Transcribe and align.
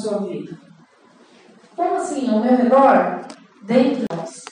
sua 0.00 0.18
vida. 0.18 0.56
Como 1.76 1.96
assim? 1.96 2.28
Ao 2.30 2.40
meu 2.40 2.56
redor? 2.56 3.20
Dentro 3.62 4.00
de 4.00 4.06
nós. 4.14 4.42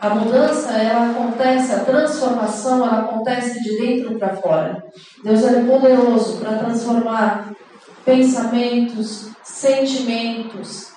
A 0.00 0.10
mudança, 0.10 0.70
ela 0.72 1.10
acontece, 1.10 1.72
a 1.72 1.84
transformação, 1.84 2.86
ela 2.86 3.00
acontece 3.00 3.62
de 3.62 3.78
dentro 3.78 4.18
para 4.18 4.36
fora. 4.36 4.84
Deus 5.24 5.42
é 5.42 5.64
poderoso 5.64 6.38
para 6.38 6.58
transformar 6.58 7.52
pensamentos, 8.04 9.30
sentimentos, 9.42 10.92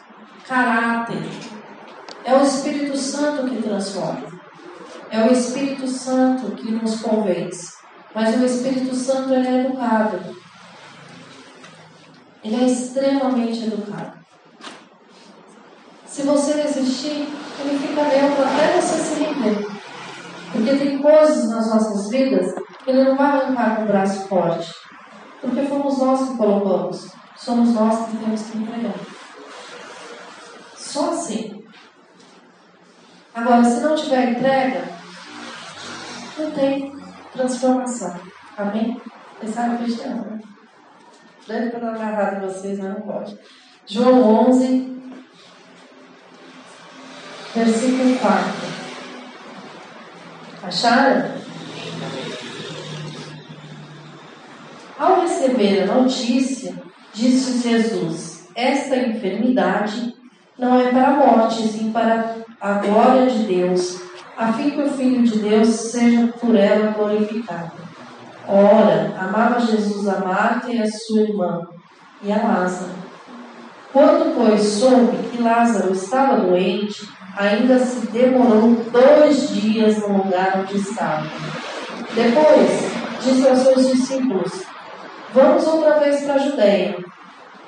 caráter. 0.47 1.23
É 2.23 2.35
o 2.35 2.43
Espírito 2.43 2.95
Santo 2.95 3.49
que 3.49 3.61
transforma. 3.61 4.39
É 5.09 5.23
o 5.23 5.31
Espírito 5.31 5.87
Santo 5.87 6.51
que 6.51 6.71
nos 6.71 7.01
convence. 7.01 7.73
Mas 8.13 8.39
o 8.39 8.45
Espírito 8.45 8.93
Santo 8.93 9.33
é 9.33 9.65
educado. 9.65 10.19
Ele 12.43 12.55
é 12.55 12.67
extremamente 12.67 13.65
educado. 13.65 14.19
Se 16.05 16.23
você 16.23 16.53
resistir, 16.53 17.27
ele 17.59 17.79
fica 17.79 18.03
neutro 18.03 18.43
até 18.43 18.81
você 18.81 18.99
se 18.99 19.23
render. 19.23 19.67
Porque 20.51 20.75
tem 20.75 21.01
coisas 21.01 21.49
nas 21.49 21.69
nossas 21.69 22.09
vidas 22.09 22.53
que 22.83 22.89
ele 22.89 23.03
não 23.03 23.15
vai 23.15 23.27
arrancar 23.27 23.77
com 23.77 23.83
o 23.83 23.87
braço 23.87 24.27
forte. 24.27 24.73
Porque 25.39 25.61
fomos 25.63 25.97
nós 25.99 26.29
que 26.29 26.37
colocamos. 26.37 27.11
Somos 27.37 27.69
nós 27.69 28.09
que 28.09 28.17
temos 28.17 28.41
que 28.41 28.57
entregar. 28.57 28.95
Só 30.75 31.11
assim. 31.11 31.63
Agora, 33.33 33.63
se 33.63 33.79
não 33.79 33.95
tiver 33.95 34.31
entrega, 34.31 34.89
não 36.37 36.51
tem 36.51 36.93
transformação. 37.31 38.19
Amém? 38.57 39.01
Sabem 39.53 39.77
cristiano, 39.77 40.25
né? 40.25 40.50
Deve 41.47 41.71
para 41.71 41.91
dar 41.91 42.11
errado 42.11 42.37
em 42.37 42.47
vocês, 42.47 42.79
mas 42.79 42.89
não 42.89 43.01
pode. 43.01 43.37
João 43.85 44.49
11, 44.49 45.01
versículo 47.55 48.17
4. 48.19 48.71
Acharam? 50.63 51.41
Ao 54.97 55.21
receber 55.21 55.89
a 55.89 55.95
notícia, 55.95 56.75
disse 57.11 57.67
Jesus: 57.67 58.47
Esta 58.55 58.95
enfermidade 58.97 60.15
não 60.59 60.79
é 60.79 60.91
para 60.91 61.07
a 61.07 61.11
morte, 61.11 61.67
sim 61.67 61.91
para 61.91 62.35
a 62.61 62.73
glória 62.73 63.25
de 63.25 63.43
Deus, 63.45 63.99
a 64.37 64.53
fim 64.53 64.69
que 64.69 64.81
o 64.81 64.91
Filho 64.91 65.23
de 65.23 65.39
Deus 65.39 65.67
seja 65.69 66.27
por 66.39 66.55
ela 66.55 66.91
glorificado. 66.91 67.71
Ora, 68.47 69.13
amava 69.19 69.59
Jesus 69.59 70.07
a 70.07 70.19
Marta 70.19 70.71
e 70.71 70.81
a 70.81 70.91
sua 70.91 71.21
irmã, 71.21 71.61
e 72.23 72.31
a 72.31 72.37
Lázaro. 72.37 72.91
Quando, 73.93 74.35
pois, 74.35 74.61
soube 74.61 75.17
que 75.29 75.41
Lázaro 75.41 75.91
estava 75.93 76.37
doente, 76.37 77.07
ainda 77.37 77.77
se 77.79 78.07
demorou 78.07 78.75
dois 78.91 79.49
dias 79.49 79.99
no 79.99 80.17
lugar 80.17 80.59
onde 80.59 80.77
estava. 80.77 81.27
Depois, 82.15 82.91
disse 83.21 83.47
aos 83.47 83.59
seus 83.59 83.87
discípulos: 83.89 84.63
Vamos 85.33 85.65
outra 85.67 85.99
vez 85.99 86.23
para 86.23 86.35
a 86.35 86.39
Judéia. 86.39 86.97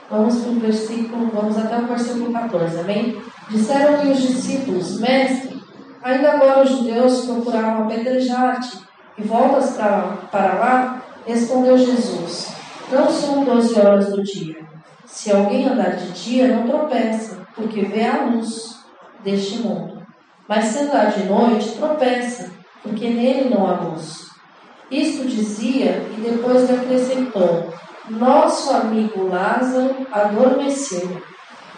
Vamos 0.10 0.42
para 0.42 0.52
o 0.52 0.60
versículo, 0.60 1.32
vamos 1.34 1.58
até 1.58 1.78
o 1.78 1.88
versículo 1.88 2.32
14, 2.32 2.80
amém? 2.80 3.22
Disseram-lhe 3.50 4.12
os 4.12 4.22
discípulos, 4.22 5.00
mestre, 5.00 5.62
ainda 6.04 6.34
agora 6.34 6.62
os 6.62 6.70
judeus 6.70 7.26
procuravam 7.26 7.86
apedrejar-te, 7.86 8.78
e 9.18 9.24
voltas 9.24 9.72
para, 10.32 10.54
lá? 10.54 11.04
Respondeu 11.26 11.78
Jesus, 11.78 12.54
não 12.92 13.10
são 13.10 13.44
doze 13.44 13.80
horas 13.80 14.10
do 14.10 14.24
dia. 14.24 14.58
Se 15.06 15.32
alguém 15.32 15.68
andar 15.68 15.92
de 15.92 16.12
dia, 16.12 16.48
não 16.48 16.68
tropeça, 16.68 17.46
porque 17.56 17.82
vê 17.82 18.06
a 18.06 18.26
luz 18.26 18.80
deste 19.24 19.60
mundo. 19.60 20.02
Mas 20.48 20.66
se 20.66 20.80
andar 20.80 21.12
de 21.12 21.24
noite, 21.24 21.78
tropeça, 21.78 22.52
porque 22.82 23.08
nele 23.08 23.50
não 23.50 23.68
há 23.68 23.80
luz. 23.80 24.28
Isto 24.92 25.28
dizia 25.28 26.06
e 26.18 26.22
depois 26.22 26.70
lhe 26.70 26.76
acrescentou: 26.76 27.74
nosso 28.10 28.70
amigo 28.72 29.28
Lázaro 29.28 30.06
adormeceu, 30.12 31.22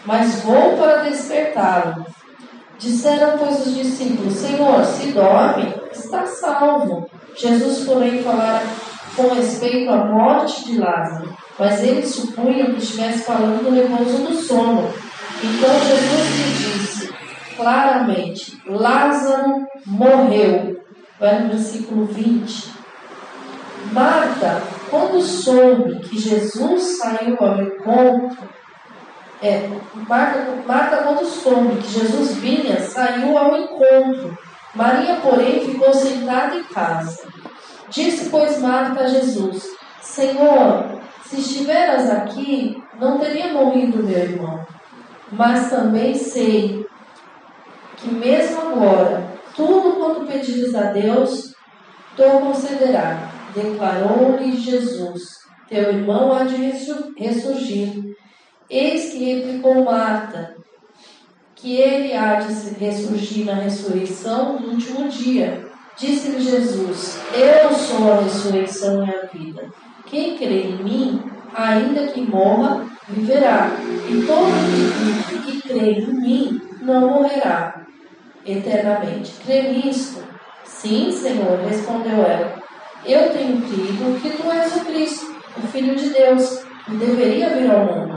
mas 0.05 0.41
vou 0.41 0.75
para 0.75 1.03
despertá-lo. 1.03 2.05
Disseram, 2.79 3.37
pois, 3.37 3.65
os 3.65 3.75
discípulos: 3.75 4.33
Senhor, 4.33 4.83
se 4.83 5.11
dorme, 5.11 5.73
está 5.91 6.25
salvo. 6.25 7.09
Jesus, 7.35 7.85
porém, 7.85 8.23
falara 8.23 8.63
com 9.15 9.33
respeito 9.33 9.91
à 9.91 10.05
morte 10.05 10.65
de 10.65 10.77
Lázaro, 10.77 11.35
mas 11.57 11.83
eles 11.83 12.13
supunham 12.13 12.73
que 12.73 12.83
estivesse 12.83 13.23
falando 13.23 13.63
do 13.63 13.73
repouso 13.73 14.23
do 14.23 14.35
sono. 14.35 14.93
Então 15.43 15.69
Jesus 15.79 16.29
lhe 16.35 16.77
disse 16.77 17.13
claramente: 17.55 18.61
Lázaro 18.67 19.65
morreu. 19.85 20.75
Vai 21.19 21.43
no 21.43 21.49
versículo 21.49 22.05
20. 22.05 22.73
Marta 23.93 24.61
quando 24.89 25.21
soube 25.21 25.99
que 25.99 26.17
Jesus 26.17 26.97
saiu 26.97 27.37
ao 27.39 27.61
encontro, 27.61 28.37
é, 29.41 29.69
Marta, 30.07 30.63
Marta, 30.65 30.97
quando 30.97 31.25
soube 31.25 31.81
que 31.81 31.99
Jesus 31.99 32.35
vinha, 32.35 32.79
saiu 32.79 33.37
ao 33.37 33.57
encontro. 33.57 34.37
Maria, 34.75 35.15
porém, 35.17 35.61
ficou 35.61 35.93
sentada 35.93 36.55
em 36.55 36.63
casa. 36.63 37.27
Disse, 37.89 38.29
pois, 38.29 38.59
Marta 38.59 39.01
a 39.01 39.07
Jesus: 39.07 39.63
Senhor, 40.01 40.99
se 41.23 41.39
estiveras 41.39 42.09
aqui, 42.09 42.81
não 42.99 43.19
teria 43.19 43.53
morrido 43.53 44.03
meu 44.03 44.17
irmão. 44.17 44.65
Mas 45.31 45.69
também 45.69 46.13
sei 46.13 46.85
que, 47.97 48.09
mesmo 48.09 48.61
agora, 48.61 49.25
tudo 49.55 49.93
quanto 49.97 50.25
pedires 50.25 50.75
a 50.75 50.91
Deus, 50.91 51.53
tu 52.15 52.23
concederá 52.41 53.35
declarou-lhe 53.55 54.57
Jesus: 54.57 55.39
Teu 55.69 55.89
irmão 55.89 56.33
há 56.33 56.43
de 56.43 56.57
ressurgir. 57.17 58.15
Eis 58.69 59.11
que 59.11 59.33
replicou 59.33 59.83
Marta, 59.85 60.55
que 61.65 61.77
ele 61.77 62.13
há 62.13 62.35
de 62.35 62.75
ressurgir 62.75 63.43
na 63.43 63.55
ressurreição 63.55 64.57
do 64.57 64.69
último 64.69 65.09
dia. 65.09 65.65
Disse-lhe 65.97 66.39
Jesus: 66.39 67.17
Eu 67.33 67.71
sou 67.73 68.13
a 68.13 68.21
ressurreição 68.21 69.03
e 69.03 69.09
a 69.09 69.25
vida. 69.25 69.71
Quem 70.05 70.37
crê 70.37 70.61
em 70.61 70.83
mim, 70.83 71.23
ainda 71.55 72.05
que 72.05 72.21
morra, 72.21 72.85
viverá. 73.09 73.71
E 74.07 74.27
todo 74.27 74.45
que, 75.27 75.51
que 75.53 75.67
crê 75.67 75.93
em 75.93 76.13
mim 76.13 76.61
não 76.83 77.09
morrerá 77.09 77.83
eternamente. 78.45 79.33
Crê 79.43 79.71
nisto? 79.71 80.23
Sim, 80.63 81.11
Senhor, 81.11 81.57
respondeu 81.67 82.17
ela. 82.17 82.61
Eu 83.03 83.31
tenho 83.31 83.59
crido 83.63 84.21
que 84.21 84.37
tu 84.37 84.51
és 84.51 84.75
o 84.75 84.85
Cristo, 84.85 85.35
o 85.57 85.67
Filho 85.67 85.95
de 85.95 86.11
Deus, 86.11 86.63
e 86.87 86.95
deveria 86.95 87.49
vir 87.57 87.71
ao 87.71 87.85
mundo. 87.85 88.14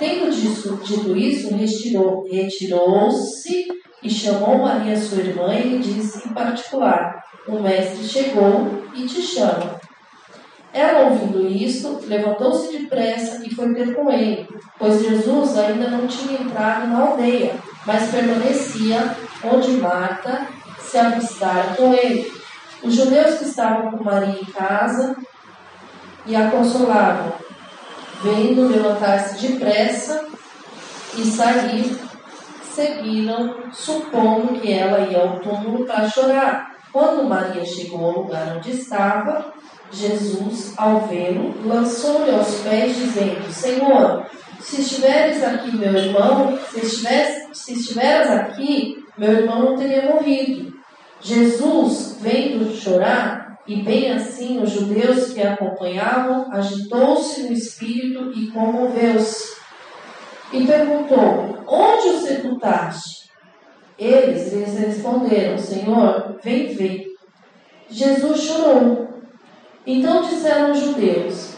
Tendo 0.00 0.34
dito 0.34 1.14
isso, 1.14 1.54
retirou-se 1.54 2.34
retirou 2.34 3.76
e 4.02 4.08
chamou 4.08 4.56
Maria, 4.56 4.96
sua 4.96 5.18
irmã, 5.18 5.54
e 5.54 5.76
lhe 5.76 5.78
disse 5.78 6.26
em 6.26 6.32
particular: 6.32 7.22
O 7.46 7.60
mestre 7.60 8.02
chegou 8.02 8.82
e 8.94 9.06
te 9.06 9.20
chama. 9.20 9.78
Ela, 10.72 11.10
ouvindo 11.10 11.46
isto, 11.46 12.00
levantou-se 12.06 12.78
depressa 12.78 13.46
e 13.46 13.54
foi 13.54 13.74
ter 13.74 13.94
com 13.94 14.10
ele, 14.10 14.48
pois 14.78 15.02
Jesus 15.02 15.58
ainda 15.58 15.90
não 15.90 16.06
tinha 16.06 16.40
entrado 16.40 16.86
na 16.86 17.00
aldeia, 17.00 17.56
mas 17.84 18.10
permanecia 18.10 19.14
onde 19.44 19.72
Marta 19.72 20.46
se 20.78 20.96
avistara 20.96 21.74
com 21.76 21.92
ele. 21.92 22.32
Os 22.82 22.94
judeus 22.94 23.34
que 23.34 23.44
estavam 23.44 23.90
com 23.90 24.02
Maria 24.02 24.40
em 24.40 24.44
casa 24.46 25.14
e 26.24 26.34
a 26.34 26.50
consolavam, 26.50 27.34
vendo 28.22 28.68
levantar-se 28.68 29.46
depressa 29.46 30.26
e 31.16 31.24
sair, 31.24 31.98
seguiram, 32.74 33.54
supondo 33.72 34.60
que 34.60 34.72
ela 34.72 35.00
ia 35.00 35.20
ao 35.20 35.40
túmulo 35.40 35.84
para 35.86 36.08
chorar. 36.08 36.70
Quando 36.92 37.28
Maria 37.28 37.64
chegou 37.64 38.04
ao 38.04 38.22
lugar 38.22 38.56
onde 38.56 38.72
estava, 38.72 39.52
Jesus, 39.92 40.74
ao 40.76 41.06
vê-lo, 41.06 41.54
lançou-lhe 41.64 42.30
aos 42.30 42.60
pés, 42.60 42.96
dizendo: 42.96 43.52
Senhor, 43.52 44.26
se 44.60 44.80
estiveres 44.80 45.42
aqui, 45.42 45.76
meu 45.76 45.92
irmão, 45.94 46.58
se, 46.70 46.80
estiveres, 46.84 47.48
se 47.52 47.72
estiveras 47.74 48.30
aqui, 48.30 49.04
meu 49.16 49.32
irmão 49.32 49.70
não 49.70 49.76
teria 49.76 50.02
morrido. 50.02 50.78
Jesus, 51.20 52.16
vendo 52.20 52.74
chorar, 52.74 53.39
e 53.70 53.82
bem 53.82 54.10
assim 54.10 54.60
os 54.60 54.70
judeus 54.70 55.32
que 55.32 55.40
a 55.40 55.52
acompanhavam, 55.52 56.52
agitou-se 56.52 57.44
no 57.44 57.52
espírito 57.52 58.32
e 58.34 58.48
comoveu-se. 58.48 59.56
E 60.52 60.66
perguntou: 60.66 61.56
Onde 61.68 62.08
o 62.08 62.18
sepultaste? 62.18 63.30
Eles 63.96 64.52
lhes 64.52 64.76
responderam: 64.76 65.56
Senhor, 65.56 66.40
vem 66.42 66.74
ver. 66.74 67.14
Jesus 67.88 68.40
chorou. 68.40 69.08
Então 69.86 70.22
disseram 70.22 70.72
os 70.72 70.80
judeus: 70.80 71.54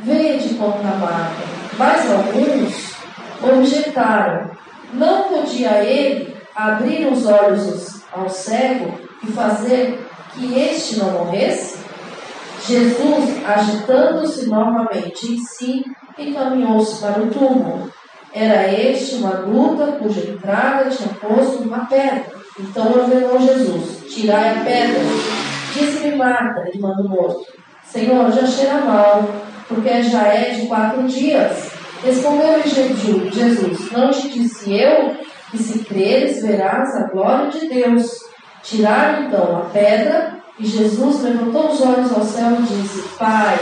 veio 0.00 0.40
de 0.40 0.54
contrabando. 0.54 1.44
Mas 1.78 2.10
alguns 2.10 2.96
objetaram: 3.40 4.50
não 4.94 5.28
podia 5.28 5.84
ele 5.84 6.34
abrir 6.56 7.06
os 7.06 7.24
olhos 7.24 8.02
ao 8.12 8.28
cego 8.28 8.98
e 9.22 9.30
fazer 9.30 10.10
que 10.32 10.58
este 10.58 10.98
não 10.98 11.10
morresse? 11.12 11.78
Jesus, 12.66 13.44
agitando-se 13.44 14.46
novamente 14.46 15.32
em 15.32 15.38
si, 15.38 15.84
encaminhou-se 16.18 17.00
para 17.00 17.22
o 17.22 17.30
túmulo. 17.30 17.90
Era 18.32 18.72
este 18.72 19.16
uma 19.16 19.32
gruta 19.32 19.92
cuja 19.92 20.30
entrada 20.30 20.88
tinha 20.88 21.08
posto 21.14 21.64
uma 21.64 21.86
pedra. 21.86 22.24
Então 22.58 22.92
ordenou 22.92 23.38
Jesus: 23.40 24.14
Tirai 24.14 24.50
a 24.50 24.64
pedra. 24.64 25.00
Disse-lhe 25.74 26.16
Marta, 26.16 26.68
irmã 26.72 26.94
do 26.94 27.08
morto: 27.08 27.44
Senhor, 27.84 28.30
já 28.30 28.46
cheira 28.46 28.80
mal, 28.80 29.28
porque 29.68 30.02
já 30.02 30.28
é 30.28 30.50
de 30.50 30.66
quatro 30.66 31.02
dias. 31.02 31.72
Respondeu-lhe 32.02 33.30
Jesus: 33.30 33.90
Não 33.92 34.10
te 34.10 34.28
disse 34.28 34.72
eu 34.72 35.16
que 35.50 35.58
se 35.58 35.80
creres 35.80 36.42
verás 36.42 36.96
a 36.96 37.08
glória 37.08 37.50
de 37.50 37.68
Deus? 37.68 38.31
Tiraram 38.62 39.24
então 39.24 39.56
a 39.58 39.60
pedra 39.70 40.38
e 40.58 40.66
Jesus 40.66 41.22
levantou 41.22 41.72
os 41.72 41.80
olhos 41.80 42.12
ao 42.12 42.22
céu 42.22 42.52
e 42.52 42.62
disse: 42.62 43.08
Pai, 43.18 43.58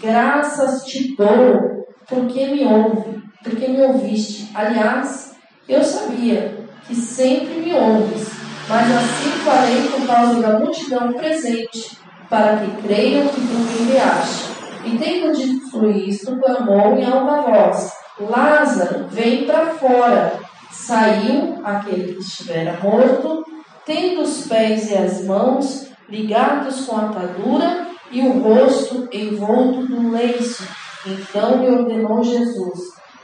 graças 0.00 0.84
te 0.84 1.16
dou, 1.16 1.86
porque 2.08 2.46
me 2.46 2.64
ouve, 2.64 3.22
porque 3.42 3.66
me 3.66 3.82
ouviste. 3.82 4.50
Aliás, 4.54 5.34
eu 5.68 5.82
sabia 5.82 6.64
que 6.86 6.94
sempre 6.94 7.54
me 7.60 7.72
ouves, 7.72 8.28
mas 8.68 8.86
assim 8.96 9.30
falei 9.44 9.88
por 9.88 10.06
causa 10.06 10.40
da 10.40 10.58
multidão 10.58 11.12
presente, 11.12 11.98
para 12.28 12.58
que 12.58 12.82
creiam 12.82 13.26
que 13.28 13.40
tu 13.40 13.54
me 13.54 13.82
enviaste. 13.82 14.50
E 14.84 14.96
tendo 14.96 15.36
dito 15.36 15.90
isto, 15.90 16.36
clamou 16.36 16.96
em 16.96 17.04
alta 17.04 17.42
voz: 17.42 17.92
Lázaro, 18.20 19.06
vem 19.10 19.44
para 19.46 19.66
fora. 19.66 20.32
Saiu 20.70 21.60
aquele 21.64 22.14
que 22.14 22.20
estivera 22.20 22.78
morto, 22.82 23.44
tendo 23.84 24.22
os 24.22 24.46
pés 24.46 24.90
e 24.90 24.94
as 24.94 25.24
mãos 25.24 25.88
ligados 26.08 26.86
com 26.86 26.96
atadura 26.96 27.86
e 28.10 28.20
o 28.20 28.40
rosto 28.40 29.08
envolto 29.12 29.82
num 29.88 30.10
lenço. 30.10 30.66
Então 31.06 31.62
lhe 31.62 31.70
ordenou 31.70 32.22
Jesus: 32.22 32.78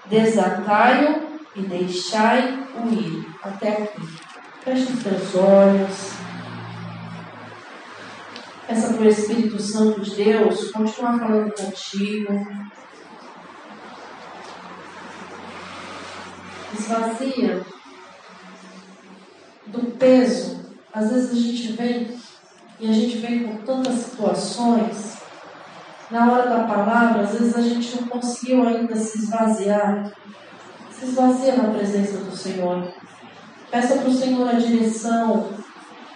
Desatai-o 0.06 1.22
e 1.56 1.62
deixai-o 1.62 2.92
ir. 2.92 3.26
Até 3.42 3.82
aqui. 3.82 4.02
Feche 4.62 4.92
os 4.92 5.02
teus 5.02 5.34
olhos. 5.34 6.12
Peça 8.66 8.94
para 8.94 9.02
o 9.02 9.08
Espírito 9.08 9.62
Santo 9.62 10.00
de 10.00 10.24
Deus 10.24 10.70
continuar 10.72 11.18
falando 11.18 11.52
contigo. 11.52 12.46
Esvazia 16.76 17.75
do 19.68 19.92
peso. 19.96 20.56
Às 20.92 21.10
vezes 21.10 21.30
a 21.30 21.34
gente 21.34 21.72
vem 21.72 22.08
e 22.80 22.88
a 22.88 22.92
gente 22.92 23.18
vem 23.18 23.44
com 23.44 23.56
tantas 23.64 23.94
situações. 23.94 25.16
Na 26.10 26.32
hora 26.32 26.48
da 26.48 26.64
palavra, 26.64 27.22
às 27.22 27.32
vezes 27.32 27.56
a 27.56 27.60
gente 27.60 27.96
não 27.96 28.08
conseguiu 28.08 28.66
ainda 28.66 28.94
se 28.96 29.18
esvaziar. 29.18 30.12
Se 30.92 31.06
esvazia 31.06 31.56
na 31.56 31.70
presença 31.70 32.18
do 32.18 32.36
Senhor. 32.36 32.92
Peça 33.70 33.96
para 33.96 34.08
o 34.08 34.14
Senhor 34.14 34.48
a 34.48 34.52
direção, 34.52 35.48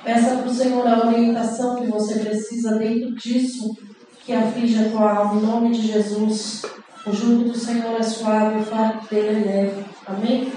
Peça 0.03 0.37
para 0.37 0.49
o 0.49 0.55
Senhor 0.55 0.87
a 0.87 1.07
orientação 1.07 1.77
que 1.77 1.87
você 1.87 2.21
precisa 2.21 2.77
dentro 2.77 3.15
disso 3.17 3.77
que 4.25 4.33
aflige 4.33 4.83
a 4.83 4.89
tua 4.89 5.13
alma. 5.13 5.41
Em 5.41 5.45
nome 5.45 5.71
de 5.73 5.89
Jesus. 5.89 6.63
O 7.07 7.13
jugo 7.13 7.51
do 7.51 7.59
Senhor 7.59 7.99
é 7.99 8.03
suave 8.03 8.61
o 8.61 8.65
fardo 8.65 9.07
dele 9.09 9.29
é 9.29 9.53
leve. 9.53 9.85
Amém? 10.07 10.53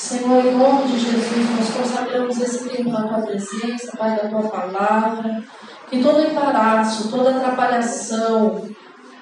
Senhor, 0.00 0.46
em 0.46 0.56
nome 0.56 0.88
de 0.88 0.98
Jesus, 0.98 1.50
nós 1.58 1.70
consagramos 1.76 2.40
esse 2.40 2.66
tempo 2.70 2.88
na 2.88 3.06
tua 3.06 3.20
presença, 3.20 3.94
Pai, 3.98 4.16
da 4.16 4.28
tua 4.30 4.48
palavra. 4.48 5.42
Que 5.90 6.02
todo 6.02 6.22
embaraço, 6.22 7.10
toda 7.10 7.36
atrapalhação, 7.36 8.66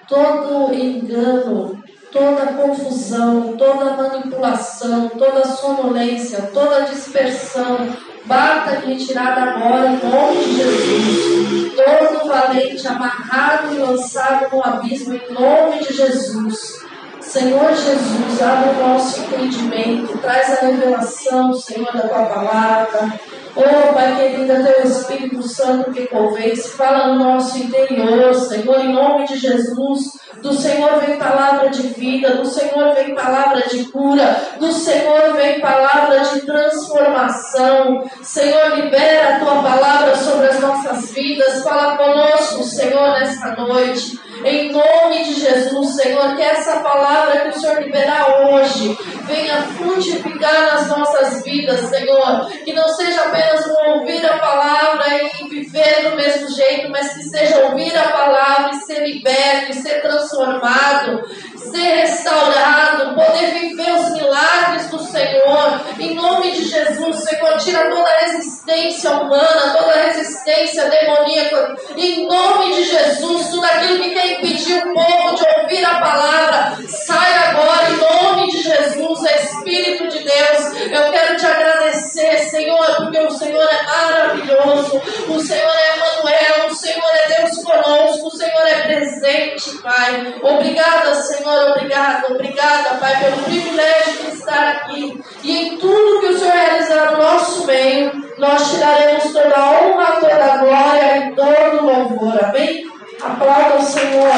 todo 0.06 0.72
engano, 0.72 1.82
toda 2.12 2.52
confusão, 2.52 3.56
toda 3.56 3.96
manipulação, 3.96 5.08
toda 5.08 5.44
sonolência, 5.44 6.48
toda 6.54 6.82
dispersão, 6.82 7.88
Bata 8.24 8.76
de 8.76 8.92
retirada 8.92 9.40
agora 9.40 9.88
em 9.88 10.06
nome 10.06 10.44
de 10.44 10.56
Jesus. 10.56 11.72
Todo 11.74 12.28
valente 12.28 12.86
amarrado 12.86 13.74
e 13.74 13.78
lançado 13.78 14.54
no 14.54 14.62
abismo 14.62 15.14
em 15.14 15.32
nome 15.32 15.78
de 15.78 15.94
Jesus. 15.94 16.87
Senhor 17.28 17.74
Jesus, 17.74 18.40
abre 18.40 18.70
o 18.70 18.88
nosso 18.88 19.20
entendimento, 19.20 20.16
traz 20.16 20.50
a 20.58 20.66
revelação, 20.66 21.52
Senhor, 21.52 21.92
da 21.92 22.08
tua 22.08 22.24
palavra. 22.24 23.20
Oh, 23.54 23.92
Pai 23.92 24.16
querido, 24.16 24.50
é 24.50 24.62
teu 24.62 24.84
Espírito 24.84 25.42
Santo 25.42 25.90
que 25.90 26.06
convence, 26.06 26.70
fala 26.70 27.12
no 27.12 27.22
nosso 27.22 27.58
interior, 27.58 28.32
Senhor, 28.32 28.80
em 28.80 28.94
nome 28.94 29.26
de 29.26 29.36
Jesus. 29.36 30.18
Do 30.42 30.54
Senhor 30.54 31.00
vem 31.00 31.18
palavra 31.18 31.68
de 31.68 31.82
vida, 31.88 32.36
do 32.36 32.46
Senhor 32.46 32.94
vem 32.94 33.14
palavra 33.14 33.62
de 33.68 33.84
cura, 33.86 34.40
do 34.58 34.70
Senhor 34.72 35.34
vem 35.34 35.60
palavra 35.60 36.20
de 36.20 36.40
transformação. 36.42 38.08
Senhor, 38.22 38.76
libera 38.76 39.36
a 39.36 39.38
tua 39.40 39.62
palavra 39.62 40.14
sobre 40.16 40.46
as 40.46 40.60
nossas 40.60 41.10
vidas. 41.12 41.62
Fala 41.62 41.96
conosco, 41.96 42.62
Senhor, 42.62 43.18
nesta 43.18 43.56
noite. 43.56 44.18
Em 44.44 44.70
nome 44.70 45.24
de 45.24 45.34
Jesus, 45.40 45.96
Senhor, 45.96 46.36
que 46.36 46.42
essa 46.42 46.78
palavra 46.80 47.40
que 47.40 47.48
o 47.48 47.60
Senhor 47.60 47.82
liberar 47.82 48.46
hoje 48.48 48.96
venha 49.24 49.62
frutificar 49.62 50.74
nas 50.74 50.86
nossas 50.88 51.42
vidas, 51.42 51.80
Senhor. 51.80 52.46
Que 52.64 52.72
não 52.72 52.88
seja 52.88 53.22
apenas 53.22 53.66
um 53.66 53.98
ouvir 53.98 54.24
a 54.24 54.38
palavra 54.38 55.06
e 55.40 55.48
viver 55.48 56.08
do 56.08 56.16
mesmo 56.16 56.48
jeito, 56.54 56.88
mas 56.88 57.14
que 57.14 57.24
seja 57.24 57.64
ouvir 57.64 57.96
a 57.96 58.10
palavra 58.10 58.70
e 58.72 58.80
ser 58.80 59.04
liberto, 59.04 59.72
e 59.72 59.74
ser 59.74 60.00
transformado, 60.02 60.27
transformado 60.28 61.24
ser 61.70 61.96
restaurado, 62.00 63.14
poder 63.14 63.52
viver 63.52 63.92
os 63.92 64.12
milagres 64.12 64.90
do 64.90 64.98
Senhor. 64.98 65.80
Em 65.98 66.14
nome 66.14 66.52
de 66.52 66.64
Jesus, 66.64 67.16
Senhor, 67.16 67.56
tira 67.58 67.90
toda 67.90 68.08
a 68.08 68.18
resistência 68.20 69.10
humana, 69.12 69.74
toda 69.76 69.92
a 69.92 70.04
resistência 70.04 70.88
demoníaca. 70.88 71.76
Em 71.96 72.26
nome 72.26 72.74
de 72.74 72.84
Jesus, 72.84 73.48
tudo 73.48 73.64
aquilo 73.64 74.02
que 74.02 74.10
quer 74.10 74.32
impedir 74.32 74.78
o 74.78 74.94
povo 74.94 75.34
de 75.34 75.44
ouvir 75.60 75.84
a 75.84 76.00
palavra, 76.00 76.78
sai 76.88 77.32
agora 77.48 77.90
em 77.90 77.96
nome 77.96 78.50
de 78.50 78.62
Jesus, 78.62 79.20
Espírito 79.22 80.08
de 80.08 80.24
Deus. 80.24 80.90
Eu 80.90 81.10
quero 81.10 81.36
te 81.36 81.46
agradecer, 81.46 82.38
Senhor, 82.38 82.96
porque 82.96 83.18
o 83.18 83.30
Senhor 83.30 83.62
é 83.62 83.82
maravilhoso, 83.82 85.00
o 85.28 85.40
Senhor 85.40 85.72
é 85.72 85.96
Emmanuel, 85.96 86.66
o 86.68 86.74
Senhor 86.74 87.10
é 87.14 87.36
Deus 87.36 87.62
conosco, 87.62 88.26
o 88.26 88.36
Senhor 88.36 88.66
é 88.66 88.82
presente, 88.82 89.78
Pai. 89.82 90.34
Obrigada, 90.42 91.14
Senhor, 91.14 91.57
obrigada, 91.66 92.26
obrigada, 92.28 92.98
Pai, 92.98 93.16
pelo 93.18 93.42
privilégio 93.44 94.24
de 94.24 94.36
estar 94.36 94.68
aqui. 94.68 95.20
E 95.42 95.56
em 95.56 95.78
tudo 95.78 96.20
que 96.20 96.26
o 96.26 96.38
Senhor 96.38 96.52
realizar 96.52 97.12
no 97.12 97.18
nosso 97.18 97.66
meio, 97.66 98.12
nós 98.38 98.70
tiraremos 98.70 99.24
toda 99.32 99.56
a 99.56 99.70
honra, 99.82 100.20
toda 100.20 100.44
a 100.44 100.56
glória 100.58 101.16
e 101.18 101.34
todo 101.34 101.78
o 101.78 101.86
louvor. 101.86 102.44
Amém? 102.44 102.90
Aplauda 103.22 103.76
o 103.76 103.82
Senhor. 103.82 104.32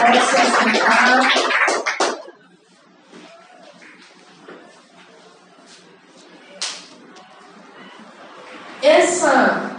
Pode 0.00 0.20
se 0.20 0.36
assentar. 0.36 1.20
Essa 8.82 9.75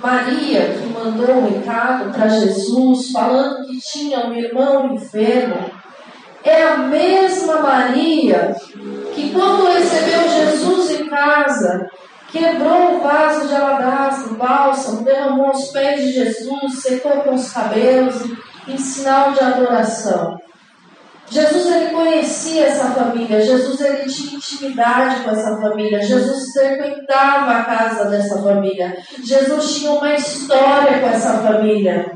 Maria 0.00 0.74
que 0.74 0.86
mandou 0.86 1.36
um 1.36 1.48
recado 1.48 2.12
para 2.12 2.28
Jesus 2.28 3.10
falando 3.10 3.66
que 3.66 3.78
tinha 3.80 4.26
um 4.26 4.34
irmão 4.34 4.94
enfermo 4.94 5.70
é 6.44 6.62
a 6.62 6.78
mesma 6.78 7.60
Maria 7.60 8.54
que 9.14 9.32
quando 9.32 9.72
recebeu 9.72 10.28
Jesus 10.28 11.00
em 11.00 11.08
casa 11.08 11.88
quebrou 12.30 12.96
o 12.96 13.00
vaso 13.00 13.48
de 13.48 13.54
alabastro, 13.54 14.34
bálsamo, 14.34 15.04
derramou 15.04 15.50
os 15.50 15.68
pés 15.68 16.00
de 16.00 16.12
Jesus, 16.12 16.82
secou 16.82 17.22
com 17.22 17.34
os 17.34 17.50
cabelos 17.52 18.22
em 18.68 18.76
sinal 18.76 19.32
de 19.32 19.40
adoração. 19.40 20.38
Jesus 21.28 21.66
ele 21.66 21.90
conhecia 21.90 22.66
essa 22.66 22.90
família, 22.92 23.40
Jesus 23.40 23.80
ele 23.80 24.08
tinha 24.08 24.36
intimidade 24.36 25.24
com 25.24 25.30
essa 25.30 25.60
família, 25.60 26.00
Jesus 26.00 26.52
frequentava 26.52 27.52
a 27.52 27.64
casa 27.64 28.04
dessa 28.04 28.40
família, 28.40 28.96
Jesus 29.22 29.76
tinha 29.76 29.92
uma 29.92 30.14
história 30.14 31.00
com 31.00 31.06
essa 31.06 31.38
família. 31.38 32.12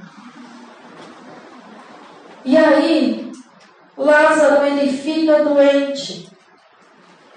E 2.45 2.57
aí, 2.57 3.33
Lázaro 3.97 4.65
ele 4.65 4.91
fica 4.91 5.45
doente. 5.45 6.31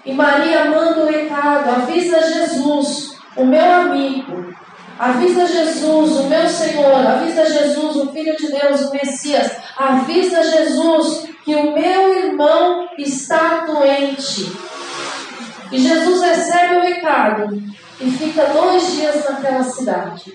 E 0.04 0.12
Maria 0.12 0.66
manda 0.66 1.00
o 1.00 1.04
um 1.04 1.10
recado, 1.10 1.68
avisa 1.68 2.20
Jesus, 2.20 3.16
o 3.36 3.44
meu 3.44 3.72
amigo, 3.72 4.43
Avisa 4.98 5.46
Jesus, 5.46 6.12
o 6.12 6.24
meu 6.28 6.48
Senhor, 6.48 7.06
avisa 7.06 7.44
Jesus, 7.44 7.96
o 7.96 8.12
Filho 8.12 8.36
de 8.36 8.46
Deus, 8.48 8.82
o 8.82 8.92
Messias, 8.92 9.50
avisa 9.76 10.42
Jesus 10.42 11.28
que 11.44 11.54
o 11.54 11.74
meu 11.74 12.26
irmão 12.26 12.88
está 12.96 13.64
doente. 13.66 14.52
E 15.72 15.78
Jesus 15.78 16.22
recebe 16.22 16.76
o 16.76 16.80
recado 16.80 17.62
e 18.00 18.10
fica 18.10 18.44
dois 18.46 18.92
dias 18.92 19.24
naquela 19.24 19.64
cidade. 19.64 20.32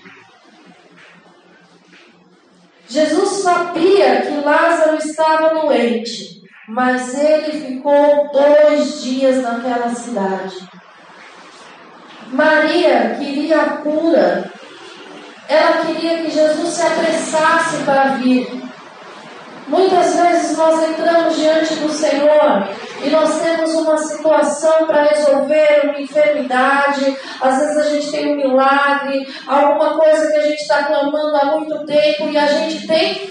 Jesus 2.86 3.28
sabia 3.42 4.22
que 4.22 4.44
Lázaro 4.44 4.96
estava 4.98 5.60
doente, 5.60 6.42
mas 6.68 7.14
ele 7.14 7.66
ficou 7.66 8.30
dois 8.32 9.02
dias 9.02 9.42
naquela 9.42 9.94
cidade. 9.94 10.56
Maria 12.30 13.16
queria 13.18 13.60
a 13.60 13.68
cura, 13.78 14.50
ela 15.48 15.84
queria 15.84 16.18
que 16.18 16.30
Jesus 16.30 16.68
se 16.68 16.82
apressasse 16.82 17.82
para 17.84 18.04
vir. 18.16 18.70
Muitas 19.66 20.16
vezes 20.16 20.56
nós 20.56 20.82
entramos 20.88 21.36
diante 21.36 21.74
do 21.76 21.88
Senhor 21.88 22.68
e 23.04 23.10
nós 23.10 23.40
temos 23.40 23.72
uma 23.74 23.96
situação 23.96 24.86
para 24.86 25.04
resolver, 25.04 25.82
uma 25.84 26.00
enfermidade, 26.00 27.16
às 27.40 27.58
vezes 27.58 27.76
a 27.76 27.90
gente 27.90 28.10
tem 28.10 28.32
um 28.32 28.36
milagre, 28.36 29.26
alguma 29.46 29.96
coisa 29.98 30.30
que 30.30 30.38
a 30.38 30.42
gente 30.42 30.60
está 30.60 30.84
clamando 30.84 31.36
há 31.36 31.56
muito 31.56 31.84
tempo 31.84 32.28
e 32.30 32.36
a 32.36 32.46
gente 32.46 32.86
tem 32.86 33.30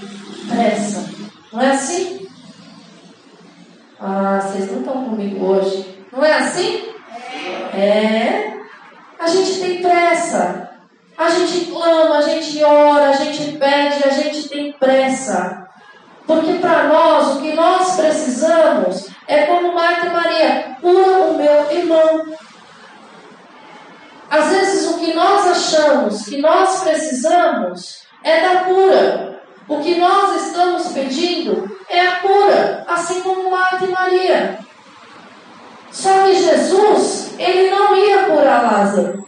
pressa. 0.49 1.09
Não 1.51 1.61
é 1.61 1.71
assim? 1.71 2.27
Ah, 3.99 4.39
vocês 4.41 4.71
não 4.71 4.79
estão 4.79 5.05
comigo 5.05 5.45
hoje. 5.45 5.85
Não 6.11 6.23
é 6.23 6.33
assim? 6.33 6.89
É. 7.73 8.58
A 9.19 9.27
gente 9.27 9.59
tem 9.59 9.81
pressa. 9.81 10.69
A 11.17 11.29
gente 11.29 11.65
clama, 11.65 12.19
a 12.19 12.21
gente 12.21 12.63
ora, 12.63 13.09
a 13.09 13.13
gente 13.13 13.57
pede, 13.57 14.07
a 14.07 14.09
gente 14.09 14.47
tem 14.47 14.71
pressa. 14.71 15.67
Porque 16.25 16.53
para 16.53 16.83
nós, 16.83 17.35
o 17.35 17.41
que 17.41 17.53
nós 17.53 17.97
precisamos 17.97 19.07
é 19.27 19.43
como 19.43 19.73
Marta 19.73 20.05
e 20.05 20.09
Maria: 20.11 20.77
cura 20.79 21.17
o 21.25 21.37
meu 21.37 21.71
irmão. 21.71 22.33
Às 24.31 24.49
vezes, 24.49 24.91
o 24.91 24.99
que 24.99 25.13
nós 25.13 25.47
achamos 25.47 26.23
que 26.23 26.37
nós 26.37 26.83
precisamos 26.83 28.03
é 28.23 28.41
da 28.41 28.59
cura. 28.61 29.41
O 29.67 29.79
que 29.79 29.95
nós 29.95 30.45
estamos 30.45 30.87
pedindo 30.93 31.77
é 31.89 31.99
a 31.99 32.15
cura, 32.17 32.85
assim 32.87 33.21
como 33.21 33.51
Marta 33.51 33.83
e 33.83 33.89
Maria. 33.89 34.59
Só 35.91 36.23
que 36.23 36.35
Jesus, 36.35 37.33
ele 37.37 37.69
não 37.69 37.95
ia 37.95 38.23
curar 38.23 38.71
Lázaro. 38.71 39.27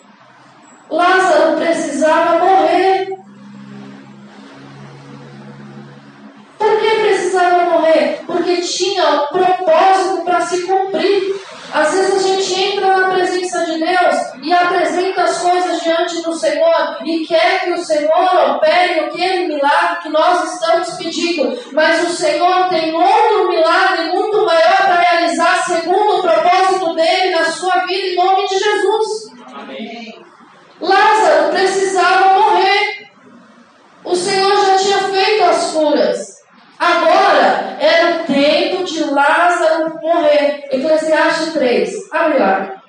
Lázaro 0.89 1.57
precisava 1.57 2.39
morrer. 2.39 3.09
Por 6.57 6.79
que 6.79 6.89
precisava 7.01 7.65
morrer? 7.71 8.21
Porque 8.25 8.57
tinha 8.57 9.09
um 9.09 9.27
propósito 9.27 10.23
para 10.23 10.41
se 10.41 10.61
cumprir. 10.63 11.41
Às 11.73 11.93
vezes 11.93 12.15
a 12.15 12.27
gente 12.27 12.63
entra 12.63 12.97
na 12.97 13.09
presença 13.09 13.65
de 13.65 13.79
Deus 13.79 14.15
e 14.43 14.51
apresenta 14.51 15.23
as 15.23 15.37
coisas 15.37 15.81
diante 15.81 16.21
do 16.21 16.33
Senhor 16.33 16.97
e 17.05 17.25
quer 17.25 17.63
que 17.63 17.71
o 17.71 17.83
Senhor 17.83 18.55
opere 18.55 18.99
aquele 18.99 19.47
milagre 19.47 20.01
que 20.03 20.09
nós 20.09 20.53
estamos 20.53 20.89
pedindo. 20.95 21.57
Mas 21.71 22.09
o 22.09 22.13
Senhor 22.13 22.67
tem 22.67 22.93
outro 22.93 23.47
milagre 23.47 24.11
muito 24.11 24.45
maior 24.45 24.77
para 24.77 24.99
realizar 24.99 25.63
segundo 25.63 26.19
o 26.19 26.21
propósito 26.21 26.93
dele 26.93 27.35
na 27.35 27.45
sua 27.45 27.85
vida, 27.85 28.07
em 28.07 28.15
nome 28.15 28.47
de 28.47 28.59
Jesus. 28.59 29.31
Amém. 29.53 30.25
Lázaro 30.81 31.51
precisava 31.51 32.33
morrer. 32.39 33.11
O 34.03 34.15
Senhor 34.15 34.65
já 34.65 34.77
tinha 34.77 34.97
feito 34.97 35.43
as 35.43 35.71
curas. 35.71 36.30
Agora 36.81 37.77
era 37.79 38.15
o 38.15 38.25
tempo 38.25 38.83
de 38.83 39.03
Lázaro 39.03 40.00
morrer. 40.01 40.67
Eclesiastes 40.71 41.53
3. 41.53 42.11
Abre 42.11 42.39
lá. 42.39 42.80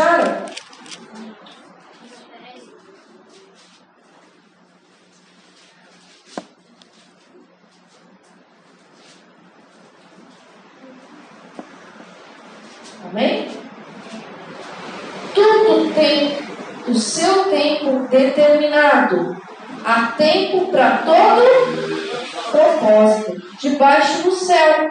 Acharam? 0.00 0.46
Amém? 13.10 13.50
Tudo 15.34 15.92
tem 15.92 16.38
o 16.88 16.94
seu 16.94 17.44
tempo 17.50 18.08
determinado. 18.08 19.36
Há 19.84 20.12
tempo 20.16 20.68
para 20.68 20.98
todo 20.98 22.50
propósito, 22.50 23.42
debaixo 23.60 24.22
do 24.22 24.32
céu. 24.32 24.90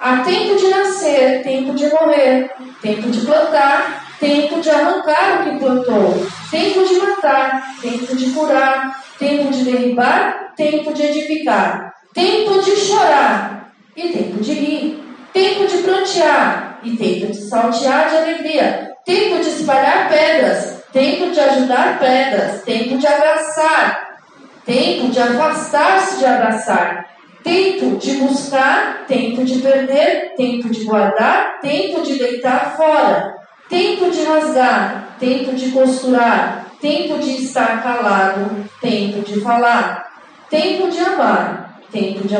Há 0.00 0.18
tempo 0.24 0.56
de 0.56 0.68
nascer, 0.68 1.42
tempo 1.44 1.74
de 1.74 1.88
morrer, 1.90 2.50
tempo 2.80 3.10
de 3.10 3.20
plantar, 3.20 3.99
tempo 4.20 4.60
de 4.60 4.70
arrancar 4.70 5.40
o 5.40 5.44
que 5.44 5.58
plantou, 5.58 6.26
tempo 6.50 6.84
de 6.86 6.94
matar, 7.00 7.74
tempo 7.80 8.14
de 8.14 8.30
curar, 8.30 9.02
tempo 9.18 9.50
de 9.50 9.64
derribar, 9.64 10.52
tempo 10.54 10.92
de 10.92 11.02
edificar, 11.02 11.94
tempo 12.12 12.60
de 12.60 12.76
chorar 12.76 13.72
e 13.96 14.08
tempo 14.10 14.40
de 14.40 14.52
rir, 14.52 15.04
tempo 15.32 15.66
de 15.66 15.78
prantear 15.78 16.78
e 16.82 16.96
tempo 16.96 17.26
de 17.28 17.34
saltear 17.34 18.10
de 18.10 18.16
alegria, 18.18 18.90
tempo 19.06 19.42
de 19.42 19.48
espalhar 19.48 20.10
pedras, 20.10 20.84
tempo 20.92 21.30
de 21.30 21.40
ajudar 21.40 21.98
pedras, 21.98 22.62
tempo 22.62 22.98
de 22.98 23.06
abraçar, 23.06 24.18
tempo 24.66 25.08
de 25.08 25.18
afastar-se 25.18 26.18
de 26.18 26.26
abraçar, 26.26 27.06
tempo 27.42 27.96
de 27.96 28.16
buscar, 28.16 29.06
tempo 29.06 29.44
de 29.44 29.60
perder, 29.60 30.34
tempo 30.36 30.68
de 30.68 30.84
guardar, 30.84 31.58
tempo 31.60 32.02
de 32.02 32.18
deitar 32.18 32.76
fora, 32.76 33.39
tempo 33.70 34.10
de 34.10 34.24
rasgar, 34.24 35.16
tempo 35.20 35.52
de 35.54 35.70
costurar, 35.70 36.66
tempo 36.80 37.18
de 37.18 37.44
estar 37.44 37.80
calado, 37.80 38.68
tempo 38.80 39.22
de 39.22 39.40
falar, 39.40 40.10
tempo 40.50 40.90
de 40.90 40.98
amar, 40.98 41.80
tempo 41.92 42.26
de 42.26 42.34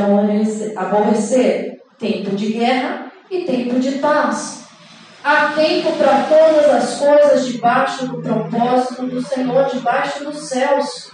aborrecer, 0.77 1.81
tempo 1.97 2.31
de 2.35 2.53
guerra 2.53 3.13
e 3.31 3.45
tempo 3.45 3.79
de 3.79 3.93
paz. 3.93 4.65
Há 5.23 5.53
tempo 5.55 5.93
para 5.93 6.25
todas 6.25 6.69
as 6.75 6.99
coisas 6.99 7.47
debaixo 7.47 8.09
do 8.09 8.23
propósito 8.23 9.07
do 9.07 9.23
Senhor, 9.23 9.67
debaixo 9.67 10.25
dos 10.25 10.49
céus. 10.49 11.11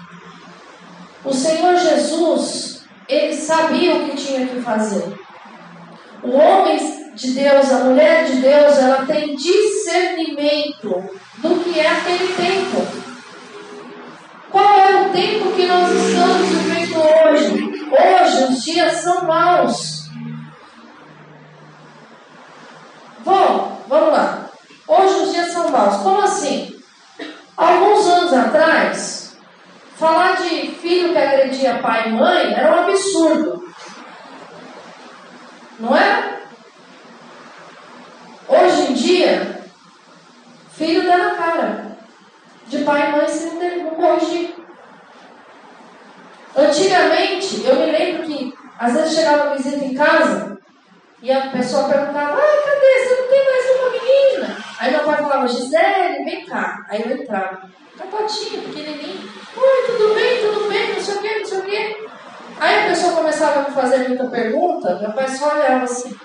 O 1.24 1.34
Senhor 1.34 1.76
Jesus, 1.76 2.84
ele 3.08 3.34
sabia 3.34 3.96
o 3.96 4.08
que 4.08 4.16
tinha 4.16 4.46
que 4.46 4.60
fazer. 4.60 5.25
O 6.26 6.36
homem 6.36 7.12
de 7.14 7.30
Deus, 7.30 7.70
a 7.70 7.84
mulher 7.84 8.24
de 8.24 8.40
Deus, 8.40 8.78
ela 8.78 9.06
tem 9.06 9.36
discernimento 9.36 11.08
do 11.38 11.62
que 11.62 11.78
é 11.78 11.88
aquele 11.88 12.34
tempo. 12.34 12.84
Qual 14.50 14.80
é 14.80 15.06
o 15.06 15.10
tempo 15.10 15.52
que 15.52 15.66
nós 15.66 15.88
estamos 15.88 16.48
vivendo 16.48 16.98
hoje? 16.98 17.86
Hoje 17.92 18.44
os 18.52 18.64
dias 18.64 18.92
são 18.94 19.24
maus. 19.24 20.10
Bom, 23.24 23.82
vamos 23.86 24.12
lá. 24.12 24.50
Hoje 24.88 25.14
os 25.22 25.32
dias 25.32 25.52
são 25.52 25.70
maus. 25.70 25.96
Como 25.98 26.22
assim? 26.22 26.74
Alguns 27.56 28.04
anos 28.08 28.32
atrás, 28.32 29.36
falar 29.94 30.36
de 30.38 30.72
filho 30.72 31.12
que 31.12 31.18
agredia 31.18 31.78
pai 31.78 32.08
e 32.08 32.12
mãe 32.12 32.52
era 32.52 32.74
um 32.74 32.84
absurdo. 32.88 33.65
Não 35.78 35.96
é? 35.96 36.40
Hoje 38.48 38.92
em 38.92 38.94
dia, 38.94 39.64
filho 40.72 41.04
dá 41.04 41.18
na 41.18 41.30
cara. 41.32 41.96
De 42.66 42.78
pai 42.78 43.08
e 43.08 43.12
mãe 43.12 43.28
se 43.28 43.54
não 43.54 43.90
corrigir. 43.90 44.54
Antigamente, 46.56 47.64
eu 47.64 47.76
me 47.76 47.92
lembro 47.92 48.22
que 48.24 48.54
às 48.78 48.94
vezes 48.94 49.14
chegava 49.14 49.54
visita 49.54 49.84
em 49.84 49.94
casa 49.94 50.58
e 51.22 51.30
a 51.30 51.48
pessoa 51.48 51.88
perguntava: 51.88 52.38
Ah, 52.40 52.62
cadê? 52.64 53.06
Você 53.06 53.20
não 53.20 53.28
tem 53.28 53.44
mais 53.44 53.70
uma 53.70 53.90
menina? 53.90 54.56
Aí 54.78 54.90
meu 54.90 55.04
pai 55.04 55.16
falava: 55.16 55.48
Gisele, 55.48 56.24
vem 56.24 56.46
cá. 56.46 56.84
Aí 56.88 57.02
eu 57.02 57.10
entrava, 57.12 57.70
capotinho, 57.98 58.62
pequenininho: 58.62 59.30
Oi, 59.56 59.86
tudo 59.86 60.14
bem, 60.14 60.40
tudo 60.40 60.68
bem, 60.68 60.94
não 60.94 61.00
sei 61.00 61.14
o 61.14 61.20
quê, 61.20 61.38
não 61.38 61.46
sei 61.46 61.58
o 61.58 61.62
quê. 61.62 62.05
Aí 62.58 62.84
a 62.84 62.88
pessoa 62.88 63.16
começava 63.16 63.60
a 63.60 63.68
me 63.68 63.74
fazer 63.74 64.08
muita 64.08 64.24
pergunta, 64.28 64.98
meu 64.98 65.12
pai 65.12 65.28
só 65.28 65.54
olhava 65.54 65.84
assim. 65.84 66.16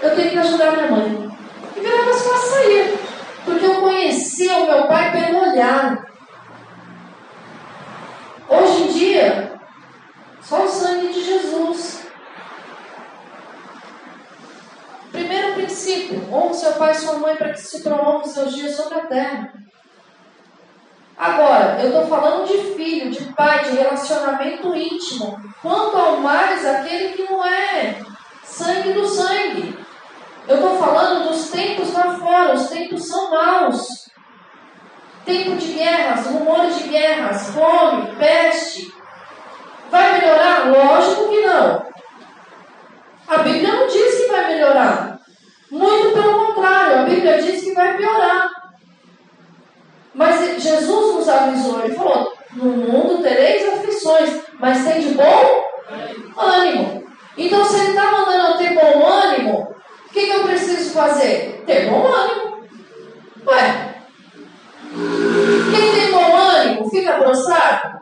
Eu 0.00 0.14
tenho 0.14 0.30
que 0.30 0.38
ajudar 0.38 0.72
minha 0.72 0.90
mãe. 0.90 1.30
E 1.76 1.80
virava 1.80 2.10
as 2.10 2.22
costas 2.22 2.50
saía. 2.50 2.94
Porque 3.44 3.66
eu 3.66 3.80
conhecia 3.80 4.56
o 4.58 4.66
meu 4.66 4.86
pai 4.86 5.10
pelo 5.10 5.40
olhar. 5.40 6.06
Hoje 8.48 8.82
em 8.82 8.92
dia, 8.92 9.60
só 10.40 10.64
o 10.64 10.68
sangue 10.68 11.12
de 11.12 11.24
Jesus. 11.24 12.06
Primeiro 15.10 15.54
princípio: 15.54 16.32
honre 16.32 16.54
seu 16.54 16.72
pai 16.74 16.92
e 16.92 16.94
sua 16.94 17.14
mãe 17.14 17.36
para 17.36 17.52
que 17.52 17.60
se 17.60 17.82
prolongue 17.82 18.28
os 18.28 18.32
seus 18.32 18.54
dias 18.54 18.76
sobre 18.76 18.98
a 18.98 19.06
terra. 19.06 19.52
Agora, 21.18 21.78
eu 21.80 21.88
estou 21.88 22.06
falando 22.06 22.46
de 22.46 22.74
filho, 22.74 23.10
de 23.10 23.24
pai, 23.32 23.64
de 23.64 23.76
relacionamento 23.76 24.72
íntimo. 24.74 25.36
Quanto 25.60 25.96
ao 25.96 26.18
mais 26.18 26.64
aquele 26.64 27.08
que 27.08 27.24
não 27.24 27.44
é 27.44 27.96
sangue 28.44 28.92
do 28.92 29.06
sangue. 29.06 29.76
Eu 30.46 30.56
estou 30.56 30.78
falando 30.78 31.28
dos 31.28 31.50
tempos 31.50 31.92
lá 31.92 32.16
fora, 32.18 32.54
os 32.54 32.68
tempos 32.68 33.06
são 33.06 33.30
maus. 33.30 34.08
Tempo 35.24 35.56
de 35.56 35.72
guerras, 35.72 36.26
rumores 36.26 36.78
de 36.78 36.88
guerras, 36.88 37.50
fome, 37.50 38.14
peste. 38.16 38.94
Vai 39.90 40.20
melhorar? 40.20 40.70
Lógico 40.70 41.28
que 41.28 41.40
não. 41.40 41.86
A 43.26 43.38
Bíblia 43.38 43.72
não 43.72 43.86
diz 43.86 44.22
que 44.22 44.26
vai 44.28 44.46
melhorar. 44.46 45.18
Muito 45.70 46.12
pelo 46.12 46.46
contrário, 46.46 47.00
a 47.00 47.02
Bíblia 47.02 47.42
diz 47.42 47.62
que 47.62 47.74
vai 47.74 47.96
piorar. 47.96 48.57
Mas 50.18 50.60
Jesus 50.60 51.14
nos 51.14 51.28
avisou, 51.28 51.84
ele 51.84 51.94
falou: 51.94 52.34
no 52.54 52.64
mundo 52.64 53.22
tereis 53.22 53.72
aflições, 53.72 54.42
mas 54.58 54.84
tem 54.84 55.00
de 55.00 55.14
bom 55.14 55.64
ânimo. 56.36 57.06
Então, 57.36 57.64
se 57.64 57.76
ele 57.78 57.90
está 57.90 58.10
mandando 58.10 58.48
eu 58.48 58.56
ter 58.58 58.74
bom 58.74 59.06
ânimo, 59.06 59.76
o 60.06 60.12
que, 60.12 60.26
que 60.26 60.32
eu 60.32 60.42
preciso 60.42 60.90
fazer? 60.90 61.62
Ter 61.64 61.88
bom 61.88 62.04
ânimo. 62.04 62.66
Ué, 63.46 63.94
quem 65.70 65.92
tem 65.92 66.10
bom 66.10 66.36
ânimo 66.36 66.90
fica 66.90 67.12
prostrado? 67.12 68.00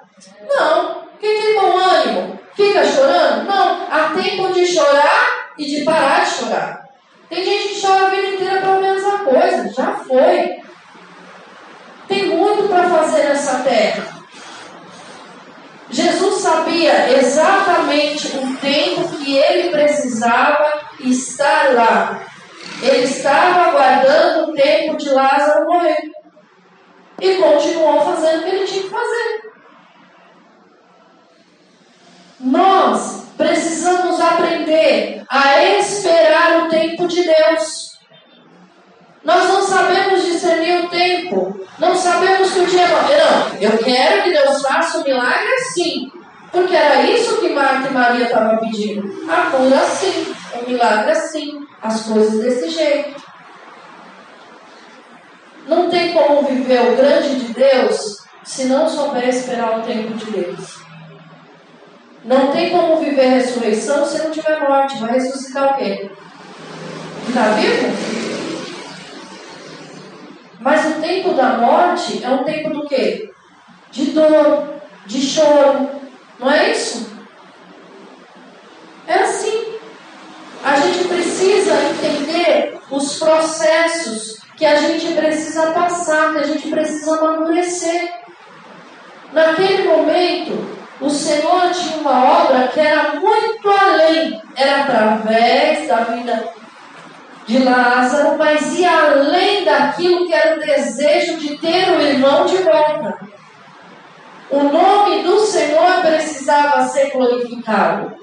Não. 0.49 1.03
Quem 1.21 1.39
tem 1.39 1.55
bom 1.61 1.77
ânimo 1.77 2.39
fica 2.55 2.83
chorando? 2.83 3.45
Não. 3.45 3.87
Há 3.91 4.15
tempo 4.15 4.55
de 4.55 4.65
chorar 4.65 5.51
e 5.59 5.67
de 5.67 5.85
parar 5.85 6.25
de 6.25 6.31
chorar. 6.31 6.89
Tem 7.29 7.45
gente 7.45 7.75
que 7.75 7.81
chora 7.83 8.07
a 8.07 8.09
vida 8.09 8.29
inteira 8.29 8.61
pela 8.63 8.81
mesma 8.81 9.19
coisa. 9.19 9.71
Já 9.71 9.93
foi. 9.93 10.66
Tem 12.09 12.27
muito 12.27 12.69
para 12.69 12.89
fazer 12.89 13.25
nessa 13.25 13.61
terra. 13.61 14.17
Jesus 15.91 16.41
sabia 16.41 17.19
exatamente 17.19 18.37
o 18.37 18.57
tempo 18.57 19.09
que 19.17 19.37
ele 19.37 19.71
precisava 19.71 20.73
estar 21.01 21.75
lá. 21.75 22.23
Ele 22.83 23.05
estava 23.05 23.71
aguardando 23.71 24.51
o 24.51 24.55
tempo 24.55 24.97
de 24.97 25.09
Lázaro 25.11 25.67
morrer. 25.67 25.97
E 27.21 27.37
continuou 27.37 28.01
fazendo 28.03 28.41
o 28.41 28.45
que 28.45 28.51
ele 28.51 28.67
tinha 28.67 28.83
que 28.83 28.91
fazer. 28.91 29.53
Nós 32.41 33.29
precisamos 33.37 34.21
aprender 34.21 35.25
a 35.29 35.63
esperar 35.79 36.65
o 36.65 36.69
tempo 36.69 37.07
de 37.07 37.23
Deus. 37.23 37.96
Nós 39.27 39.49
não 39.49 39.61
sabemos 39.61 40.25
discernir 40.25 40.85
o 40.85 40.89
tempo. 40.89 41.61
Não 41.81 41.97
sabemos 41.97 42.53
que 42.53 42.61
o 42.61 42.67
dia 42.67 42.87
vai. 42.87 43.19
Não, 43.19 43.61
eu 43.61 43.77
quero 43.79 44.23
que 44.23 44.31
Deus 44.31 44.63
faça 44.63 44.99
o 44.99 45.01
um 45.01 45.05
milagre 45.05 45.53
assim. 45.55 46.13
Porque 46.53 46.77
era 46.77 47.03
isso 47.03 47.41
que 47.41 47.49
Marta 47.49 47.89
e 47.89 47.93
Maria 47.93 48.27
estavam 48.27 48.59
pedindo. 48.59 49.29
A 49.29 49.51
cura 49.51 49.81
assim, 49.81 50.33
o 50.55 50.71
milagre 50.71 51.11
assim, 51.11 51.59
as 51.83 52.03
coisas 52.03 52.41
desse 52.41 52.71
jeito. 52.71 53.21
Não 55.67 55.91
tem 55.91 56.13
como 56.13 56.43
viver 56.43 56.93
o 56.93 56.97
grande 56.97 57.35
de 57.35 57.53
Deus 57.53 58.25
se 58.45 58.67
não 58.67 58.89
souber 58.89 59.29
esperar 59.29 59.81
o 59.81 59.83
tempo 59.83 60.15
de 60.15 60.31
Deus. 60.31 60.79
Não 62.25 62.53
tem 62.53 62.71
como 62.71 62.99
viver 62.99 63.27
a 63.27 63.31
ressurreição 63.31 64.07
se 64.07 64.23
não 64.23 64.31
tiver 64.31 64.61
morte. 64.61 64.99
Vai 64.99 65.15
ressuscitar 65.15 65.75
o 65.75 65.77
quê? 65.79 66.13
Está 67.29 67.49
vivo? 67.49 68.16
Mas 70.67 70.85
o 70.85 71.01
tempo 71.01 71.33
da 71.35 71.59
morte 71.59 72.25
é 72.25 72.29
um 72.29 72.43
tempo 72.43 72.71
do 72.71 72.89
quê? 72.89 73.31
De 73.93 74.07
dor, 74.07 74.81
de 75.07 75.23
choro. 75.23 75.89
Não 76.41 76.51
é 76.51 76.73
isso? 76.73 77.09
É 79.07 79.15
assim. 79.15 79.77
A 80.65 80.75
gente 80.75 81.07
precisa 81.07 81.73
entender 81.73 82.81
os 82.91 83.17
processos 83.17 84.39
que 84.57 84.67
a 84.67 84.75
gente 84.75 85.15
precisa 85.15 85.71
passar, 85.71 86.33
que 86.33 86.39
a 86.41 86.47
gente 86.49 86.69
precisa 86.69 87.17
amadurecer. 87.17 88.13
Naquele 89.33 89.85
momento, 89.85 90.67
o 91.01 91.09
Senhor 91.09 91.71
tinha 91.71 91.99
uma 91.99 92.43
obra 92.43 92.67
que 92.67 92.81
era 92.81 93.21
muito 93.21 93.71
além, 93.71 94.43
era 94.57 94.83
através 94.83 95.87
da 95.87 95.97
vida 95.99 96.66
de 97.47 97.63
Lázaro, 97.63 98.37
mas 98.37 98.77
ia 98.77 99.13
além 99.13 99.65
daquilo 99.65 100.27
que 100.27 100.35
era 100.35 100.57
o 100.57 100.61
desejo 100.61 101.39
de 101.39 101.57
ter 101.59 101.91
o 101.91 102.01
irmão 102.01 102.45
de 102.45 102.57
volta. 102.59 103.19
O 104.51 104.63
nome 104.63 105.23
do 105.23 105.41
Senhor 105.41 106.01
precisava 106.03 106.83
ser 106.85 107.11
glorificado. 107.11 108.15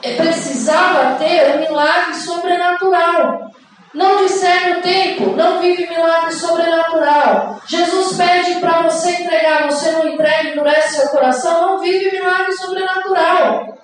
Precisava 0.00 1.16
ter 1.16 1.56
um 1.56 1.60
milagre 1.60 2.14
sobrenatural. 2.14 3.50
Não 3.92 4.16
discerne 4.18 4.78
o 4.78 4.82
tempo, 4.82 5.34
não 5.34 5.60
vive 5.60 5.88
milagre 5.88 6.32
sobrenatural. 6.32 7.60
Jesus 7.66 8.16
pede 8.16 8.60
para 8.60 8.82
você 8.82 9.10
entregar, 9.10 9.64
você 9.64 9.90
não 9.92 10.08
entrega, 10.08 10.50
endurece 10.50 10.96
seu 10.96 11.08
coração, 11.08 11.60
não 11.62 11.78
vive 11.80 12.12
milagre 12.12 12.52
sobrenatural. 12.52 13.78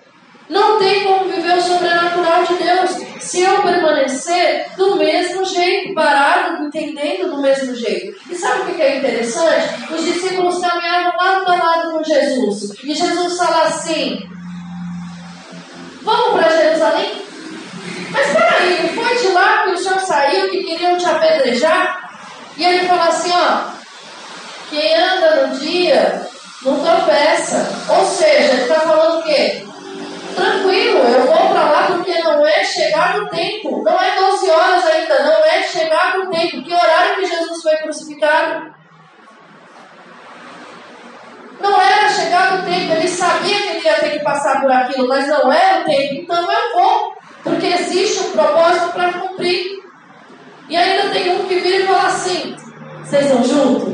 Não 0.48 0.78
tem 0.78 1.04
como 1.04 1.24
viver 1.24 1.56
o 1.56 1.62
sobrenatural 1.62 2.44
de 2.44 2.54
Deus 2.54 2.90
se 3.20 3.40
eu 3.40 3.62
permanecer 3.62 4.66
do 4.76 4.96
mesmo 4.96 5.44
jeito, 5.44 5.94
parado, 5.94 6.64
entendendo 6.64 7.30
do 7.30 7.40
mesmo 7.40 7.74
jeito. 7.74 8.14
E 8.30 8.34
sabe 8.34 8.70
o 8.70 8.74
que 8.74 8.82
é 8.82 8.98
interessante? 8.98 9.92
Os 9.92 10.04
discípulos 10.04 10.60
caminhavam 10.60 11.16
lado 11.16 11.50
a 11.50 11.54
lado 11.54 11.92
com 11.92 12.04
Jesus. 12.04 12.74
E 12.84 12.94
Jesus 12.94 13.38
fala 13.38 13.62
assim: 13.64 14.28
Vamos 16.02 16.38
para 16.38 16.50
Jerusalém? 16.50 17.24
Mas 18.10 18.26
peraí, 18.26 18.92
foi 18.94 19.18
de 19.18 19.28
lá 19.28 19.64
que 19.64 19.70
o 19.70 19.78
senhor 19.78 19.98
saiu 20.00 20.50
que 20.50 20.62
queriam 20.62 20.98
te 20.98 21.06
apedrejar? 21.06 22.10
E 22.56 22.64
ele 22.64 22.86
fala 22.86 23.08
assim: 23.08 23.32
ó, 23.32 23.70
quem 24.68 24.94
anda 24.94 25.46
no 25.46 25.58
dia 25.58 26.28
não 26.62 26.78
tropeça. 26.78 27.66
Ou 27.88 28.04
seja, 28.04 28.52
ele 28.52 28.62
está 28.62 28.80
falando 28.80 29.20
o 29.20 29.22
quê? 29.22 29.66
Tranquilo, 30.34 30.98
eu 30.98 31.26
vou 31.26 31.48
para 31.48 31.70
lá 31.70 31.86
porque 31.86 32.18
não 32.22 32.46
é 32.46 32.64
chegar 32.64 33.18
no 33.18 33.28
tempo. 33.28 33.82
Não 33.82 34.00
é 34.00 34.16
12 34.16 34.50
horas 34.50 34.86
ainda, 34.86 35.22
não 35.24 35.44
é 35.44 35.62
chegar 35.62 36.18
no 36.18 36.30
tempo. 36.30 36.62
Que 36.62 36.72
horário 36.72 37.16
que 37.16 37.26
Jesus 37.26 37.62
foi 37.62 37.76
crucificado? 37.76 38.74
Não 41.60 41.80
era 41.80 42.08
chegar 42.08 42.58
no 42.58 42.64
tempo, 42.64 42.92
ele 42.92 43.08
sabia 43.08 43.56
que 43.56 43.68
ele 43.68 43.84
ia 43.84 43.94
ter 43.94 44.10
que 44.10 44.24
passar 44.24 44.60
por 44.60 44.70
aquilo, 44.70 45.08
mas 45.08 45.26
não 45.28 45.50
era 45.50 45.80
o 45.80 45.84
tempo, 45.84 46.14
então 46.14 46.52
eu 46.52 46.72
vou. 46.74 47.14
Porque 47.42 47.66
existe 47.66 48.20
um 48.20 48.32
propósito 48.32 48.92
para 48.92 49.12
cumprir. 49.12 49.82
E 50.68 50.76
ainda 50.76 51.10
tem 51.10 51.36
um 51.36 51.46
que 51.46 51.56
vira 51.56 51.76
e 51.76 51.86
fala 51.86 52.06
assim: 52.06 52.56
vocês 53.02 53.28
vão 53.28 53.44
junto? 53.44 53.86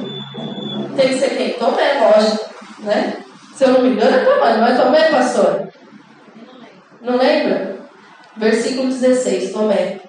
Tem 0.96 1.09
que 1.09 1.18
ser 1.18 1.37
quem? 1.37 1.53
Tomé, 1.55 1.94
lógico. 2.00 2.50
Né? 2.81 3.16
Se 3.55 3.64
eu 3.64 3.72
não 3.72 3.83
me 3.83 3.90
engano, 3.90 4.16
é 4.16 4.24
Tomé, 4.24 4.57
não 4.57 4.66
é 4.66 4.74
Tomé, 4.74 5.11
pastor? 5.11 5.68
Não 7.00 7.16
lembra? 7.16 7.80
Versículo 8.36 8.88
16, 8.88 9.52
Tomé. 9.52 10.00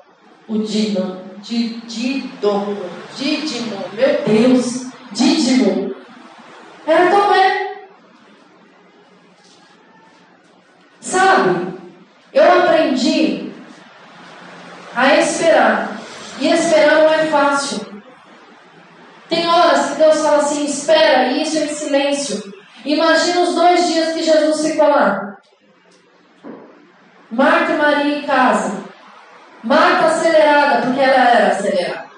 O 0.48 0.58
Dino, 0.60 1.22
Didido, 1.38 2.78
Didimo, 3.18 3.84
meu 3.94 4.22
Deus, 4.24 4.88
Didimo. 5.12 5.96
Era 6.86 7.10
Tomé. 7.10 7.86
Sabe? 11.00 11.80
Eu 12.34 12.44
aprendi 12.44 13.52
a 14.96 15.16
esperar. 15.16 16.02
E 16.40 16.48
esperar 16.48 17.02
não 17.02 17.14
é 17.14 17.26
fácil. 17.28 18.04
Tem 19.30 19.48
horas 19.48 19.92
que 19.92 19.96
Deus 19.96 20.18
fala 20.18 20.38
assim: 20.38 20.66
espera, 20.66 21.28
e 21.28 21.44
isso 21.44 21.58
é 21.58 21.66
em 21.66 21.68
silêncio. 21.70 22.54
Imagina 22.84 23.42
os 23.42 23.56
dois 23.56 23.88
dias 23.88 24.14
que 24.14 24.24
Jesus 24.24 24.66
ficou 24.66 24.88
lá. 24.90 25.38
Marta 27.32 27.72
e 27.72 27.78
Maria 27.78 28.18
em 28.18 28.22
casa. 28.24 28.84
Marta 29.64 30.06
acelerada, 30.08 30.82
porque 30.82 31.00
ela 31.00 31.30
era 31.30 31.48
acelerada. 31.48 32.10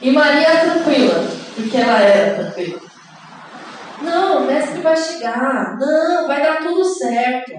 E 0.00 0.10
Maria 0.12 0.60
tranquila, 0.60 1.24
porque 1.54 1.76
ela 1.76 2.00
era 2.00 2.34
tranquila. 2.34 2.80
Não, 4.02 4.42
o 4.42 4.46
mestre 4.46 4.80
vai 4.80 4.96
chegar. 4.96 5.78
Não, 5.78 6.26
vai 6.26 6.42
dar 6.42 6.58
tudo 6.58 6.84
certo. 6.84 7.52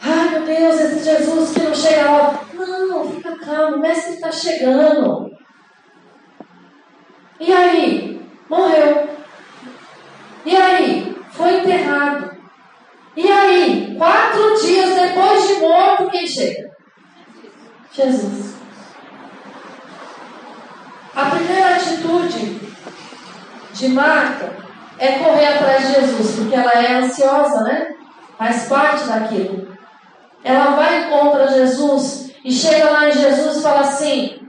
Ai, 0.00 0.28
meu 0.30 0.42
Deus, 0.42 0.80
esse 0.80 1.04
Jesus 1.04 1.52
que 1.52 1.60
não 1.60 1.74
chega 1.74 2.10
lá. 2.10 2.40
Não, 2.54 3.10
fica 3.10 3.36
calmo, 3.38 3.76
o 3.76 3.80
mestre 3.80 4.14
está 4.14 4.30
chegando. 4.30 5.30
E 7.40 7.52
aí? 7.52 8.20
Morreu. 8.48 9.08
E 10.44 10.56
aí? 10.56 11.16
Foi 11.30 11.60
enterrado. 11.60 12.37
E 13.18 13.28
aí? 13.28 13.96
Quatro 13.98 14.54
dias 14.62 14.94
depois 14.94 15.48
de 15.48 15.54
morto, 15.54 16.08
quem 16.08 16.24
chega? 16.24 16.70
Jesus. 17.92 18.54
A 21.16 21.24
primeira 21.24 21.74
atitude 21.74 22.60
de 23.72 23.88
Marta 23.88 24.54
é 25.00 25.18
correr 25.18 25.46
atrás 25.46 25.88
de 25.88 25.94
Jesus, 25.94 26.36
porque 26.36 26.54
ela 26.54 26.70
é 26.70 26.94
ansiosa, 26.94 27.64
né? 27.64 27.96
Faz 28.38 28.68
parte 28.68 29.08
daquilo. 29.08 29.76
Ela 30.44 30.76
vai 30.76 31.10
contra 31.10 31.48
Jesus 31.48 32.30
e 32.44 32.52
chega 32.52 32.88
lá 32.88 33.08
em 33.08 33.12
Jesus 33.12 33.56
e 33.56 33.62
fala 33.62 33.80
assim: 33.80 34.48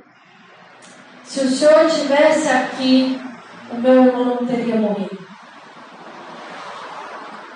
se 1.24 1.40
o 1.40 1.50
Senhor 1.50 1.86
estivesse 1.88 2.48
aqui, 2.50 3.20
o 3.72 3.78
meu 3.80 4.06
irmão 4.06 4.26
não 4.26 4.46
teria 4.46 4.76
morrido. 4.76 5.29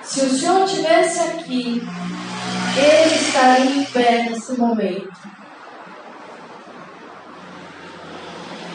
Se 0.03 0.25
o 0.25 0.29
Senhor 0.29 0.65
estivesse 0.65 1.19
aqui, 1.21 1.81
ele 2.77 3.15
estaria 3.15 3.75
em 3.77 3.83
pé 3.85 4.29
nesse 4.29 4.59
momento. 4.59 5.11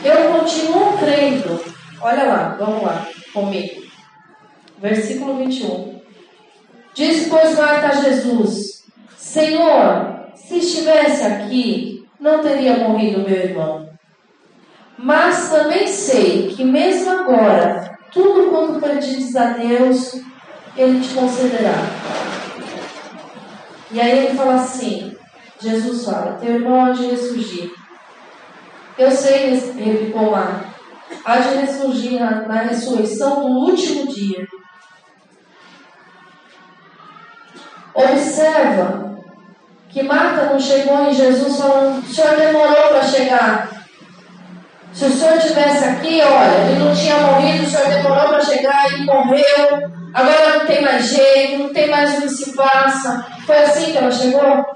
Eu 0.05 0.33
continuo 0.33 0.97
crendo. 0.99 1.63
Olha 2.01 2.25
lá, 2.25 2.57
vamos 2.59 2.83
lá 2.83 3.07
comigo. 3.33 3.83
Versículo 4.79 5.37
21. 5.39 6.01
Diz, 6.95 7.29
pois, 7.29 7.57
Marta 7.59 7.89
a 7.89 8.03
Jesus: 8.03 8.85
Senhor, 9.17 10.31
se 10.35 10.59
estivesse 10.59 11.25
aqui, 11.25 12.07
não 12.19 12.41
teria 12.41 12.79
morrido 12.79 13.29
meu 13.29 13.37
irmão. 13.37 13.89
Mas 14.97 15.51
também 15.51 15.87
sei 15.87 16.49
que, 16.49 16.65
mesmo 16.65 17.11
agora, 17.11 17.99
tudo 18.11 18.51
quanto 18.51 18.81
pedires 18.81 19.37
a 19.37 19.51
Deus, 19.51 20.21
Ele 20.79 21.01
te 21.01 21.13
concederá. 21.13 21.75
E 23.91 24.01
aí 24.01 24.27
ele 24.27 24.37
fala 24.37 24.55
assim: 24.55 25.17
Jesus 25.61 26.05
fala, 26.05 26.39
teu 26.41 26.55
irmão 26.55 26.85
há 26.85 26.91
de 26.91 27.07
ressurgir. 27.07 27.73
Eu 28.97 29.11
sei, 29.11 29.55
replicou 29.77 30.31
Marta, 30.31 30.67
há 31.25 31.39
de 31.39 31.57
ressurgir 31.57 32.21
na, 32.21 32.43
na 32.43 32.63
ressurreição 32.63 33.41
do 33.41 33.47
último 33.59 34.07
dia. 34.07 34.47
Observa 37.93 39.19
que 39.89 40.03
Marta 40.05 40.47
não 40.47 40.61
chegou 40.61 41.09
em 41.09 41.13
Jesus 41.13 41.57
falando: 41.59 41.99
o 41.99 42.15
senhor 42.15 42.37
demorou 42.37 42.89
para 42.91 43.03
chegar. 43.03 43.69
Se 44.93 45.07
o 45.07 45.11
senhor 45.11 45.37
estivesse 45.37 45.85
aqui, 45.85 46.21
olha, 46.23 46.71
ele 46.71 46.85
não 46.85 46.95
tinha 46.95 47.19
morrido, 47.19 47.65
o 47.65 47.71
senhor 47.71 47.89
demorou 47.89 48.29
para 48.29 48.41
chegar 48.41 48.93
e 48.93 49.05
morreu. 49.05 49.98
Agora 50.15 50.59
não 50.59 50.67
tem 50.67 50.83
mais 50.83 51.05
jeito, 51.07 51.63
não 51.63 51.73
tem 51.73 51.89
mais 51.89 52.19
o 52.19 52.23
que 52.23 52.29
se 52.29 52.55
faça. 52.55 53.27
Foi 53.47 53.59
assim 53.59 53.93
que 53.93 53.99
ela 53.99 54.11
chegou? 54.11 54.67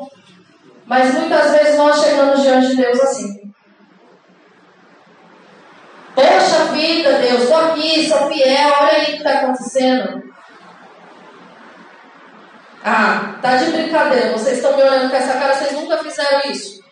Mas 0.86 1.14
muitas 1.14 1.52
vezes 1.52 1.76
nós 1.76 2.02
chegamos 2.02 2.42
diante 2.42 2.68
de 2.68 2.76
Deus 2.76 3.00
assim. 3.00 3.42
Poxa 6.14 6.64
vida, 6.72 7.12
Deus, 7.14 7.42
estou 7.42 7.56
aqui, 7.56 8.06
sou 8.06 8.30
fiel, 8.30 8.72
olha 8.80 8.92
aí 8.92 9.02
o 9.02 9.06
que 9.06 9.16
está 9.16 9.30
acontecendo. 9.30 10.22
Ah, 12.84 13.36
tá 13.40 13.56
de 13.56 13.70
brincadeira, 13.70 14.32
vocês 14.32 14.58
estão 14.58 14.76
me 14.76 14.82
olhando 14.82 15.08
com 15.08 15.16
essa 15.16 15.34
cara, 15.34 15.54
vocês 15.54 15.72
nunca 15.72 15.98
fizeram 15.98 16.50
isso. 16.50 16.82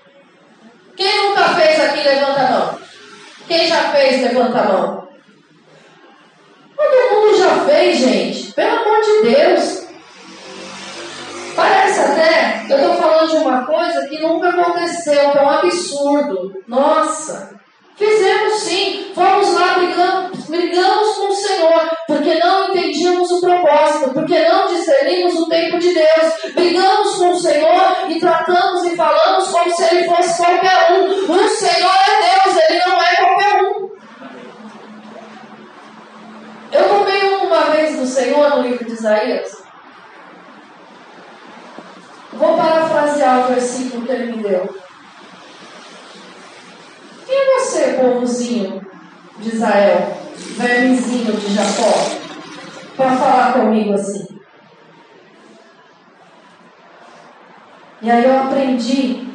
Quem 0.97 1.29
nunca 1.29 1.49
fez 1.55 1.81
aqui, 1.81 2.03
levanta 2.03 2.41
a 2.41 2.51
mão. 2.51 2.79
Quem 3.47 3.67
já 3.67 3.91
fez, 3.91 4.23
levanta 4.23 4.61
a 4.61 4.65
mão. 4.65 5.09
Todo 6.81 7.15
mundo 7.15 7.39
já 7.39 7.65
fez, 7.67 7.99
gente. 7.99 8.53
Pelo 8.53 8.71
amor 8.71 9.01
de 9.03 9.35
Deus. 9.35 9.81
Parece 11.55 12.01
até, 12.01 12.65
eu 12.71 12.77
estou 12.77 12.95
falando 12.95 13.31
de 13.31 13.37
uma 13.37 13.67
coisa 13.67 14.09
que 14.09 14.19
nunca 14.19 14.49
aconteceu, 14.49 15.31
que 15.31 15.39
é 15.39 15.43
um 15.43 15.51
absurdo. 15.51 16.55
Nossa. 16.67 17.61
Fizemos 17.97 18.55
sim, 18.61 19.13
fomos 19.15 19.53
lá, 19.53 19.75
brigamos, 19.75 20.47
brigamos 20.47 21.17
com 21.19 21.29
o 21.29 21.35
Senhor, 21.35 21.91
porque 22.07 22.39
não 22.39 22.69
entendíamos 22.69 23.31
o 23.31 23.41
propósito, 23.43 24.15
porque 24.15 24.39
não 24.49 24.69
discernimos 24.69 25.35
o 25.35 25.49
tempo 25.51 25.79
de 25.79 25.93
Deus. 25.93 26.55
Brigamos 26.55 27.17
com 27.17 27.29
o 27.29 27.39
Senhor 27.39 28.07
e 28.09 28.19
tratamos 28.19 28.85
e 28.87 28.97
falamos 28.97 29.49
como 29.49 29.71
se 29.71 29.83
Ele 29.95 30.09
fosse 30.09 30.43
qualquer 30.43 30.93
um. 30.93 31.31
O 31.31 31.49
Senhor 31.49 31.93
é 32.09 32.43
Deus, 32.43 32.57
Ele 32.71 32.79
não 32.87 33.03
é 33.03 33.17
qualquer 33.17 33.63
um. 33.65 33.91
Eu 36.73 36.89
tomei 36.89 37.35
uma 37.35 37.71
vez 37.71 37.99
do 37.99 38.07
Senhor 38.07 38.51
no 38.51 38.63
livro 38.63 38.85
de 38.85 38.93
Isaías. 38.93 39.63
Vou 42.33 42.57
parafrasear 42.57 43.41
o 43.41 43.55
versículo 43.55 44.07
que 44.07 44.13
ele 44.13 44.37
me 44.37 44.43
deu. 44.43 44.75
É 47.29 47.59
você, 47.59 47.95
povozinho 47.95 48.87
de 49.39 49.49
Israel, 49.49 50.17
vermezinho 50.57 51.33
de 51.33 51.55
Jacó, 51.55 51.93
para 52.97 53.17
falar 53.17 53.53
comigo 53.53 53.95
assim? 53.95 54.27
E 58.03 58.11
aí 58.11 58.25
eu 58.25 58.39
aprendi 58.39 59.29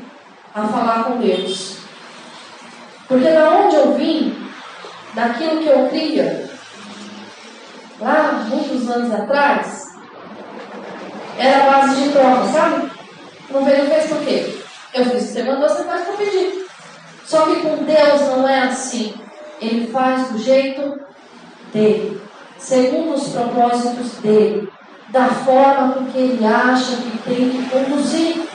a 0.54 0.68
falar 0.68 1.04
com 1.04 1.18
Deus. 1.18 1.80
Porque 3.08 3.30
da 3.30 3.50
onde 3.50 3.76
eu 3.76 3.94
vim, 3.94 4.50
daquilo 5.14 5.62
que 5.62 5.68
eu 5.68 5.88
cria, 5.90 6.50
lá 8.00 8.46
muitos 8.48 8.90
anos 8.90 9.14
atrás, 9.14 9.96
era 11.38 11.64
a 11.64 11.72
base 11.72 12.02
de 12.02 12.10
prova, 12.10 12.52
sabe? 12.52 12.92
Não 13.50 13.64
veio, 13.64 13.88
fez 13.88 14.06
por 14.08 14.20
quê? 14.20 14.58
Eu 14.94 15.06
fiz, 15.06 15.24
você 15.24 15.44
mandou, 15.44 15.68
você 15.68 15.84
faz 15.84 16.06
para 16.06 16.18
pedir. 16.18 16.66
Só 17.26 17.42
que 17.44 17.62
com 17.62 17.84
Deus 17.84 18.22
não 18.22 18.48
é 18.48 18.64
assim. 18.64 19.14
Ele 19.60 19.88
faz 19.88 20.30
do 20.30 20.38
jeito 20.38 21.00
dele, 21.74 22.22
segundo 22.58 23.16
os 23.16 23.30
propósitos 23.30 24.14
dele, 24.22 24.70
da 25.10 25.28
forma 25.28 25.94
com 25.94 26.06
que 26.06 26.18
ele 26.18 26.46
acha 26.46 26.96
que 26.98 27.18
tem 27.20 27.50
que 27.50 27.70
conduzir. 27.70 28.48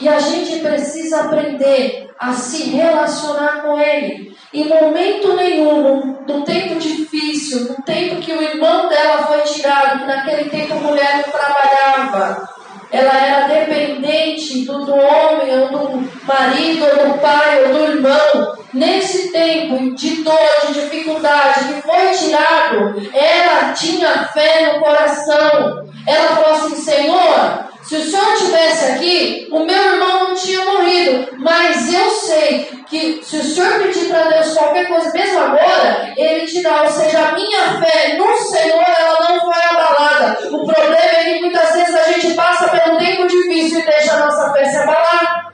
E 0.00 0.08
a 0.08 0.18
gente 0.18 0.60
precisa 0.60 1.22
aprender 1.22 2.07
a 2.18 2.32
se 2.32 2.70
relacionar 2.70 3.62
com 3.62 3.78
ele. 3.78 4.36
Em 4.52 4.66
momento 4.66 5.34
nenhum, 5.34 6.24
no 6.26 6.42
tempo 6.42 6.78
difícil, 6.78 7.68
no 7.68 7.82
tempo 7.82 8.20
que 8.20 8.32
o 8.32 8.42
irmão 8.42 8.88
dela 8.88 9.22
foi 9.26 9.40
tirado, 9.42 10.00
que 10.00 10.06
naquele 10.06 10.48
tempo 10.48 10.74
a 10.74 10.76
mulher 10.76 11.16
não 11.16 11.32
trabalhava, 11.32 12.48
ela 12.90 13.12
era 13.12 13.46
dependente 13.46 14.64
do, 14.64 14.84
do 14.84 14.94
homem, 14.94 15.60
ou 15.60 15.68
do 15.68 16.10
marido, 16.24 16.86
ou 16.86 17.08
do 17.08 17.18
pai, 17.18 17.64
ou 17.64 17.72
do 17.74 17.84
irmão. 17.84 18.58
Nesse 18.72 19.30
tempo 19.30 19.94
de 19.94 20.22
dor, 20.22 20.66
de 20.66 20.74
dificuldade, 20.74 21.74
que 21.74 21.82
foi 21.82 22.10
tirado, 22.12 23.10
ela 23.14 23.72
tinha 23.72 24.24
fé 24.28 24.72
no 24.72 24.80
coração. 24.80 25.86
Ela 26.06 26.28
falou 26.36 26.52
assim: 26.52 26.76
Senhor, 26.76 27.67
se 27.88 27.96
o 27.96 28.04
Senhor 28.04 28.34
estivesse 28.34 28.84
aqui, 28.92 29.48
o 29.50 29.60
meu 29.60 29.74
irmão 29.74 30.28
não 30.28 30.34
tinha 30.34 30.62
morrido. 30.62 31.26
Mas 31.38 31.90
eu 31.94 32.10
sei 32.10 32.68
que 32.86 33.20
se 33.24 33.38
o 33.38 33.42
Senhor 33.42 33.80
pedir 33.80 34.08
para 34.08 34.28
Deus 34.28 34.52
qualquer 34.52 34.86
coisa, 34.86 35.10
mesmo 35.10 35.40
agora, 35.40 36.12
Ele 36.14 36.44
te 36.44 36.62
dá. 36.62 36.82
Ou 36.82 36.90
seja, 36.90 37.18
a 37.18 37.32
minha 37.32 37.80
fé 37.80 38.18
no 38.18 38.36
Senhor, 38.36 38.84
ela 38.94 39.30
não 39.30 39.40
foi 39.40 39.64
abalada. 39.70 40.38
O 40.48 40.66
problema 40.66 40.96
é 40.96 41.24
que 41.24 41.40
muitas 41.40 41.72
vezes 41.72 41.94
a 41.94 42.12
gente 42.12 42.34
passa 42.34 42.68
pelo 42.68 42.98
tempo 42.98 43.26
difícil 43.26 43.80
e 43.80 43.86
deixa 43.86 44.12
a 44.12 44.26
nossa 44.26 44.52
fé 44.52 44.66
se 44.66 44.76
abalar. 44.76 45.52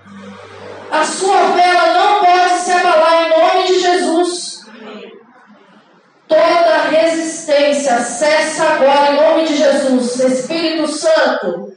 A 0.91 1.05
sua 1.05 1.53
fé 1.55 1.69
ela 1.69 1.93
não 1.93 2.25
pode 2.25 2.59
se 2.59 2.73
abalar 2.73 3.27
em 3.27 3.31
nome 3.31 3.67
de 3.69 3.79
Jesus. 3.79 4.65
Toda 6.27 6.83
resistência 6.91 8.01
cessa 8.01 8.65
agora 8.65 9.13
em 9.13 9.17
nome 9.23 9.45
de 9.45 9.57
Jesus. 9.57 10.19
Espírito 10.19 10.89
Santo, 10.89 11.75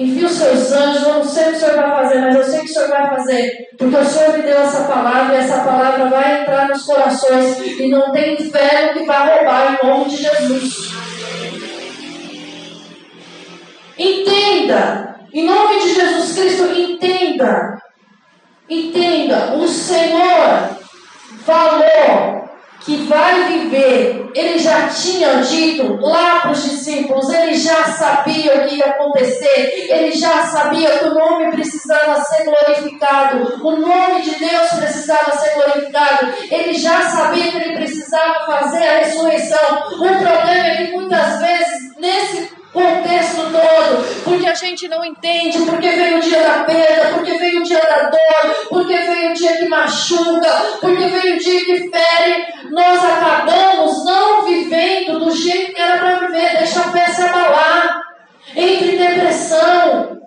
Envia 0.00 0.28
os 0.28 0.32
seus 0.32 0.72
anjos, 0.72 1.02
eu 1.02 1.14
não 1.16 1.24
sei 1.24 1.42
o 1.42 1.50
que 1.50 1.56
o 1.56 1.60
Senhor 1.60 1.76
vai 1.76 1.90
fazer, 1.90 2.20
mas 2.22 2.36
eu 2.36 2.44
sei 2.44 2.58
o 2.58 2.62
que 2.62 2.70
o 2.70 2.72
Senhor 2.72 2.88
vai 2.88 3.10
fazer, 3.10 3.68
porque 3.76 3.96
o 3.96 4.04
Senhor 4.06 4.32
me 4.32 4.42
deu 4.42 4.58
essa 4.62 4.84
palavra 4.84 5.34
e 5.34 5.38
essa 5.40 5.58
palavra 5.58 6.08
vai 6.08 6.40
entrar 6.40 6.68
nos 6.68 6.82
corações 6.84 7.58
e 7.78 7.86
não 7.90 8.10
tem 8.10 8.32
inferno 8.32 8.94
que 8.94 9.04
vai 9.04 9.36
roubar 9.36 9.78
em 9.82 9.86
nome 9.86 10.08
de 10.08 10.16
Jesus. 10.16 10.90
Entenda, 13.98 15.16
em 15.34 15.44
nome 15.44 15.80
de 15.80 15.92
Jesus 15.92 16.32
Cristo, 16.32 16.80
entenda, 16.80 17.82
entenda, 18.70 19.54
o 19.56 19.68
Senhor 19.68 20.78
falou 21.44 22.49
que 22.80 22.96
vai 23.06 23.44
viver, 23.44 24.30
ele 24.34 24.58
já 24.58 24.88
tinha 24.88 25.42
dito 25.42 25.98
lá 26.00 26.40
para 26.40 26.52
os 26.52 26.62
discípulos, 26.62 27.28
ele 27.28 27.54
já 27.54 27.84
sabia 27.84 28.54
o 28.54 28.66
que 28.66 28.76
ia 28.76 28.86
acontecer, 28.86 29.88
ele 29.90 30.12
já 30.12 30.42
sabia 30.46 30.98
que 30.98 31.04
o 31.04 31.14
nome 31.14 31.50
precisava 31.50 32.20
ser 32.22 32.44
glorificado, 32.44 33.60
o 33.62 33.76
nome 33.76 34.22
de 34.22 34.38
Deus 34.38 34.70
precisava 34.78 35.32
ser 35.32 35.54
glorificado, 35.54 36.32
ele 36.50 36.72
já 36.72 37.02
sabia 37.02 37.50
que 37.50 37.56
ele 37.56 37.76
precisava 37.76 38.46
fazer 38.46 38.82
a 38.82 38.98
ressurreição. 38.98 39.84
O 39.92 39.98
problema 39.98 40.66
é 40.66 40.86
que 40.86 40.92
muitas 40.92 41.38
vezes, 41.38 41.96
nesse 41.98 42.59
contexto 42.72 43.42
todo, 43.50 44.22
porque 44.24 44.46
a 44.46 44.54
gente 44.54 44.88
não 44.88 45.04
entende, 45.04 45.58
porque 45.58 45.90
veio 45.90 46.18
o 46.18 46.20
dia 46.20 46.40
da 46.40 46.64
perda, 46.64 47.14
porque 47.14 47.32
veio 47.32 47.60
o 47.60 47.64
dia 47.64 47.80
da 47.80 48.10
dor, 48.10 48.54
porque 48.68 48.96
veio 48.96 49.30
o 49.30 49.34
dia 49.34 49.56
que 49.56 49.68
machuca, 49.68 50.50
porque 50.80 51.04
veio 51.06 51.36
o 51.36 51.38
dia 51.38 51.64
que 51.64 51.90
fere, 51.90 52.46
nós 52.70 53.04
acabamos 53.04 54.04
não 54.04 54.44
vivendo 54.44 55.18
do 55.18 55.34
jeito 55.34 55.74
que 55.74 55.80
era 55.80 55.98
para 55.98 56.26
viver, 56.26 56.58
deixa 56.58 56.80
a 56.80 57.12
se 57.12 57.22
abalar, 57.22 58.00
entre 58.54 58.96
depressão, 58.96 60.20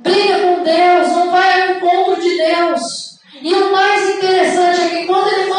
briga 0.00 0.38
com 0.40 0.62
Deus, 0.62 1.08
não 1.08 1.30
vai 1.30 1.62
ao 1.62 1.76
encontro 1.76 2.20
de 2.20 2.36
Deus. 2.36 3.12
E 3.40 3.52
o 3.54 3.72
mais 3.72 4.16
interessante 4.16 4.80
é 4.82 4.88
que 4.88 5.06
quando 5.06 5.28
ele 5.28 5.51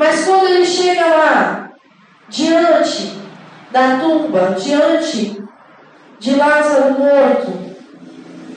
Mas 0.00 0.24
quando 0.24 0.46
ele 0.46 0.64
chega 0.64 1.04
lá, 1.04 1.72
diante 2.26 3.20
da 3.70 3.98
tumba, 3.98 4.56
diante 4.58 5.44
de 6.18 6.36
Lázaro 6.36 6.98
morto, 6.98 7.76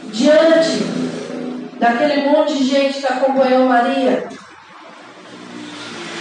diante 0.05 0.83
daquele 1.77 2.29
monte 2.29 2.57
de 2.59 2.63
gente 2.63 2.99
que 3.01 3.11
acompanhou 3.11 3.67
Maria, 3.67 4.25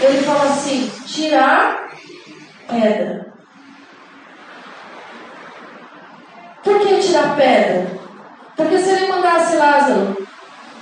ele 0.01 0.23
fala 0.25 0.43
assim: 0.43 0.91
tirar 1.07 1.89
pedra. 2.67 3.33
Por 6.65 6.81
que 6.81 6.99
tirar 6.99 7.37
pedra? 7.37 7.87
Porque 8.57 8.77
se 8.77 8.91
ele 8.91 9.07
mandasse 9.07 9.55
Lázaro 9.55 10.27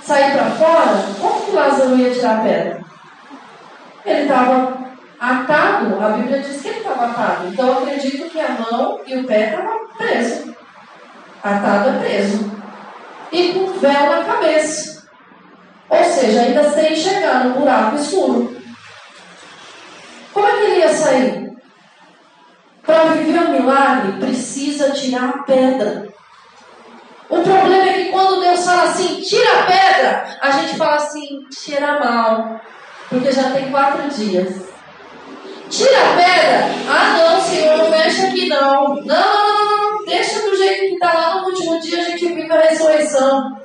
sair 0.01 0.33
para 0.33 0.49
fora, 0.49 1.05
como 1.21 1.45
que 1.45 1.51
Lázaro 1.51 1.95
ia 1.95 2.11
tirar 2.11 2.41
pedra? 2.41 2.80
Ele 4.05 4.21
estava 4.21 4.91
atado, 5.19 6.03
a 6.03 6.09
Bíblia 6.09 6.39
diz 6.39 6.61
que 6.61 6.67
ele 6.67 6.79
estava 6.79 7.05
atado. 7.05 7.47
Então 7.47 7.77
acredito 7.77 8.29
que 8.29 8.39
a 8.39 8.49
mão 8.49 9.01
e 9.05 9.15
o 9.15 9.23
pé 9.25 9.49
estavam 9.49 9.87
presos. 9.97 10.55
Atado 11.43 11.89
é 11.89 11.99
preso. 11.99 12.51
E 13.31 13.53
com 13.53 13.79
véu 13.79 14.09
na 14.09 14.23
cabeça. 14.23 15.07
Ou 15.89 16.03
seja, 16.03 16.41
ainda 16.41 16.69
sem 16.71 16.95
chegar 16.95 17.45
no 17.45 17.59
buraco 17.59 17.95
escuro. 17.97 18.61
Como 20.33 20.47
é 20.47 20.51
que 20.51 20.63
ele 20.63 20.79
ia 20.79 20.93
sair? 20.93 21.51
Para 22.83 23.03
viver 23.05 23.39
um 23.39 23.51
milagre, 23.51 24.13
precisa 24.13 24.91
tirar 24.91 25.29
a 25.29 25.43
pedra. 25.43 26.07
O 27.29 27.41
problema 27.41 27.89
é 27.89 27.93
que 27.93 28.11
quando 28.11 28.41
Deus 28.41 28.65
fala 28.65 28.83
assim, 28.83 29.21
tira 29.21 29.59
a 29.59 29.63
pedra, 29.63 30.37
a 30.41 30.51
gente 30.51 30.77
fala 30.77 30.95
assim, 30.95 31.45
cheira 31.53 31.99
mal, 31.99 32.59
porque 33.11 33.29
já 33.29 33.51
tem 33.51 33.69
quatro 33.69 34.09
dias. 34.09 34.71
Tira 35.69 35.99
a 35.99 36.15
pedra. 36.15 36.69
Ah, 36.89 37.17
não, 37.17 37.41
Senhor, 37.41 37.77
não 37.77 37.89
mexe 37.89 38.25
aqui 38.25 38.47
não. 38.47 38.95
Não, 38.95 39.03
não, 39.03 39.65
não, 39.65 39.91
não. 39.91 40.05
Deixa 40.05 40.41
do 40.49 40.55
jeito 40.55 40.79
que 40.79 40.93
está 40.93 41.13
lá 41.13 41.41
no 41.41 41.47
último 41.47 41.79
dia, 41.79 42.01
a 42.01 42.05
gente 42.05 42.25
vive 42.25 42.51
a 42.51 42.61
ressurreição. 42.61 43.61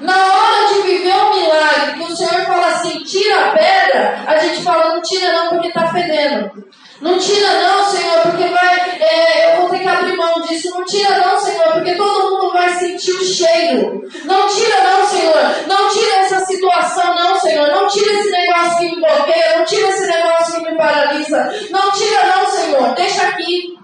Na 0.00 0.16
hora 0.16 0.74
de 0.74 0.82
viver 0.82 1.14
um 1.14 1.34
milagre, 1.34 1.94
que 1.94 2.12
o 2.12 2.16
Senhor 2.16 2.44
fala 2.44 2.66
assim, 2.68 3.02
tira 3.02 3.46
a 3.46 3.52
pedra, 3.52 4.24
a 4.26 4.38
gente 4.38 4.62
fala, 4.62 4.94
não 4.94 5.02
tira 5.02 5.32
não, 5.32 5.48
porque 5.50 5.68
está 5.68 5.88
fedendo. 5.88 6.64
Não 7.00 7.16
tira 7.16 7.62
não, 7.62 7.84
Senhor, 7.84 8.22
porque 8.22 8.44
vai, 8.48 8.98
é, 9.00 9.54
eu 9.54 9.60
vou 9.60 9.70
ter 9.70 9.78
que 9.78 9.88
abrir 9.88 10.16
mão 10.16 10.40
disso. 10.40 10.70
Não 10.70 10.84
tira 10.84 11.18
não, 11.18 11.38
Senhor, 11.38 11.72
porque 11.72 11.94
todo 11.94 12.30
mundo 12.30 12.52
vai 12.52 12.70
sentir 12.70 13.12
o 13.12 13.24
cheiro. 13.24 14.02
Não 14.24 14.48
tira 14.48 14.82
não, 14.82 15.06
Senhor. 15.06 15.66
Não 15.68 15.88
tira 15.88 16.16
essa 16.16 16.44
situação 16.44 17.14
não, 17.14 17.38
Senhor. 17.38 17.68
Não 17.68 17.86
tira 17.86 18.12
esse 18.14 18.30
negócio 18.30 18.78
que 18.78 18.84
me 18.86 18.96
bloqueia. 18.96 19.58
Não 19.58 19.64
tira 19.64 19.88
esse 19.88 20.06
negócio 20.06 20.54
que 20.54 20.70
me 20.70 20.76
paralisa. 20.76 21.54
Não 21.70 21.92
tira 21.92 22.36
não, 22.36 22.46
Senhor. 22.46 22.94
Deixa 22.94 23.28
aqui. 23.28 23.78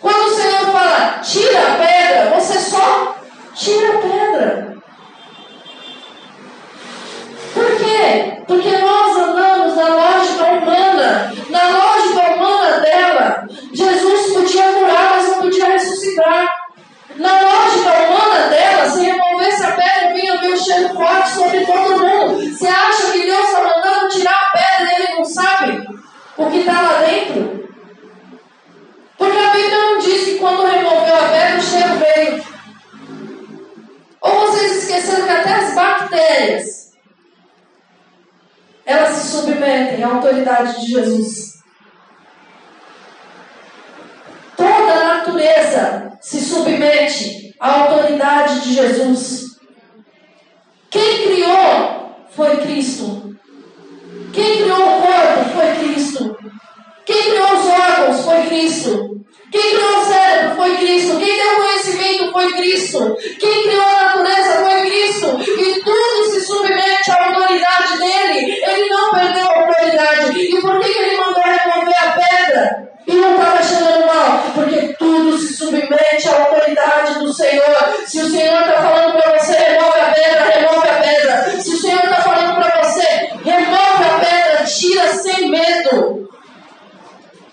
Quando 0.00 0.26
o 0.26 0.34
Senhor 0.36 0.70
fala, 0.70 1.18
tira 1.20 1.58
a 1.58 1.78
pedra, 1.78 2.38
você 2.38 2.60
só 2.60 3.16
tira 3.54 3.88
a 3.88 3.98
pedra. 3.98 4.76
Por 7.54 7.76
quê? 7.76 8.42
Porque 8.46 8.76
nós 8.78 9.16
andamos 9.16 9.76
na 9.76 9.88
lógica 9.88 10.13
humana, 11.04 11.32
na 11.50 11.68
lógica 11.68 12.34
humana 12.34 12.80
dela. 12.80 13.48
Jesus 13.72 14.32
podia 14.32 14.72
curar, 14.72 15.10
mas 15.10 15.28
não 15.28 15.42
podia 15.42 15.66
ressuscitar. 15.66 16.48
Na 17.16 17.40
lógica 17.40 17.90
humana 17.92 18.48
dela, 18.48 18.90
se 18.90 19.00
removesse 19.04 19.62
a 19.62 19.72
pedra, 19.72 20.14
vinha 20.14 20.40
ver 20.40 20.52
o 20.52 20.58
cheiro 20.58 20.94
forte 20.94 21.30
sobre 21.30 21.64
todo 21.64 21.98
mundo. 21.98 22.50
Você 22.50 22.66
acha 22.66 23.12
que 23.12 23.22
Deus 23.22 23.46
está 23.46 23.62
mandando 23.62 24.08
tirar 24.08 24.34
a 24.34 24.58
pedra 24.58 24.92
e 24.92 25.02
ele 25.02 25.14
não 25.14 25.24
sabe 25.24 25.88
o 26.36 26.50
que 26.50 26.58
está 26.58 26.80
lá 26.80 27.02
dentro? 27.02 27.68
Porque 29.16 29.38
a 29.38 29.50
Bíblia 29.50 29.78
não 29.78 29.98
diz 29.98 30.24
que 30.24 30.38
quando 30.38 30.66
removeu 30.66 31.14
a 31.14 31.28
pedra, 31.28 31.58
o 31.58 31.62
cheiro 31.62 31.94
veio. 31.98 32.44
Ou 34.20 34.40
vocês 34.46 34.82
esqueceram 34.82 35.26
que 35.26 35.32
até 35.32 35.52
as 35.52 35.74
bactérias 35.74 36.83
elas 38.86 39.16
se 39.16 39.36
submetem 39.36 40.02
à 40.02 40.14
autoridade 40.14 40.80
de 40.80 40.92
Jesus. 40.92 41.54
Toda 44.56 44.92
a 44.92 45.14
natureza 45.16 46.12
se 46.20 46.40
submete 46.40 47.54
à 47.58 47.80
autoridade 47.80 48.60
de 48.60 48.74
Jesus. 48.74 49.56
Quem 50.90 51.22
criou 51.24 52.26
foi 52.30 52.56
Cristo. 52.58 53.34
Quem 54.32 54.56
criou 54.62 54.78
o 54.78 55.02
corpo 55.02 55.50
foi 55.54 55.84
Cristo. 55.84 56.36
Quem 57.06 57.22
criou 57.22 57.52
os 57.52 57.66
órgãos 57.66 58.24
foi 58.24 58.42
Cristo. 58.46 59.24
Quem 59.50 59.70
criou 59.70 60.00
o 60.00 60.04
cérebro 60.04 60.56
foi 60.56 60.76
Cristo. 60.78 61.18
Quem 61.18 61.36
deu 61.36 61.56
conhecimento 61.56 62.32
foi 62.32 62.52
Cristo. 62.52 63.16
Quem 63.38 63.62
criou 63.62 63.82
a 63.82 64.16
natureza 64.16 64.64
foi 64.64 64.80
Cristo. 64.82 65.60
E 65.60 65.80
tudo 65.82 66.30
se 66.30 66.40
submete. 66.40 66.83
Ele 68.74 68.88
não 68.90 69.10
perdeu 69.10 69.46
a 69.46 69.58
autoridade. 69.60 70.38
E 70.38 70.60
por 70.60 70.80
que, 70.80 70.92
que 70.92 70.98
ele 70.98 71.16
mandou 71.16 71.42
remover 71.42 71.94
a 71.96 72.10
pedra? 72.12 72.88
E 73.06 73.12
não 73.14 73.34
estava 73.34 73.62
cheirando 73.62 74.06
mal? 74.06 74.44
Porque 74.54 74.94
tudo 74.98 75.38
se 75.38 75.54
submete 75.54 76.28
à 76.28 76.42
autoridade 76.42 77.18
do 77.18 77.32
Senhor. 77.32 77.64
Se 78.06 78.20
o 78.20 78.30
Senhor 78.30 78.60
está 78.62 78.82
falando 78.82 79.20
para 79.20 79.38
você, 79.38 79.52
remove 79.52 80.00
a 80.00 80.12
pedra, 80.12 80.44
remove 80.44 80.88
a 80.88 80.94
pedra. 80.94 81.60
Se 81.60 81.70
o 81.70 81.76
Senhor 81.76 82.04
está 82.04 82.22
falando 82.22 82.54
para 82.56 82.82
você, 82.82 83.30
remove 83.44 84.04
a 84.04 84.18
pedra, 84.18 84.64
tira 84.64 85.06
sem 85.08 85.50
medo. 85.50 86.28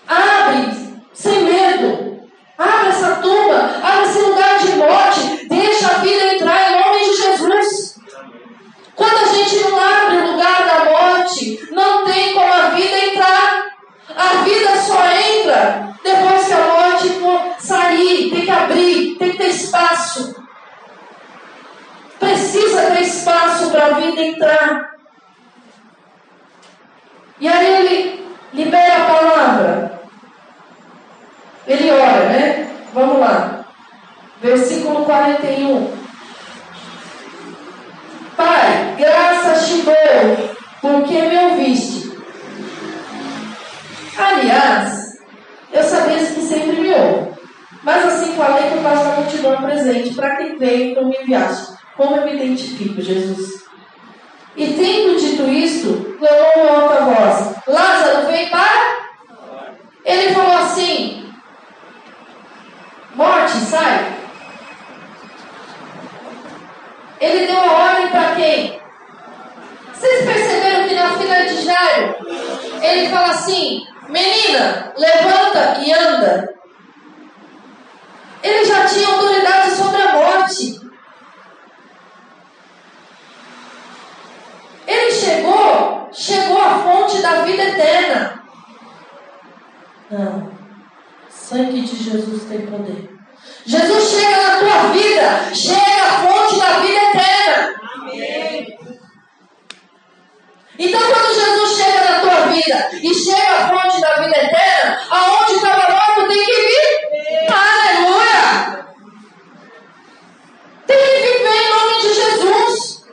Abre 0.08 0.72
sem 1.12 1.42
medo. 1.44 2.22
Abre 2.58 2.88
essa 2.90 3.16
tumba, 3.16 3.80
abre 3.82 4.08
esse 4.08 4.18
lugar 4.18 4.58
de 4.58 4.72
morte. 4.72 5.46
Deixa 5.48 5.86
a 5.86 5.98
vida 5.98 6.34
entrar 6.34 6.70
em 6.70 6.80
nome 6.80 7.10
de 7.10 7.16
Jesus. 7.16 7.92
Quando 8.94 9.16
a 9.16 9.32
gente 9.34 9.58
não 9.64 9.78
abre 9.78 10.16
o 10.18 10.31
morte, 11.42 11.68
não 11.72 12.04
tem 12.04 12.32
como 12.32 12.52
a 12.52 12.70
vida 12.70 12.98
entrar. 12.98 13.72
A 14.14 14.42
vida 14.42 14.76
só 14.76 15.04
entra 15.06 15.96
depois 16.02 16.46
que 16.46 16.52
a 16.52 16.66
morte 16.66 17.08
for 17.20 17.54
sair, 17.58 18.30
tem 18.30 18.42
que 18.42 18.50
abrir, 18.50 19.16
tem 19.18 19.30
que 19.30 19.38
ter 19.38 19.48
espaço. 19.48 20.34
Precisa 22.18 22.90
ter 22.90 23.02
espaço 23.02 23.70
para 23.70 23.86
a 23.86 23.92
vida 23.94 24.20
entrar. 24.20 24.92
E 27.40 27.48
aí 27.48 27.74
ele 27.74 28.26
libera 28.52 28.96
a 28.96 29.06
palavra. 29.06 30.02
Ele 31.66 31.90
ora, 31.90 32.28
né? 32.28 32.70
Vamos 32.92 33.18
lá. 33.18 33.64
Versículo 34.40 35.04
41. 35.04 36.02
Pai, 38.36 38.96
graças 38.98 39.68
te 39.68 39.82
dou, 39.82 40.61
porque 40.82 41.22
me 41.22 41.38
ouviste. 41.38 42.12
Aliás, 44.18 45.18
eu 45.72 45.82
sabia 45.84 46.18
que 46.18 46.42
sempre 46.42 46.80
me 46.80 46.92
ouve. 46.92 47.32
Mas 47.84 48.04
assim 48.04 48.34
falei 48.34 48.68
que 48.68 48.74
eu 48.74 48.82
faço 48.82 49.08
a 49.08 49.20
multidão 49.20 49.62
presente 49.62 50.14
para 50.14 50.36
quem 50.36 50.58
veio 50.58 50.90
então 50.90 51.08
me 51.08 51.16
enviaste. 51.16 51.74
Como 51.96 52.16
eu 52.16 52.24
me 52.24 52.34
identifico, 52.34 53.00
Jesus? 53.00 53.64
E 54.56 54.66
tendo 54.66 55.18
dito 55.18 55.48
isto, 55.48 56.16
clamou 56.18 56.52
em 56.56 56.68
alta 56.68 57.04
voz: 57.04 57.54
Lázaro, 57.66 58.26
vem 58.26 58.48
para. 58.50 59.02
Ele 60.04 60.34
falou 60.34 60.56
assim: 60.58 61.32
Morte, 63.14 63.56
sai. 63.56 64.12
Ele 67.20 67.46
deu 67.46 67.56
a 67.56 67.72
ordem 67.72 68.08
para 68.08 68.34
quem? 68.34 68.80
Vocês 69.94 70.24
ele 72.82 73.08
fala 73.08 73.30
assim: 73.30 73.86
Menina, 74.08 74.92
levanta 74.96 75.78
e 75.80 75.92
anda. 75.92 76.54
Ele 78.42 78.64
já 78.64 78.84
tinha 78.86 79.08
autoridade 79.08 79.70
sobre 79.70 80.02
a 80.02 80.12
morte. 80.12 80.80
Ele 84.86 85.12
chegou, 85.12 86.08
chegou 86.12 86.60
à 86.60 86.78
fonte 86.80 87.22
da 87.22 87.42
vida 87.42 87.62
eterna. 87.62 88.42
Não. 90.10 90.52
Sangue 91.30 91.82
de 91.82 91.96
Jesus 92.02 92.44
tem 92.44 92.66
poder. 92.66 93.10
Jesus 93.64 94.10
chega 94.10 94.36
na 94.36 94.58
tua 94.58 94.92
vida, 94.92 95.54
chega 95.54 96.02
à 96.02 96.26
fonte 96.26 96.58
da 96.58 96.80
vida 96.80 97.00
eterna. 97.00 97.80
Amém. 97.94 98.51
Então, 100.78 101.00
quando 101.00 101.34
Jesus 101.34 101.76
chega 101.76 102.10
na 102.10 102.20
tua 102.20 102.46
vida 102.48 102.90
e 103.02 103.14
chega 103.14 103.56
à 103.56 103.68
fonte 103.68 104.00
da 104.00 104.14
vida 104.22 104.36
eterna, 104.36 105.00
aonde 105.10 105.54
estava 105.54 105.92
morto 105.92 106.28
tem 106.28 106.44
que 106.44 106.52
vir. 106.52 107.52
Aleluia! 107.52 108.86
Tem 110.86 110.96
que 110.96 111.38
viver 111.38 111.56
em 111.56 111.68
nome 111.68 112.00
de 112.00 112.14
Jesus. 112.14 113.06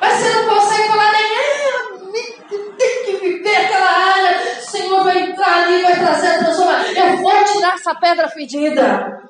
Mas 0.00 0.12
você 0.12 0.30
não 0.34 0.54
consegue 0.54 0.88
falar 0.88 1.12
nem, 1.12 1.22
é, 1.22 2.58
tem 2.76 3.04
que 3.04 3.16
viver 3.16 3.56
aquela 3.56 3.90
área. 3.90 4.58
O 4.58 4.70
Senhor 4.70 5.04
vai 5.04 5.18
entrar 5.20 5.62
ali, 5.62 5.82
vai 5.82 5.98
trazer 5.98 6.28
a 6.28 6.38
transformação. 6.38 6.92
Eu 6.92 7.16
vou 7.18 7.44
tirar 7.44 7.74
essa 7.74 7.94
pedra 7.94 8.28
fedida. 8.28 9.22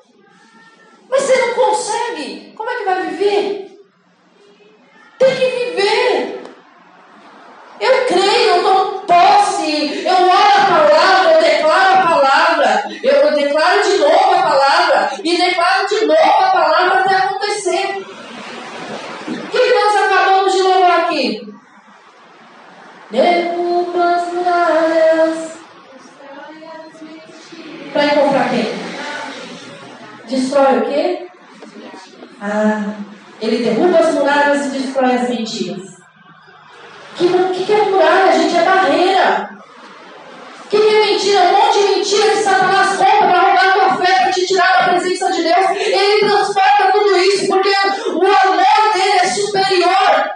Mas 1.07 1.21
você 1.21 1.37
não 1.37 1.53
consegue. 1.53 2.53
Como 2.55 2.69
é 2.69 2.75
que 2.77 2.85
vai 2.85 3.01
viver? 3.07 3.78
Tem 5.19 5.35
que 5.35 5.49
viver. 5.49 6.43
Eu 7.79 8.05
creio, 8.07 8.55
eu 8.55 8.63
tomo 8.63 8.99
posse, 9.01 10.03
eu 10.05 10.13
oro 10.13 10.29
a 10.29 10.65
palavra, 10.65 11.31
eu 11.33 11.41
declaro 11.41 11.93
a 11.93 12.07
palavra, 12.07 12.83
eu, 13.03 13.33
declaro 13.33 13.83
de 13.83 13.97
novo 13.97 14.33
a 14.33 14.41
palavra, 14.41 15.11
e 15.23 15.37
declaro 15.37 15.87
de 15.87 16.05
novo 16.05 16.43
a 16.43 16.51
palavra 16.51 16.99
até 16.99 17.15
acontecer. 17.15 18.05
O 19.27 19.47
que 19.49 19.73
nós 19.73 19.95
acabamos 20.03 20.53
de 20.53 20.61
louvar 20.61 20.99
aqui? 21.01 21.53
Derruba 23.11 24.15
as 24.15 24.33
muralhas. 24.33 25.59
Para 27.91 28.05
encontrar 28.05 28.49
quem? 28.49 28.67
Destrói 30.27 30.77
o 30.77 30.85
quê? 30.85 31.27
Ah, 32.41 32.93
ele 33.41 33.63
derruba 33.63 33.99
as 33.99 34.13
muralhas 34.13 34.65
e 34.65 34.79
destrói 34.79 35.15
as 35.15 35.29
mentiras. 35.29 35.89
O 37.21 37.51
que, 37.51 37.65
que, 37.65 37.73
é 37.73 37.81
muralha, 37.83 38.31
gente? 38.31 38.57
É 38.57 38.63
barreira. 38.63 39.49
O 40.65 40.69
que, 40.69 40.77
que 40.77 40.95
é 40.95 41.05
mentira? 41.05 41.41
Um 41.41 41.51
monte 41.51 41.79
de 41.79 41.95
mentira 41.95 42.29
que 42.29 42.43
Satanás 42.43 42.97
compra 42.97 43.27
para 43.27 43.39
roubar 43.39 43.67
a 43.67 43.71
tua 43.73 44.05
fé, 44.05 44.13
para 44.21 44.31
te 44.31 44.45
tirar 44.45 44.79
da 44.79 44.89
presença 44.89 45.31
de 45.31 45.43
Deus. 45.43 45.69
Ele 45.71 46.19
transporta 46.19 46.91
tudo 46.91 47.17
isso 47.17 47.47
porque 47.47 47.69
o 47.69 48.21
amor 48.21 48.93
dele 48.93 49.19
é 49.21 49.27
superior. 49.27 50.31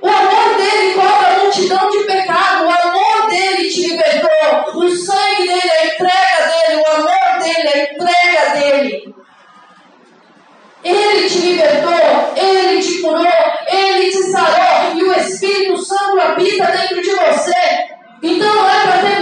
O 0.00 0.08
amor 0.08 0.56
dele 0.56 0.94
cobre 0.94 1.26
a 1.26 1.38
multidão 1.42 1.90
de 1.90 1.98
pecado. 2.04 2.64
O 2.64 2.70
amor 2.70 3.30
dele 3.30 3.70
te 3.70 3.88
libertou. 3.88 4.30
O 4.74 4.90
sangue 4.90 5.46
dele, 5.46 5.70
a 5.70 5.86
entrega 5.86 6.66
dele, 6.66 6.82
o 6.82 6.90
amor 6.90 7.38
dele, 7.40 7.68
a 7.68 7.92
entrega 7.92 8.50
dele. 8.58 9.21
Ele 10.84 11.28
te 11.28 11.38
libertou, 11.38 11.92
Ele 12.36 12.82
te 12.82 13.00
curou, 13.00 13.26
Ele 13.68 14.10
te 14.10 14.22
sarou 14.30 14.96
e 14.96 15.04
o 15.04 15.12
Espírito 15.14 15.78
Santo 15.78 16.20
habita 16.20 16.66
dentro 16.66 17.00
de 17.00 17.10
você. 17.10 17.54
Então 18.22 18.54
não 18.54 18.68
é 18.68 18.82
para 18.82 18.98
ter 18.98 19.20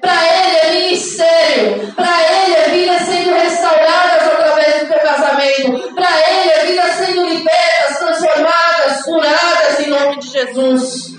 Para 0.00 0.16
ele 0.24 0.56
é 0.56 0.72
ministério. 0.72 1.92
Para 1.94 2.22
ele 2.32 2.54
é 2.54 2.68
vida 2.70 2.98
sendo 2.98 3.34
restaurada 3.34 4.16
através 4.16 4.80
do 4.80 4.88
teu 4.88 4.98
casamento. 5.00 5.94
Para 5.94 6.08
ele 6.30 6.50
é 6.50 6.66
vida 6.66 6.82
sendo 6.92 7.26
libertas, 7.26 7.98
transformadas, 7.98 9.02
curadas 9.02 9.80
em 9.80 9.90
nome 9.90 10.18
de 10.18 10.28
Jesus. 10.28 11.16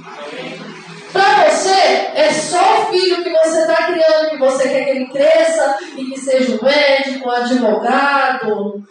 Para 1.12 1.49
você 1.49 2.12
é 2.16 2.30
só 2.32 2.84
o 2.84 2.86
filho 2.91 3.24
que 3.24 3.30
você 3.30 3.62
está 3.62 3.88
criando, 3.88 4.30
que 4.30 4.38
você 4.38 4.70
quer 4.70 4.84
que 4.86 4.89
ele 4.91 5.08
cresça 5.08 5.78
e 5.95 6.05
que 6.05 6.20
seja 6.20 6.55
um 6.55 6.64
médico, 6.64 7.28
um 7.28 7.32
advogado, 7.32 8.84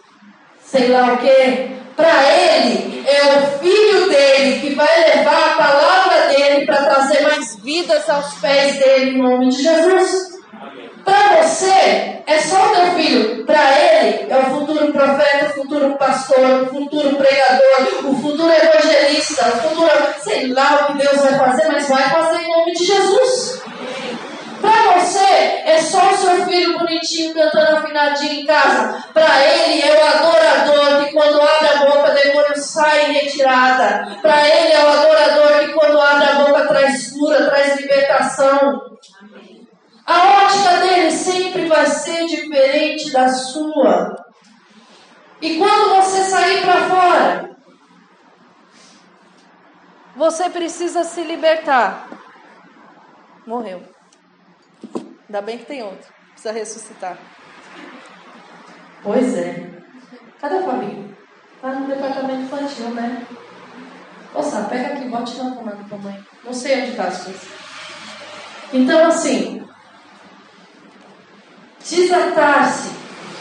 sei 0.63 0.89
lá 0.89 1.13
o 1.13 1.17
quê. 1.17 1.69
Para 1.97 2.31
ele, 2.31 3.03
é 3.07 3.39
o 3.39 3.57
filho 3.57 4.07
dele 4.07 4.59
que 4.59 4.75
vai 4.75 5.15
levar 5.15 5.33
a 5.33 5.55
palavra 5.57 6.27
dele 6.27 6.63
para 6.67 6.83
trazer 6.83 7.21
mais 7.23 7.55
vidas 7.55 8.07
aos 8.07 8.35
pés 8.35 8.77
dele, 8.77 9.09
em 9.09 9.17
nome 9.17 9.49
de 9.49 9.63
Jesus. 9.63 10.37
Para 11.03 11.41
você, 11.41 12.21
é 12.27 12.39
só 12.39 12.67
o 12.67 12.75
teu 12.75 12.91
filho. 12.93 13.45
Para 13.47 13.79
ele, 13.81 14.31
é 14.31 14.37
o 14.37 14.43
futuro 14.43 14.93
profeta, 14.93 15.45
o 15.47 15.53
futuro 15.53 15.97
pastor, 15.97 16.61
o 16.61 16.67
futuro 16.67 17.15
pregador, 17.15 18.05
o 18.05 18.15
futuro 18.21 18.51
evangelista, 18.53 19.47
o 19.47 19.69
futuro, 19.69 19.89
sei 20.23 20.53
lá 20.53 20.75
o 20.75 20.85
que 20.85 21.03
Deus 21.03 21.19
vai 21.19 21.33
fazer, 21.33 21.67
mas 21.67 21.89
vai 21.89 22.09
fazer 22.11 22.43
em 22.43 22.47
nome 22.47 22.73
de 22.73 22.85
Jesus. 22.85 23.61
Para 24.61 24.99
você, 24.99 25.19
é 25.65 25.79
só 25.81 26.11
o 26.11 26.17
seu 26.17 26.45
filho 26.45 26.77
bonitinho 26.79 27.33
cantando 27.33 27.77
afinadinho 27.77 28.41
em 28.41 28.45
casa. 28.45 29.03
Para 29.13 29.45
ele, 29.45 29.81
é 29.81 29.93
o 29.93 30.07
adorador 30.07 31.05
que 31.05 31.13
quando 31.13 31.41
abre 31.41 31.67
a 31.67 31.85
boca, 31.85 32.11
demônio 32.11 32.57
sai 32.57 33.09
em 33.09 33.13
retirada. 33.13 34.17
Para 34.21 34.47
ele, 34.47 34.73
é 34.73 34.83
o 34.83 34.89
adorador 34.89 35.59
que 35.59 35.73
quando 35.73 35.99
abre 35.99 36.29
a 36.29 36.35
boca, 36.35 36.67
traz 36.67 37.11
cura, 37.11 37.49
traz 37.49 37.79
libertação. 37.79 38.81
A 40.05 40.45
ótica 40.45 40.77
dele 40.77 41.11
sempre 41.11 41.65
vai 41.67 41.85
ser 41.85 42.25
diferente 42.25 43.11
da 43.11 43.27
sua. 43.27 44.25
E 45.41 45.57
quando 45.57 45.95
você 45.95 46.23
sair 46.23 46.61
para 46.61 46.89
fora, 46.89 47.57
você 50.15 50.49
precisa 50.49 51.03
se 51.03 51.21
libertar. 51.23 52.07
Morreu. 53.45 53.96
Ainda 55.27 55.41
bem 55.41 55.57
que 55.57 55.65
tem 55.65 55.83
outro. 55.83 56.07
Precisa 56.31 56.53
ressuscitar. 56.53 57.17
Pois 59.03 59.37
é. 59.37 59.69
Cadê 60.39 60.55
o 60.55 60.63
Fabinho? 60.63 61.15
Tá 61.61 61.71
no 61.71 61.87
departamento 61.87 62.41
infantil, 62.41 62.89
né? 62.91 63.25
Moça, 64.33 64.67
pega 64.69 64.93
aqui, 64.93 65.09
bote 65.09 65.37
na 65.37 65.55
tomada 65.55 65.83
pra 65.89 65.97
mãe. 65.97 66.23
Não 66.43 66.53
sei 66.53 66.83
onde 66.83 66.95
tá 66.95 67.05
as 67.05 67.23
coisas. 67.23 67.47
Então, 68.71 69.07
assim, 69.07 69.63
desatar-se 71.89 72.91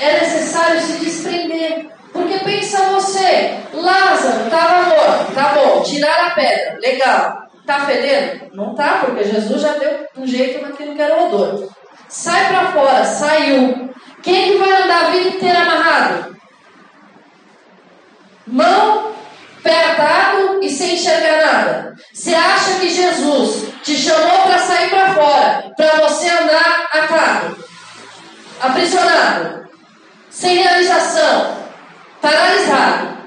é 0.01 0.21
necessário 0.21 0.81
se 0.81 1.05
desprender. 1.05 1.91
Porque 2.13 2.39
pensa 2.39 2.93
você, 2.93 3.61
Lázaro 3.75 4.45
estava 4.45 4.89
morto, 4.89 5.35
tá 5.35 5.55
bom, 5.55 5.83
tiraram 5.83 6.29
a 6.29 6.31
pedra, 6.31 6.79
legal. 6.81 7.47
Tá 7.67 7.85
fedendo? 7.85 8.55
Não 8.55 8.75
tá, 8.75 9.03
porque 9.05 9.25
Jesus 9.25 9.61
já 9.61 9.73
deu 9.73 10.07
um 10.17 10.27
jeito 10.27 10.63
naquilo 10.63 10.95
que 10.95 11.03
era 11.03 11.21
o 11.21 11.27
odor. 11.27 11.76
Sai 12.09 12.49
para 12.49 12.73
fora, 12.73 13.05
saiu. 13.05 13.95
Quem 14.23 14.53
que 14.53 14.59
vai 14.59 14.83
andar 14.83 15.07
a 15.07 15.11
vida 15.11 15.29
inteira 15.29 15.61
amarrado? 15.61 16.37
Mão, 18.47 19.13
pé 19.63 19.93
atado 19.93 20.61
e 20.63 20.71
sem 20.71 20.95
enxergar 20.95 21.45
nada. 21.45 21.97
Você 22.13 22.35
acha 22.35 22.79
que 22.81 22.89
Jesus 22.89 23.69
te 23.83 23.97
chamou 23.97 24.43
para 24.43 24.59
sair 24.59 24.91
para 24.91 25.15
fora, 25.15 25.73
para 25.77 25.97
você 25.97 26.29
andar 26.29 26.89
atado, 26.93 27.65
aprisionado, 28.61 29.69
sem 30.31 30.59
realização, 30.59 31.57
paralisado, 32.21 33.19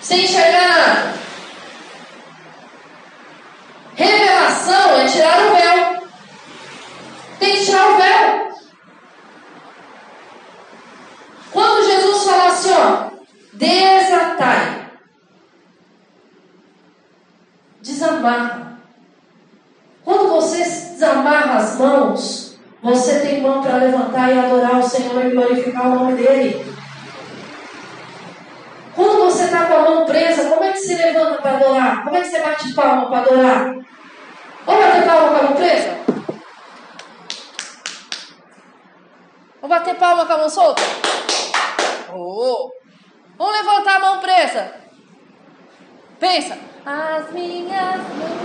sem 0.00 0.24
enxergar 0.24 0.68
nada? 0.68 1.14
Revelação 3.94 5.00
é 5.00 5.06
tirar 5.06 5.38
o 5.38 5.54
véu. 5.54 5.93
Tem 7.38 7.52
que 7.52 7.64
tirar 7.64 7.90
o 7.90 7.96
véu. 7.96 8.54
Quando 11.52 11.84
Jesus 11.84 12.24
fala 12.24 12.46
assim, 12.48 12.72
ó, 12.72 13.10
desatai, 13.52 14.90
desamarra. 17.80 18.78
Quando 20.04 20.28
você 20.30 20.58
desamarra 20.58 21.56
as 21.58 21.78
mãos, 21.78 22.58
você 22.82 23.20
tem 23.20 23.40
mão 23.40 23.62
para 23.62 23.76
levantar 23.76 24.32
e 24.32 24.38
adorar 24.38 24.78
o 24.78 24.82
Senhor 24.82 25.24
e 25.24 25.30
glorificar 25.30 25.86
o 25.86 25.94
nome 25.94 26.22
dEle. 26.22 26.74
Quando 28.94 29.24
você 29.24 29.44
está 29.44 29.66
com 29.66 29.74
a 29.74 29.90
mão 29.90 30.06
presa, 30.06 30.50
como 30.50 30.64
é 30.64 30.72
que 30.72 30.78
se 30.78 30.94
levanta 30.94 31.40
para 31.40 31.56
adorar? 31.56 32.04
Como 32.04 32.16
é 32.16 32.20
que 32.20 32.28
você 32.28 32.40
bate 32.40 32.72
palma 32.74 33.08
para 33.08 33.18
adorar? 33.20 33.74
Vamos 34.66 34.84
bater 34.84 35.06
palma 35.06 35.28
com 35.28 35.36
a 35.36 35.42
mão 35.42 35.52
presa? 35.54 36.03
Vamos 39.64 39.78
bater 39.78 39.94
palma 39.94 40.26
com 40.26 40.32
a 40.34 40.36
mão 40.36 40.50
solta? 40.50 40.82
Oh. 42.12 42.70
Vamos 43.38 43.56
levantar 43.56 43.96
a 43.96 43.98
mão 43.98 44.20
presa. 44.20 44.74
Pensa. 46.20 46.58
As 46.84 47.30
minhas 47.30 47.96
mãos. 47.96 48.42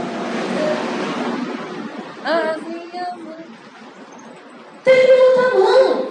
As 2.23 2.61
minhas 2.63 3.13
mãos. 3.17 3.45
Tem 4.85 4.95
que 4.95 5.07
levantar 5.07 5.57
a 5.57 5.59
mão. 5.59 6.09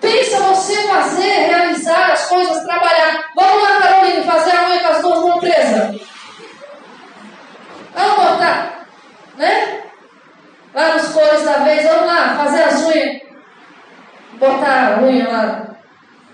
Pensa 0.00 0.40
você 0.40 0.88
fazer, 0.88 1.46
realizar 1.46 2.10
as 2.10 2.26
coisas, 2.26 2.64
trabalhar. 2.64 3.30
Vamos 3.36 3.62
lá, 3.62 3.78
Carolina, 3.80 4.24
fazer 4.24 4.56
a 4.56 4.70
unha 4.70 4.80
com 4.80 4.88
as 4.88 5.02
duas 5.02 5.20
mãos 5.20 5.38
presas. 5.38 6.00
Vamos 7.94 8.16
botar, 8.16 8.86
né? 9.36 9.84
Lá 10.74 10.94
nos 10.94 11.12
cores 11.12 11.44
da 11.44 11.58
vez, 11.58 11.84
vamos 11.84 12.06
lá, 12.06 12.34
fazer 12.34 12.64
as 12.64 12.80
unhas. 12.80 13.29
Botar 14.40 14.94
a 14.94 15.02
unha 15.02 15.28
lá, 15.28 15.76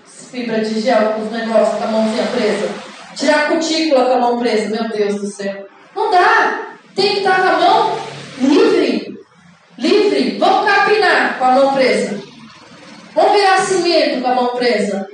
fibra 0.05 0.63
de 0.63 0.79
gel 0.79 1.11
com 1.11 1.23
os 1.23 1.31
negócios 1.31 1.77
com 1.77 1.83
a 1.83 1.87
mãozinha 1.87 2.25
presa. 2.27 2.69
Tirar 3.13 3.39
a 3.39 3.47
cutícula 3.47 4.05
com 4.05 4.13
a 4.13 4.19
mão 4.19 4.39
presa, 4.39 4.69
meu 4.69 4.89
Deus 4.89 5.15
do 5.15 5.27
céu. 5.27 5.67
Não 5.93 6.09
dá. 6.09 6.69
Tem 6.95 7.15
que 7.15 7.17
estar 7.17 7.41
com 7.41 7.47
a 7.49 7.59
mão 7.59 7.99
livre. 8.39 9.19
Livre. 9.77 10.37
Vamos 10.39 10.71
capinar 10.71 11.37
com 11.37 11.43
a 11.43 11.51
mão 11.51 11.73
presa. 11.73 12.17
Vamos 13.13 13.31
virar 13.33 13.57
cimento 13.57 14.21
com 14.21 14.27
a 14.27 14.35
mão 14.35 14.55
presa. 14.55 15.09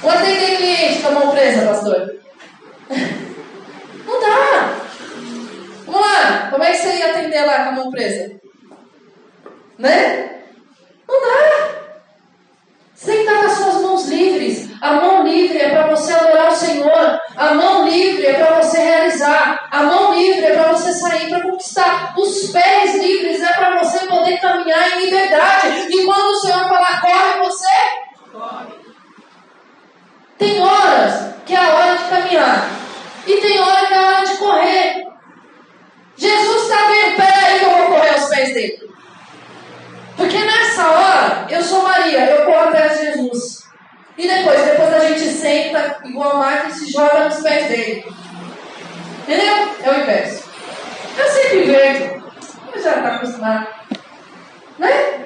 Vamos 0.00 0.20
atender 0.20 0.56
cliente 0.56 1.00
com 1.00 1.08
a 1.08 1.12
mão 1.12 1.30
presa, 1.30 1.66
pastor. 1.66 2.16
Não 4.04 4.20
dá. 4.20 4.74
Vamos 5.86 6.00
lá. 6.00 6.48
Como 6.50 6.64
é 6.64 6.72
que 6.72 6.78
você 6.78 6.96
ia 6.96 7.10
atender 7.12 7.46
lá 7.46 7.64
com 7.64 7.68
a 7.68 7.72
mão 7.72 7.90
presa? 7.92 8.32
Né? 9.78 10.42
Não 11.08 11.20
dá. 11.20 11.82
Você 13.02 13.14
estar 13.14 13.40
com 13.40 13.46
as 13.46 13.52
suas 13.54 13.82
mãos 13.82 14.06
livres. 14.06 14.70
A 14.80 14.92
mão 14.92 15.24
livre 15.24 15.58
é 15.58 15.70
para 15.70 15.88
você 15.88 16.12
adorar 16.12 16.52
o 16.52 16.54
Senhor. 16.54 17.20
A 17.36 17.52
mão 17.52 17.88
livre 17.88 18.24
é 18.24 18.34
para 18.34 18.62
você 18.62 18.78
realizar. 18.78 19.68
A 19.72 19.82
mão 19.82 20.14
livre 20.14 20.44
é 20.44 20.54
para 20.54 20.72
você 20.72 20.92
sair 20.92 21.28
para 21.28 21.42
conquistar. 21.42 22.14
Os 22.16 22.52
pés 22.52 22.94
livres 23.02 23.42
é 23.42 23.52
para 23.54 23.82
você 23.82 24.06
poder 24.06 24.38
caminhar 24.38 24.92
em 24.92 25.04
liberdade. 25.06 25.88
E 25.90 26.04
quando 26.04 26.30
o 26.30 26.36
Senhor 26.36 26.60
falar 26.68 27.00
corre, 27.00 27.38
você 27.40 27.66
corre. 28.30 28.72
Tem 30.38 30.60
horas 30.60 31.34
que 31.44 31.54
é 31.54 31.58
a 31.58 31.74
hora 31.74 31.96
de 31.96 32.04
caminhar. 32.04 32.70
E 33.26 33.36
tem 33.38 33.60
hora 33.60 33.86
que 33.86 33.94
é 33.94 33.96
a 33.96 34.06
hora 34.06 34.26
de 34.26 34.36
correr. 34.36 35.06
Jesus 36.16 36.62
está 36.62 36.86
bem, 36.86 37.16
peraí 37.16 37.58
que 37.58 37.64
eu 37.64 37.70
vou 37.70 37.86
correr 37.96 38.10
aos 38.10 38.28
pés 38.28 38.54
dele. 38.54 38.81
Porque 40.22 40.38
nessa 40.38 40.88
hora, 40.88 41.46
eu 41.50 41.60
sou 41.60 41.82
Maria, 41.82 42.30
eu 42.30 42.46
corro 42.46 42.68
atrás 42.68 42.96
de 42.96 43.06
Jesus. 43.06 43.64
E 44.16 44.28
depois, 44.28 44.64
depois 44.64 44.94
a 44.94 45.00
gente 45.00 45.24
senta 45.24 45.98
igual 46.04 46.36
Marta 46.36 46.68
e 46.68 46.72
se 46.72 46.92
joga 46.92 47.24
nos 47.24 47.40
pés 47.40 47.66
dele. 47.66 48.06
Entendeu? 49.22 49.74
É 49.82 49.90
o 49.90 50.00
inverso. 50.00 50.44
Eu 51.18 51.26
sempre 51.26 51.62
vejo. 51.62 52.22
Eu 52.72 52.80
já 52.80 52.98
está 52.98 53.16
acostumado. 53.16 53.66
Né? 54.78 55.24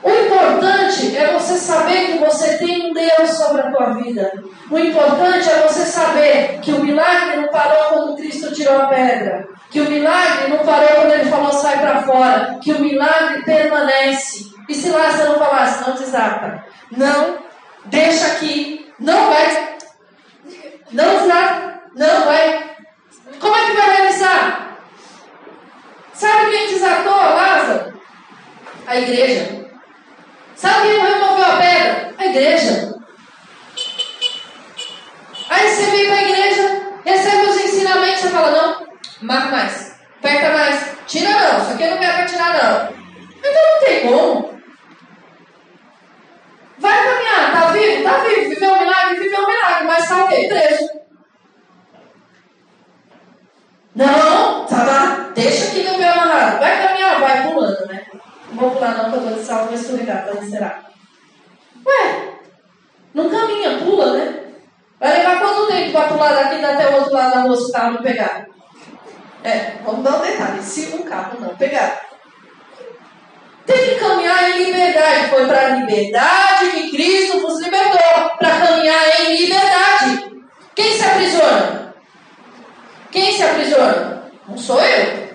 O 0.00 0.10
importante 0.10 1.16
é 1.16 1.32
você 1.32 1.54
saber 1.54 2.12
que 2.12 2.18
você 2.18 2.58
tem 2.58 2.90
um 2.90 2.94
Deus 2.94 3.30
sobre 3.30 3.60
a 3.60 3.72
tua 3.72 3.94
vida. 3.94 4.40
O 4.70 4.78
importante 4.78 5.50
é 5.50 5.66
você 5.66 5.84
saber 5.84 6.60
que 6.62 6.70
o 6.70 6.84
milagre 6.84 7.38
não 7.38 7.48
parou 7.48 7.88
quando 7.88 8.16
Cristo 8.16 8.54
tirou 8.54 8.82
a 8.82 8.86
pedra. 8.86 9.48
Que 9.74 9.80
o 9.80 9.90
milagre 9.90 10.46
não 10.50 10.58
parou 10.58 10.88
quando 10.88 11.12
ele 11.14 11.28
falou 11.28 11.50
sai 11.50 11.80
para 11.80 12.00
fora. 12.04 12.60
Que 12.62 12.70
o 12.70 12.78
milagre 12.78 13.42
permanece. 13.42 14.52
E 14.68 14.72
se 14.72 14.88
Lázaro 14.88 15.32
não 15.32 15.38
falasse, 15.40 15.84
não 15.84 15.96
desata. 15.96 16.64
Não, 16.92 17.38
deixa 17.86 18.24
aqui. 18.28 18.88
Não 19.00 19.30
vai. 19.30 19.76
Não 20.92 21.18
desata. 21.18 21.80
Não 21.96 22.24
vai. 22.24 22.70
Como 23.40 23.56
é 23.56 23.64
que 23.64 23.72
vai 23.72 23.96
realizar? 23.96 24.78
Sabe 26.12 26.50
quem 26.52 26.68
desatou 26.68 27.16
Lázaro? 27.16 28.00
A 28.86 28.96
igreja. 28.96 29.70
Sabe 30.54 30.82
quem 30.82 31.00
removeu 31.00 31.46
a 31.46 31.56
pedra? 31.56 32.14
A 32.16 32.26
igreja. 32.26 32.94
Aí 35.50 35.68
você 35.68 35.90
vem 35.90 36.06
para 36.06 36.14
a 36.14 36.22
igreja, 36.22 36.92
recebe 37.04 37.46
os 37.48 37.56
ensinamentos, 37.56 38.20
você 38.20 38.28
fala, 38.28 38.84
não, 39.34 39.40
marca 39.40 39.56
mais, 39.56 39.94
aperta 40.18 40.52
mais, 40.52 40.96
tira 41.06 41.30
não, 41.30 41.58
isso 41.58 41.72
aqui 41.72 41.82
eu 41.82 41.90
não 41.90 41.98
quero 41.98 42.14
para 42.14 42.26
tirar 42.26 42.52
não. 42.52 42.94
Então 43.38 43.52
não 43.52 43.84
tem 43.84 44.02
como. 44.02 44.54
Vai 46.78 47.04
caminhar, 47.04 47.52
tá 47.52 47.66
vivo? 47.72 48.04
Tá 48.04 48.18
vivo, 48.18 48.48
viveu 48.50 48.72
um 48.72 48.78
milagre, 48.78 49.20
viveu 49.20 49.42
um 49.42 49.46
milagre, 49.46 49.86
mas 49.86 50.08
tá? 50.08 50.26
Preso. 50.26 50.88
Não, 53.94 54.66
tá 54.66 54.82
lá, 54.84 55.30
deixa 55.34 55.68
aqui 55.68 55.82
no 55.84 55.98
meu 55.98 56.10
amarrado. 56.10 56.58
Vai 56.58 56.82
caminhar, 56.82 57.20
vai 57.20 57.42
pulando, 57.42 57.86
né? 57.86 58.06
Não 58.50 58.56
vou 58.56 58.70
pular 58.70 58.96
não, 58.96 59.10
que 59.10 59.16
eu 59.16 59.44
tô 59.46 59.66
de 59.68 59.74
escorregar, 59.74 60.24
pra 60.24 60.34
onde 60.34 60.50
será? 60.50 60.80
Ué, 61.86 62.34
não 63.14 63.28
caminha, 63.28 63.78
pula, 63.78 64.16
né? 64.16 64.44
Vai 64.98 65.18
levar 65.18 65.40
quanto 65.40 65.66
tempo 65.66 65.92
para 65.92 66.08
pular 66.08 66.34
daqui 66.34 66.64
até 66.64 66.88
o 66.88 66.94
outro 66.94 67.12
lado 67.12 67.34
da 67.34 67.40
rua 67.42 67.56
se 67.56 67.76
o 67.76 67.92
não 67.92 68.02
pegar? 68.02 68.53
É, 69.44 69.74
vamos 69.84 70.02
dar 70.02 70.16
um 70.16 70.22
detalhe, 70.22 70.62
se 70.62 70.96
o 70.96 71.04
carro 71.04 71.38
não 71.38 71.54
pegar. 71.54 72.00
Tem 73.66 73.76
que 73.76 73.94
caminhar 73.96 74.50
em 74.50 74.64
liberdade. 74.64 75.28
Foi 75.28 75.46
para 75.46 75.66
a 75.66 75.68
liberdade 75.76 76.70
que 76.72 76.90
Cristo 76.90 77.40
vos 77.40 77.60
libertou. 77.60 78.30
Para 78.38 78.66
caminhar 78.66 79.20
em 79.20 79.36
liberdade. 79.36 80.44
Quem 80.74 80.92
se 80.92 81.04
aprisiona? 81.04 81.94
Quem 83.10 83.32
se 83.32 83.42
aprisiona? 83.42 84.32
Não 84.48 84.56
sou 84.56 84.80
eu. 84.80 85.34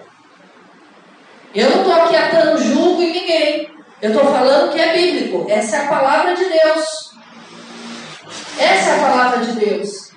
Eu 1.54 1.70
não 1.70 1.82
estou 1.82 1.94
aqui 1.94 2.16
atando 2.16 2.62
julgo 2.62 3.02
em 3.04 3.14
ninguém. 3.14 3.72
Eu 4.02 4.12
estou 4.12 4.26
falando 4.26 4.72
que 4.72 4.80
é 4.80 4.94
bíblico. 4.94 5.46
Essa 5.50 5.78
é 5.78 5.86
a 5.86 5.88
palavra 5.88 6.36
de 6.36 6.46
Deus. 6.46 7.14
Essa 8.58 8.90
é 8.90 8.96
a 8.96 9.00
palavra 9.00 9.46
de 9.46 9.52
Deus. 9.54 10.09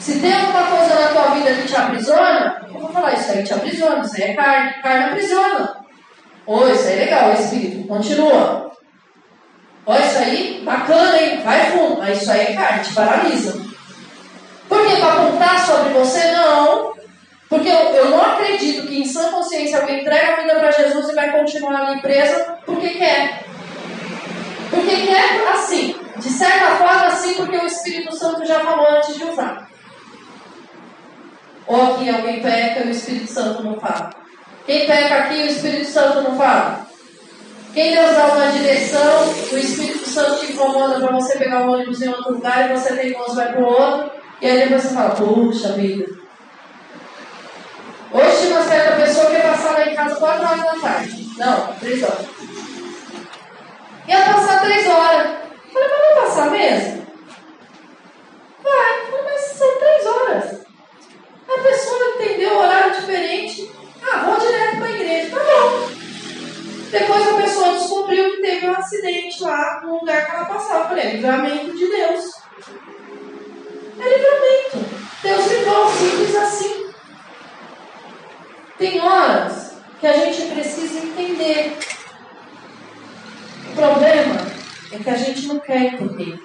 Se 0.00 0.18
tem 0.18 0.32
alguma 0.32 0.64
coisa 0.64 0.94
na 0.98 1.08
tua 1.08 1.34
vida 1.34 1.52
que 1.52 1.68
te 1.68 1.76
aprisiona, 1.76 2.62
eu 2.66 2.80
vou 2.80 2.90
falar, 2.90 3.12
isso 3.12 3.32
aí 3.32 3.44
te 3.44 3.52
aprisiona, 3.52 4.00
isso 4.00 4.16
aí 4.16 4.22
é 4.22 4.34
carne, 4.34 4.82
carne 4.82 5.04
aprisiona. 5.04 5.76
Ô, 6.46 6.66
isso 6.66 6.88
aí 6.88 6.94
é 6.94 7.04
legal, 7.04 7.32
espírito, 7.34 7.86
continua. 7.86 8.72
Ó, 9.84 9.94
isso 9.98 10.18
aí, 10.18 10.62
bacana, 10.64 11.20
hein? 11.20 11.42
Vai 11.44 11.70
fundo. 11.70 11.98
Mas 11.98 12.22
isso 12.22 12.32
aí 12.32 12.40
é 12.46 12.54
carne, 12.54 12.82
te 12.82 12.94
paralisa. 12.94 13.60
Por 14.68 14.86
quê? 14.86 14.96
Para 14.96 15.12
apontar 15.12 15.66
sobre 15.66 15.90
você? 15.90 16.32
Não. 16.32 16.94
Porque 17.48 17.68
eu, 17.68 17.74
eu 17.74 18.10
não 18.10 18.22
acredito 18.22 18.86
que 18.86 19.00
em 19.00 19.04
sã 19.04 19.30
consciência 19.30 19.80
alguém 19.80 20.00
entrega 20.00 20.32
a 20.32 20.40
vida 20.40 20.54
para 20.54 20.70
Jesus 20.70 21.08
e 21.10 21.14
vai 21.14 21.30
continuar 21.32 21.82
ali 21.82 22.00
presa 22.00 22.58
porque 22.64 22.90
quer. 22.90 23.44
Porque 24.70 25.06
quer 25.06 25.48
assim. 25.52 25.94
De 26.16 26.28
certa 26.28 26.76
forma, 26.76 27.06
assim, 27.06 27.34
porque 27.34 27.56
o 27.56 27.66
Espírito 27.66 28.14
Santo 28.14 28.46
já 28.46 28.60
falou 28.60 28.86
antes 28.90 29.16
de 29.16 29.24
usar. 29.24 29.69
Ou 31.70 31.94
aqui 31.94 32.10
alguém 32.10 32.42
peca 32.42 32.80
e 32.80 32.88
o 32.88 32.90
Espírito 32.90 33.30
Santo 33.30 33.62
não 33.62 33.78
fala. 33.78 34.10
Quem 34.66 34.88
peca 34.88 35.14
aqui 35.18 35.34
e 35.36 35.42
o 35.42 35.50
Espírito 35.50 35.88
Santo 35.88 36.22
não 36.22 36.36
fala. 36.36 36.84
Quem 37.72 37.94
Deus 37.94 38.16
dá 38.16 38.26
uma 38.26 38.50
direção, 38.50 39.28
o 39.52 39.56
Espírito 39.56 40.08
Santo 40.08 40.40
te 40.40 40.52
incomoda 40.52 40.98
para 40.98 41.12
você 41.12 41.38
pegar 41.38 41.62
o 41.62 41.72
ônibus 41.72 42.02
em 42.02 42.08
outro 42.08 42.32
lugar 42.32 42.68
e 42.68 42.76
você 42.76 42.96
tem 42.96 43.12
voz 43.12 43.36
vai 43.36 43.52
para 43.52 43.60
o 43.60 43.66
outro. 43.66 44.10
E 44.42 44.46
aí 44.48 44.62
depois 44.62 44.82
você 44.82 44.94
fala, 44.94 45.10
puxa 45.10 45.68
vida, 45.74 46.06
Hoje 48.12 48.48
uma 48.48 48.64
certa 48.64 48.96
pessoa 48.96 49.30
quer 49.30 49.42
passar 49.42 49.72
lá 49.74 49.86
em 49.86 49.94
casa 49.94 50.16
4 50.16 50.44
horas 50.44 50.64
da 50.64 50.88
tarde. 50.88 51.30
Não, 51.38 51.72
3 51.74 52.02
horas. 52.02 52.26
Ia 54.08 54.20
passar 54.24 54.60
3 54.62 54.88
horas. 54.88 55.30
Falei, 55.72 55.88
mas 55.88 56.00
vai 56.00 56.26
passar 56.26 56.50
mesmo? 56.50 57.06
Vai, 58.64 59.22
mas 59.24 59.40
são 59.42 59.78
3 59.78 60.06
horas. 60.06 60.69
A 61.50 61.62
pessoa 61.62 62.14
entendeu 62.14 62.54
o 62.54 62.58
horário 62.60 62.94
diferente. 62.94 63.70
Ah, 64.02 64.18
vou 64.18 64.38
direto 64.38 64.76
para 64.76 64.86
a 64.86 64.92
igreja. 64.92 65.30
Tá 65.30 65.44
bom. 65.44 65.90
Depois 66.90 67.28
a 67.28 67.42
pessoa 67.42 67.72
descobriu 67.72 68.30
que 68.32 68.42
teve 68.42 68.68
um 68.68 68.74
acidente 68.74 69.42
lá 69.42 69.80
no 69.84 70.00
lugar 70.00 70.26
que 70.26 70.32
ela 70.32 70.44
passava. 70.44 70.88
falei, 70.88 71.04
é 71.04 71.10
livramento 71.12 71.76
de 71.76 71.86
Deus. 71.86 72.24
É 73.98 74.16
livramento. 74.16 75.00
Deus 75.22 75.46
livrou, 75.52 75.88
simples 75.88 76.36
assim. 76.36 76.90
Tem 78.78 79.00
horas 79.00 79.74
que 80.00 80.06
a 80.06 80.12
gente 80.12 80.54
precisa 80.54 80.98
entender. 81.00 81.76
O 83.70 83.74
problema 83.74 84.36
é 84.92 84.98
que 84.98 85.10
a 85.10 85.16
gente 85.16 85.46
não 85.46 85.58
quer 85.58 85.94
entender. 85.94 86.40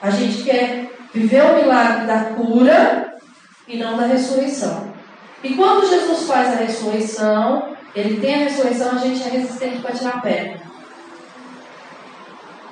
A 0.00 0.10
gente 0.10 0.42
quer 0.42 0.90
viver 1.14 1.42
o 1.42 1.56
milagre 1.56 2.06
da 2.06 2.24
cura 2.34 3.11
e 3.72 3.78
não 3.78 3.96
da 3.96 4.06
ressurreição. 4.06 4.92
E 5.42 5.54
quando 5.54 5.88
Jesus 5.88 6.24
faz 6.24 6.48
a 6.52 6.56
ressurreição, 6.56 7.74
ele 7.96 8.20
tem 8.20 8.34
a 8.34 8.44
ressurreição, 8.44 8.92
a 8.92 8.98
gente 8.98 9.22
é 9.22 9.30
resistente 9.30 9.80
para 9.80 9.92
tirar 9.92 10.16
a 10.16 10.20
pedra. 10.20 10.60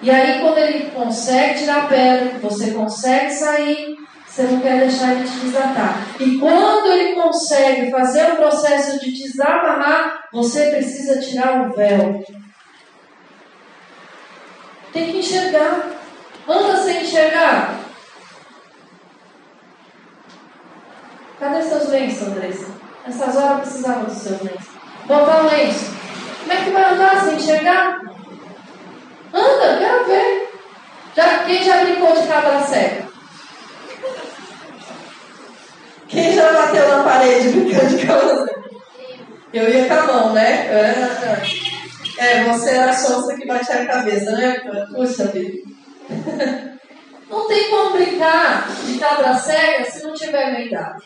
E 0.03 0.11
aí, 0.11 0.41
quando 0.41 0.59
ele 0.59 0.91
consegue 0.91 1.59
tirar 1.59 1.85
a 1.85 1.87
pedra, 1.89 2.39
você 2.39 2.71
consegue 2.71 3.31
sair, 3.31 3.97
você 4.27 4.43
não 4.43 4.61
quer 4.61 4.81
deixar 4.81 5.13
ele 5.13 5.29
te 5.29 5.39
desatar. 5.41 6.07
E 6.21 6.39
quando 6.39 6.87
ele 6.87 7.15
consegue 7.15 7.91
fazer 7.91 8.33
o 8.33 8.37
processo 8.37 9.01
de 9.01 9.11
desamarrar, 9.11 10.29
você 10.33 10.71
precisa 10.71 11.21
tirar 11.21 11.69
o 11.69 11.75
véu. 11.75 12.25
Tem 14.93 15.11
que 15.11 15.19
enxergar. 15.19 15.91
Anda 16.49 16.77
sem 16.77 17.03
enxergar. 17.03 17.90
Cadê 21.41 21.63
seus 21.63 21.89
lenços, 21.89 22.29
Andressa? 22.29 22.67
Nessas 23.07 23.35
horas 23.35 23.51
eu 23.51 23.59
precisava 23.61 24.05
dos 24.05 24.19
seus 24.19 24.43
lenços. 24.43 24.69
Botar 25.07 25.43
o 25.43 25.47
lenço. 25.47 25.91
Como 26.41 26.53
é 26.53 26.57
que 26.65 26.71
vai 26.71 26.93
andar 26.93 27.25
sem 27.25 27.37
enxergar? 27.37 27.99
Anda, 29.33 29.79
quero 29.79 30.05
ver. 30.05 30.51
Já, 31.17 31.45
quem 31.45 31.65
já 31.65 31.83
brincou 31.83 32.15
de 32.15 32.29
cabra 32.29 32.61
cega? 32.61 33.09
Quem 36.09 36.35
já 36.35 36.53
bateu 36.53 36.89
na 36.89 37.05
parede 37.05 37.49
brincando 37.49 37.97
de 37.97 38.07
cama? 38.07 38.47
Eu 39.55 39.69
ia 39.71 39.89
com 39.89 39.95
a 39.95 40.03
mão, 40.03 40.33
né? 40.35 40.67
É, 42.19 42.45
você 42.45 42.71
era 42.71 42.91
a 42.91 42.95
sonsa 42.95 43.35
que 43.35 43.47
batia 43.47 43.77
a 43.77 43.87
cabeça, 43.87 44.33
né? 44.33 44.61
Puxa 44.95 45.25
vida. 45.29 45.71
Não 47.31 47.49
tem 47.49 47.71
como 47.71 47.93
brincar 47.93 48.69
de 48.85 48.99
cabra 48.99 49.35
cega 49.39 49.91
se 49.91 50.03
não 50.03 50.13
tiver 50.13 50.53
meia 50.53 50.97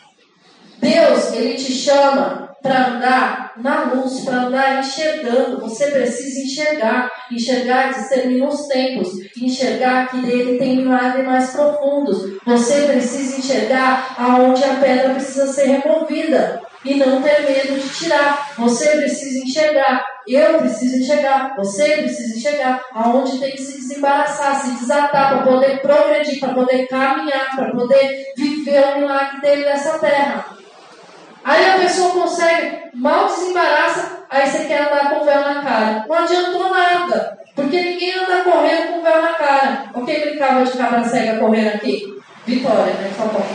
Deus, 0.85 1.33
Ele 1.33 1.55
te 1.55 1.73
chama 1.73 2.55
para 2.61 2.87
andar 2.87 3.53
na 3.57 3.85
luz, 3.85 4.21
para 4.21 4.43
andar 4.43 4.79
enxergando. 4.79 5.61
Você 5.61 5.87
precisa 5.87 6.41
enxergar, 6.41 7.11
enxergar, 7.31 7.93
discernir 7.93 8.43
os 8.43 8.67
tempos, 8.67 9.09
enxergar 9.41 10.09
que 10.09 10.21
dele 10.21 10.59
tem 10.59 10.77
milagres 10.77 11.25
mais 11.25 11.49
profundos. 11.51 12.37
Você 12.45 12.81
precisa 12.81 13.39
enxergar 13.39 14.15
aonde 14.17 14.63
a 14.63 14.75
pedra 14.75 15.13
precisa 15.13 15.47
ser 15.47 15.65
removida 15.65 16.61
e 16.83 16.95
não 16.95 17.21
ter 17.21 17.41
medo 17.41 17.79
de 17.79 17.89
tirar. 17.89 18.53
Você 18.57 18.89
precisa 18.89 19.43
enxergar. 19.43 20.05
Eu 20.27 20.59
preciso 20.59 20.97
enxergar. 20.97 21.55
Você 21.57 21.97
precisa 21.97 22.37
enxergar 22.37 22.81
aonde 22.93 23.39
tem 23.39 23.51
que 23.51 23.61
se 23.61 23.79
desembaraçar, 23.79 24.61
se 24.61 24.71
desatar 24.79 25.29
para 25.29 25.51
poder 25.51 25.81
progredir, 25.81 26.39
para 26.39 26.53
poder 26.53 26.87
caminhar, 26.87 27.55
para 27.55 27.71
poder 27.71 28.25
viver 28.37 28.83
o 28.85 28.99
milagre 28.99 29.41
dele 29.41 29.65
nessa 29.65 29.97
terra. 29.99 30.54
Aí 31.45 31.63
a 31.63 31.77
pessoa 31.77 32.09
consegue, 32.09 32.89
mal 32.95 33.27
desembaraça, 33.27 34.25
aí 34.27 34.49
você 34.49 34.65
quer 34.65 34.81
andar 34.81 35.11
com 35.11 35.23
véu 35.23 35.41
na 35.41 35.61
cara. 35.61 36.03
Não 36.09 36.15
adiantou 36.15 36.71
nada, 36.71 37.37
porque 37.53 37.83
ninguém 37.83 38.17
anda 38.17 38.43
correndo 38.43 38.93
com 38.93 39.03
véu 39.03 39.21
na 39.21 39.33
cara. 39.35 39.85
O 39.93 40.03
que 40.03 40.21
brincava 40.21 40.65
de 40.65 40.75
cabra 40.75 41.03
cega 41.03 41.37
correndo 41.37 41.75
aqui? 41.75 42.19
Vitória, 42.47 42.93
né? 42.95 43.13
Só 43.15 43.27
pode. 43.27 43.53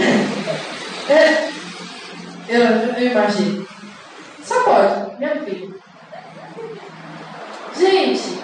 é. 1.12 1.50
Eu, 2.48 2.62
eu 2.96 3.10
imagino. 3.10 3.68
Só 4.42 4.62
pode, 4.62 5.18
minha 5.18 5.36
filha. 5.36 5.68
Gente, 7.78 8.40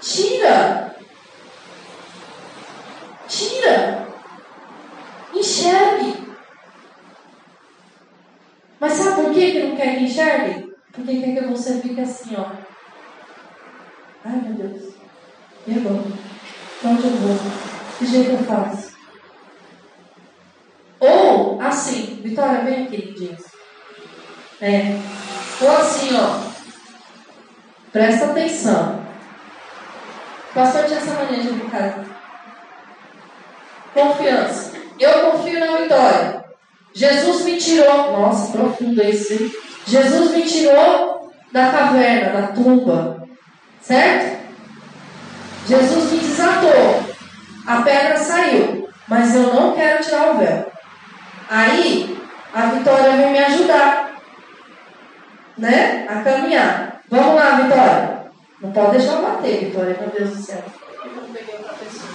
tira. 0.00 0.96
Tira. 3.28 4.08
Enxergue. 5.32 6.31
Mas 8.82 8.94
sabe 8.94 9.22
por 9.22 9.32
que, 9.32 9.52
que 9.52 9.62
não 9.62 9.76
quer 9.76 9.96
que 9.96 10.04
enxergue? 10.06 10.74
Porque 10.90 11.20
quer 11.20 11.36
que 11.36 11.46
você 11.46 11.80
fique 11.80 12.00
assim, 12.00 12.34
ó. 12.36 12.50
Ai 14.24 14.40
meu 14.40 14.54
Deus. 14.54 14.94
E 15.68 15.74
agora? 15.74 16.02
Onde 16.84 17.04
eu 17.04 17.10
vou? 17.12 17.36
Que 17.96 18.06
jeito 18.06 18.30
eu 18.32 18.38
faço? 18.38 18.96
Ou 20.98 21.60
assim, 21.60 22.20
Vitória, 22.24 22.64
vem 22.64 22.86
aqui, 22.86 22.96
lindinha. 22.96 23.38
É. 24.60 24.98
Ou 25.60 25.76
assim, 25.76 26.16
ó. 26.16 26.50
Presta 27.92 28.32
atenção. 28.32 29.06
Pastor 30.52 30.86
tinha 30.86 30.98
essa 30.98 31.14
mania 31.14 31.40
de 31.40 31.52
brincar. 31.52 32.04
Confiança. 33.94 34.72
Eu 34.98 35.30
confio 35.30 35.60
na 35.60 35.76
vitória. 35.76 36.41
Jesus 36.94 37.44
me 37.44 37.56
tirou, 37.56 38.12
nossa, 38.12 38.52
profundo 38.52 39.02
hein? 39.02 39.12
Jesus 39.86 40.30
me 40.32 40.42
tirou 40.42 41.32
da 41.50 41.70
caverna, 41.70 42.40
da 42.40 42.46
tumba, 42.48 43.28
certo? 43.80 44.42
Jesus 45.66 46.12
me 46.12 46.18
desatou, 46.18 47.04
a 47.66 47.82
pedra 47.82 48.16
saiu, 48.16 48.88
mas 49.08 49.34
eu 49.34 49.54
não 49.54 49.74
quero 49.74 50.02
tirar 50.02 50.32
o 50.32 50.38
véu. 50.38 50.72
Aí, 51.48 52.18
a 52.52 52.66
Vitória 52.66 53.16
vem 53.16 53.32
me 53.32 53.38
ajudar, 53.38 54.12
né? 55.58 56.06
A 56.08 56.22
caminhar. 56.22 57.02
Vamos 57.10 57.34
lá, 57.34 57.50
Vitória. 57.56 58.22
Não 58.60 58.72
pode 58.72 58.98
deixar 58.98 59.20
bater, 59.20 59.66
Vitória, 59.66 59.96
meu 60.00 60.10
Deus 60.10 60.30
do 60.30 60.42
céu. 60.42 60.62
Eu 61.04 61.22
não 61.22 61.28
peguei 61.32 61.56
outra 61.56 61.74
pessoa. 61.74 62.12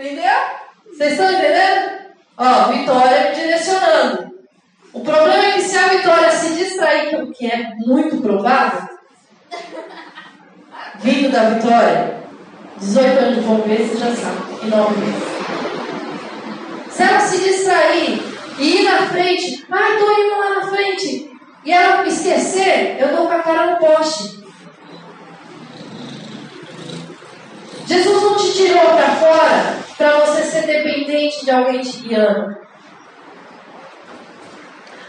Entendeu? 0.00 0.32
Vocês 0.86 1.12
estão 1.12 1.30
entendendo? 1.30 1.90
Ó, 2.38 2.68
Vitória 2.68 3.28
me 3.28 3.36
direcionando. 3.36 4.30
O 4.94 5.00
problema 5.00 5.44
é 5.44 5.52
que 5.52 5.60
se 5.60 5.76
a 5.76 5.88
Vitória 5.88 6.30
se 6.30 6.54
distrair, 6.54 7.30
que 7.32 7.46
é 7.46 7.74
muito 7.86 8.16
provável, 8.22 8.88
vindo 11.00 11.30
da 11.30 11.50
Vitória, 11.50 12.18
18 12.78 13.18
anos 13.18 13.34
de 13.34 13.42
você 13.42 13.98
já 13.98 14.16
sabe, 14.16 14.64
em 14.64 14.70
nome 14.70 14.96
de 14.96 15.12
Se 16.90 17.02
ela 17.02 17.20
se 17.20 17.44
distrair 17.44 18.22
e 18.58 18.80
ir 18.80 18.84
na 18.84 19.06
frente, 19.06 19.66
ai, 19.70 19.98
tô 19.98 20.10
indo 20.12 20.38
lá 20.38 20.60
na 20.60 20.66
frente, 20.70 21.30
e 21.62 21.70
ela 21.70 22.06
esquecer, 22.08 22.96
eu 22.98 23.14
dou 23.14 23.26
com 23.26 23.34
a 23.34 23.42
cara 23.42 23.72
no 23.72 23.76
poste. 23.76 24.39
Jesus 27.90 28.22
não 28.22 28.36
te 28.36 28.52
tirou 28.52 28.86
para 28.86 29.16
fora 29.16 29.76
para 29.98 30.18
você 30.20 30.42
ser 30.44 30.62
dependente 30.64 31.44
de 31.44 31.50
alguém 31.50 31.80
te 31.80 31.96
guiando. 31.96 32.56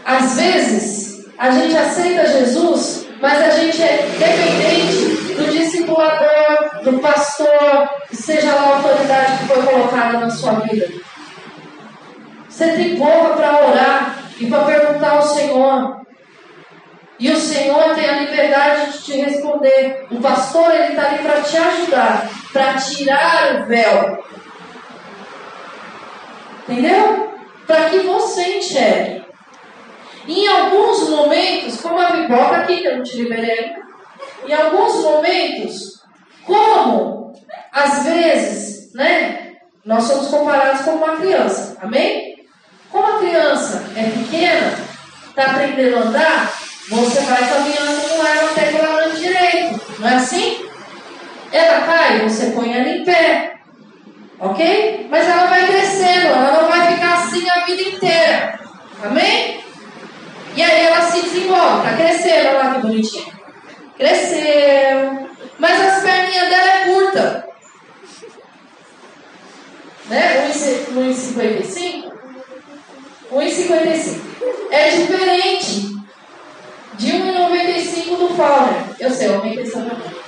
Às 0.04 0.34
vezes, 0.34 1.26
a 1.38 1.52
gente 1.52 1.76
aceita 1.76 2.26
Jesus, 2.26 3.06
mas 3.20 3.40
a 3.40 3.50
gente 3.50 3.80
é 3.80 4.04
dependente 4.18 5.34
do 5.34 5.48
discipulador, 5.52 6.82
do 6.82 6.98
pastor, 6.98 7.88
seja 8.12 8.52
lá 8.52 8.62
a 8.62 8.76
autoridade 8.78 9.38
que 9.38 9.44
foi 9.46 9.62
colocada 9.62 10.18
na 10.18 10.30
sua 10.30 10.54
vida. 10.54 10.88
Você 12.48 12.66
tem 12.72 12.96
boca 12.96 13.36
para 13.36 13.64
orar 13.64 14.18
e 14.40 14.46
para 14.48 14.64
perguntar 14.64 15.10
ao 15.10 15.22
Senhor. 15.22 16.02
E 17.16 17.30
o 17.30 17.36
Senhor 17.36 17.94
tem 17.94 18.08
a 18.08 18.18
liberdade 18.22 18.90
de 18.90 19.04
te 19.04 19.12
responder. 19.20 20.04
O 20.10 20.20
pastor 20.20 20.74
ele 20.74 20.94
está 20.94 21.06
ali 21.06 21.18
para 21.18 21.40
te 21.42 21.56
ajudar, 21.56 22.41
para 22.52 22.74
tirar 22.74 23.62
o 23.62 23.66
véu. 23.66 24.24
Entendeu? 26.68 27.32
Para 27.66 27.90
que 27.90 27.98
você 28.00 28.58
enxergue. 28.58 29.24
Em 30.28 30.46
alguns 30.46 31.08
momentos, 31.08 31.80
como 31.80 31.98
a 31.98 32.12
pipoca 32.12 32.56
aqui, 32.56 32.76
que 32.78 32.86
eu 32.86 32.96
não 32.96 33.02
te 33.02 33.16
liberei, 33.16 33.72
em 34.46 34.52
alguns 34.52 35.02
momentos, 35.02 36.02
como 36.44 37.32
às 37.72 38.04
vezes, 38.04 38.92
né? 38.94 39.56
Nós 39.84 40.04
somos 40.04 40.28
comparados 40.28 40.82
com 40.82 40.92
uma 40.92 41.16
criança, 41.16 41.76
amém? 41.80 42.46
Como 42.90 43.04
a 43.04 43.18
criança 43.18 43.82
é 43.96 44.04
pequena, 44.04 44.78
está 45.28 45.46
aprendendo 45.46 45.96
a 45.96 46.00
andar, 46.02 46.52
você 46.88 47.20
vai 47.20 47.48
caminhando 47.48 48.08
com 48.08 48.26
ela 48.26 48.50
até 48.50 48.66
que 48.66 48.76
ela 48.76 49.04
ande 49.04 49.20
direito. 49.20 49.80
Não 49.98 50.08
é 50.08 50.14
assim? 50.14 50.71
Ela 51.52 51.80
cai, 51.82 52.20
você 52.20 52.46
põe 52.46 52.72
ela 52.72 52.88
em 52.88 53.04
pé. 53.04 53.54
Ok? 54.38 55.06
Mas 55.10 55.28
ela 55.28 55.46
vai 55.46 55.66
crescendo, 55.66 56.26
ela 56.26 56.62
não 56.62 56.68
vai 56.68 56.94
ficar 56.94 57.14
assim 57.14 57.48
a 57.48 57.64
vida 57.64 57.82
inteira. 57.82 58.58
Amém? 59.04 59.62
E 60.56 60.62
aí 60.62 60.86
ela 60.86 61.00
se 61.02 61.22
desenvolve, 61.22 61.88
tá 61.88 61.96
crescendo, 61.96 62.48
olha 62.48 62.58
lá 62.58 62.74
que 62.74 62.80
bonitinha. 62.80 63.32
Cresceu. 63.96 65.28
Mas 65.58 65.80
as 65.80 66.02
perninhas 66.02 66.48
dela 66.48 66.70
é 66.70 66.84
curta. 66.86 67.48
Né? 70.08 70.50
1,55? 70.50 72.12
1,55. 73.32 74.20
É 74.70 74.90
diferente 74.90 75.96
de 76.94 77.12
1,95 77.12 78.16
do 78.16 78.28
Fowler. 78.34 78.82
Eu 78.98 79.10
sei, 79.10 79.28
eu 79.28 79.36
aumentei 79.36 79.62
essa 79.62 79.78
É 79.78 80.21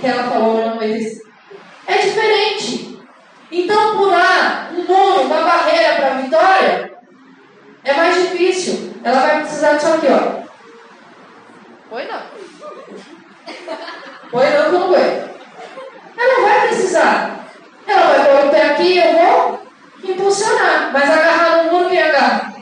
que 0.00 0.06
ela 0.06 0.24
falou 0.24 0.78
1,95. 0.78 1.20
É 1.86 1.98
diferente. 1.98 2.98
Então, 3.52 3.96
pular 3.96 4.70
um 4.72 4.84
muro, 4.84 5.22
uma 5.22 5.42
barreira 5.42 5.96
para 5.96 6.06
a 6.06 6.20
vitória, 6.20 6.98
é 7.84 7.92
mais 7.94 8.14
difícil. 8.14 8.94
Ela 9.02 9.20
vai 9.20 9.40
precisar 9.40 9.74
disso 9.74 9.88
aqui, 9.88 10.06
ó. 10.08 10.40
Foi 11.90 12.04
não. 12.04 12.20
Foi 14.30 14.50
não, 14.50 14.72
não 14.72 14.88
foi. 14.88 15.00
Ela 16.16 16.38
não 16.38 16.48
vai 16.48 16.68
precisar. 16.68 17.46
Ela 17.86 18.06
vai 18.06 18.24
pôr 18.24 18.46
o 18.46 18.50
pé 18.50 18.62
aqui 18.66 18.92
e 18.92 18.98
eu 18.98 19.12
vou 19.12 19.62
impulsionar. 20.04 20.90
Mas 20.92 21.10
agarrar 21.10 21.64
no 21.64 21.72
muro, 21.72 21.88
quem 21.88 22.00
agarra? 22.00 22.54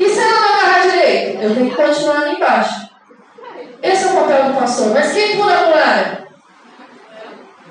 E 0.00 0.08
se 0.08 0.18
ela 0.18 0.40
não 0.40 0.48
agarrar 0.48 0.82
direito? 0.88 1.42
Eu 1.42 1.54
tenho 1.54 1.70
que 1.70 1.76
continuar 1.76 2.22
ali 2.22 2.36
embaixo. 2.36 2.88
Esse 3.82 4.04
é 4.04 4.10
o 4.10 4.14
papel 4.14 4.44
do 4.44 4.58
pastor. 4.58 4.94
Mas 4.94 5.12
quem 5.12 5.36
pula 5.36 5.52
a 5.52 5.66
muralha? 5.66 6.23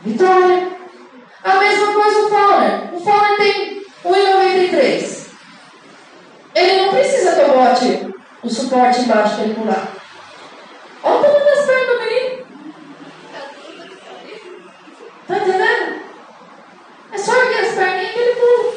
Vitória. 0.06 0.68
A 1.44 1.56
mesma 1.56 1.94
coisa 1.94 2.20
o 2.20 2.30
Fowler. 2.30 2.94
O 2.94 3.00
Fowler 3.00 3.38
tem 3.38 3.86
1,93. 4.04 5.28
Ele 6.56 6.82
não 6.82 6.90
precisa 6.90 7.34
que 7.34 7.42
eu 7.42 7.48
bote 7.50 8.14
o 8.44 8.50
suporte 8.50 9.02
embaixo 9.02 9.36
para 9.36 9.46
ele 9.46 9.54
pular. 9.56 9.94
Olha 11.04 11.20
o 11.20 11.22
tamanho 11.22 11.46
das 11.46 11.66
pernas 11.66 11.88
do 11.88 12.00
menino. 12.00 12.46
Tá 15.28 15.38
entendendo? 15.38 16.04
É 17.14 17.18
só 17.18 17.36
erguer 17.36 17.60
as 17.62 17.76
perninhas 17.76 18.12
que 18.12 18.20
ele 18.20 18.36
pula. 18.36 18.74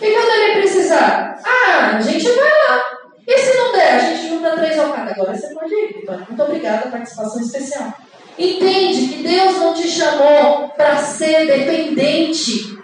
E 0.00 0.12
quando 0.12 0.30
ele 0.30 0.60
precisar? 0.60 1.40
Ah, 1.44 1.96
a 1.96 2.00
gente 2.00 2.30
vai 2.30 2.50
lá. 2.50 2.84
E 3.26 3.38
se 3.38 3.56
não 3.56 3.72
der, 3.72 3.94
a 3.94 3.98
gente 3.98 4.28
junta 4.28 4.56
três 4.56 4.76
quatro. 4.76 5.10
Agora 5.10 5.36
você 5.36 5.52
pode 5.54 5.74
ir, 5.74 5.94
Vitória. 5.94 6.24
Muito 6.28 6.42
obrigada, 6.42 6.90
participação 6.90 7.40
especial. 7.40 7.92
Entende 8.38 9.08
que 9.08 9.22
Deus 9.22 9.56
não 9.56 9.74
te 9.74 9.88
chamou 9.88 10.68
para 10.76 10.96
ser 10.98 11.46
dependente 11.46 12.74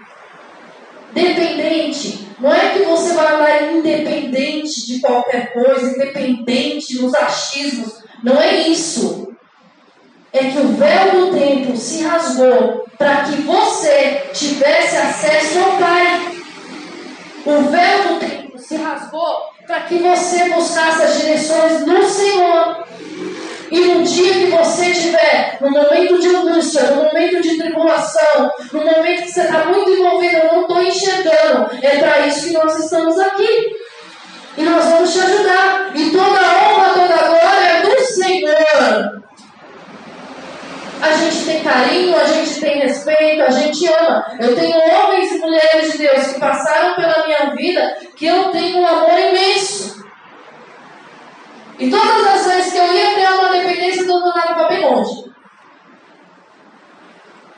Dependente. 1.13 2.29
Não 2.39 2.53
é 2.53 2.71
que 2.71 2.85
você 2.85 3.13
vai 3.15 3.35
andar 3.35 3.73
independente 3.73 4.87
de 4.87 5.01
qualquer 5.01 5.53
coisa, 5.53 5.91
independente 5.91 6.99
dos 6.99 7.15
achismos. 7.15 8.03
Não 8.23 8.41
é 8.41 8.69
isso. 8.69 9.29
É 10.33 10.45
que 10.45 10.59
o 10.59 10.69
véu 10.69 11.11
do 11.11 11.39
templo 11.39 11.77
se 11.77 12.03
rasgou 12.03 12.87
para 12.97 13.25
que 13.25 13.43
você 13.43 14.31
tivesse 14.33 14.97
acesso 14.97 15.59
ao 15.59 15.77
Pai. 15.79 16.37
O 17.45 17.63
véu 17.71 18.09
do 18.09 18.21
templo 18.21 18.59
se 18.59 18.77
rasgou 18.77 19.51
para 19.67 19.81
que 19.83 19.99
você 19.99 20.51
buscasse 20.51 21.03
as 21.03 21.19
direções 21.19 21.85
do 21.85 22.05
Senhor. 22.05 22.85
E 23.71 23.81
no 23.81 24.03
dia 24.03 24.33
que 24.33 24.47
você 24.47 24.87
estiver, 24.87 25.59
no 25.61 25.71
momento 25.71 26.19
de 26.19 26.29
angústia, 26.29 26.83
no 26.91 27.05
momento 27.05 27.41
de 27.41 27.57
tribulação, 27.57 28.51
no 28.73 28.85
momento 28.85 29.23
que 29.23 29.31
você 29.31 29.43
está 29.43 29.67
muito 29.67 29.91
envolvido, 29.91 30.37
eu 30.37 30.53
não 30.53 30.63
estou 30.63 30.83
enxergando, 30.83 31.71
é 31.81 31.99
para 31.99 32.27
isso 32.27 32.49
que 32.49 32.55
nós 32.55 32.77
estamos 32.79 33.19
aqui. 33.19 33.77
E 34.59 34.63
nós 34.63 34.85
vamos 34.85 35.13
te 35.13 35.21
ajudar. 35.21 35.93
E 35.95 36.11
toda 36.11 36.25
honra, 36.25 36.93
toda 36.93 37.29
glória 37.29 37.67
é 37.67 37.83
do 37.83 38.01
Senhor. 38.03 39.21
A 41.01 41.13
gente 41.13 41.45
tem 41.47 41.63
carinho, 41.63 42.17
a 42.17 42.25
gente 42.25 42.61
tem 42.61 42.81
respeito, 42.81 43.43
a 43.43 43.51
gente 43.51 43.87
ama. 43.87 44.27
Eu 44.39 44.55
tenho 44.55 44.77
homens 44.77 45.33
e 45.33 45.39
mulheres 45.39 45.93
de 45.93 45.99
Deus 45.99 46.27
que 46.27 46.41
passaram 46.41 46.95
pela 46.97 47.27
minha 47.27 47.55
vida 47.55 47.97
que 48.17 48.27
eu 48.27 48.51
tenho 48.51 48.79
um 48.79 48.87
amor 48.87 49.19
imenso. 49.19 50.00
E 51.81 51.91
todas 51.91 52.27
as 52.27 52.47
vezes 52.47 52.73
que 52.73 52.79
eu 52.79 52.93
ia 52.93 53.15
ter 53.15 53.33
uma 53.33 53.49
dependência, 53.49 54.05
Deus 54.05 54.21
mandava 54.21 54.55
para 54.55 54.69
bem 54.69 54.85
longe. 54.85 55.25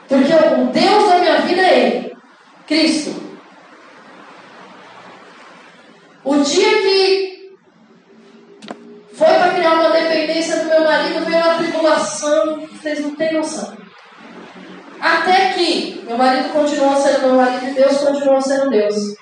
Porque 0.09 0.33
o 0.33 0.67
Deus 0.67 1.09
da 1.09 1.19
minha 1.19 1.41
vida 1.41 1.61
é 1.61 1.79
Ele, 1.79 2.17
Cristo. 2.65 3.21
O 6.23 6.37
dia 6.37 6.83
que 6.83 7.57
foi 9.13 9.27
para 9.27 9.55
criar 9.55 9.75
uma 9.75 9.91
dependência 9.91 10.61
do 10.61 10.67
meu 10.67 10.85
marido, 10.85 11.25
veio 11.25 11.39
uma 11.39 11.59
tribulação, 11.59 12.61
vocês 12.61 13.01
não 13.01 13.17
têm 13.17 13.33
noção. 13.33 13.77
Até 15.01 15.55
que 15.55 16.01
meu 16.07 16.17
marido 16.17 16.51
continuou 16.51 16.95
sendo 16.95 17.27
meu 17.27 17.35
marido 17.35 17.67
e 17.67 17.75
Deus 17.75 17.99
continuou 17.99 18.41
sendo 18.41 18.71
Deus. 18.71 19.17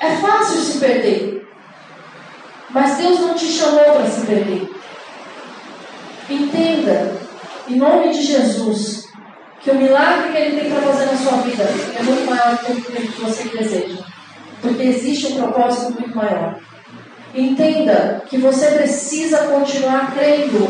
É 0.00 0.16
fácil 0.16 0.60
se 0.60 0.80
perder. 0.80 1.43
Mas 2.74 2.96
Deus 2.98 3.20
não 3.20 3.34
te 3.34 3.46
chamou 3.46 3.84
para 3.84 4.06
se 4.06 4.26
perder. 4.26 4.68
Entenda, 6.28 7.16
em 7.68 7.76
nome 7.76 8.10
de 8.10 8.20
Jesus, 8.20 9.08
que 9.62 9.70
o 9.70 9.76
milagre 9.76 10.32
que 10.32 10.38
Ele 10.38 10.60
tem 10.60 10.70
para 10.70 10.82
fazer 10.82 11.06
na 11.06 11.16
sua 11.16 11.38
vida 11.42 11.62
é 11.62 12.02
muito 12.02 12.28
maior 12.28 12.56
do 12.56 12.82
que 12.82 13.20
você 13.20 13.48
deseja. 13.56 14.02
Porque 14.60 14.82
existe 14.82 15.28
um 15.28 15.36
propósito 15.36 15.92
muito 15.92 16.16
maior. 16.16 16.58
Entenda 17.32 18.22
que 18.28 18.38
você 18.38 18.66
precisa 18.72 19.38
continuar 19.46 20.12
crendo 20.12 20.68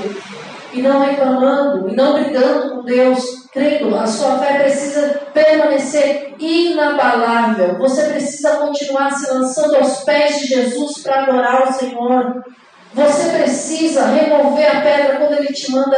e 0.75 0.83
não 0.83 1.01
reclamando 1.01 1.89
e 1.89 1.95
não 1.95 2.14
brigando 2.14 2.70
com 2.70 2.85
Deus, 2.85 3.47
crendo, 3.53 3.95
a 3.97 4.07
sua 4.07 4.39
fé 4.39 4.59
precisa 4.59 5.20
permanecer 5.33 6.35
inabalável. 6.39 7.79
Você 7.79 8.05
precisa 8.11 8.57
continuar 8.57 9.12
se 9.12 9.33
lançando 9.33 9.77
aos 9.77 10.01
pés 10.05 10.41
de 10.41 10.47
Jesus 10.47 11.03
para 11.03 11.22
adorar 11.22 11.68
o 11.68 11.72
Senhor. 11.72 12.43
Você 12.95 13.28
precisa 13.30 14.07
remover 14.07 14.70
a 14.70 14.80
pedra 14.80 15.16
quando 15.16 15.38
Ele 15.38 15.53
te 15.53 15.72
manda 15.72 15.97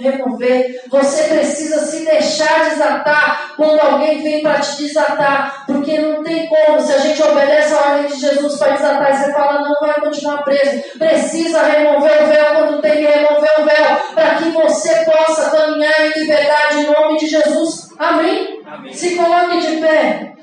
remover. 0.00 0.82
Você 0.88 1.24
precisa 1.24 1.84
se 1.84 2.06
deixar 2.06 2.70
desatar 2.70 3.52
quando 3.54 3.78
alguém 3.78 4.22
vem 4.22 4.42
para 4.42 4.58
te 4.60 4.82
desatar. 4.82 5.64
Porque 5.66 5.98
não 5.98 6.22
tem 6.22 6.48
como. 6.48 6.80
Se 6.80 6.92
a 6.94 6.98
gente 6.98 7.22
obedece 7.22 7.74
a 7.74 7.90
ordem 7.90 8.06
de 8.06 8.18
Jesus 8.18 8.58
para 8.58 8.72
desatar, 8.72 9.10
e 9.10 9.16
você 9.16 9.32
fala, 9.32 9.60
não 9.60 9.74
vai 9.80 10.00
continuar 10.00 10.42
preso. 10.42 10.98
Precisa 10.98 11.62
remover 11.62 12.22
o 12.22 12.26
véu 12.26 12.54
quando 12.54 12.80
tem 12.80 12.92
que 12.92 13.06
remover 13.06 13.50
o 13.58 13.64
véu. 13.64 13.96
Para 14.14 14.34
que 14.36 14.48
você 14.50 15.04
possa 15.04 15.50
caminhar 15.50 16.06
em 16.06 16.20
liberdade 16.20 16.78
em 16.78 16.90
nome 16.90 17.18
de 17.18 17.26
Jesus. 17.26 17.90
Amém? 17.98 18.62
Amém. 18.66 18.92
Se 18.92 19.16
coloque 19.16 19.60
de 19.60 19.76
pé. 19.80 20.37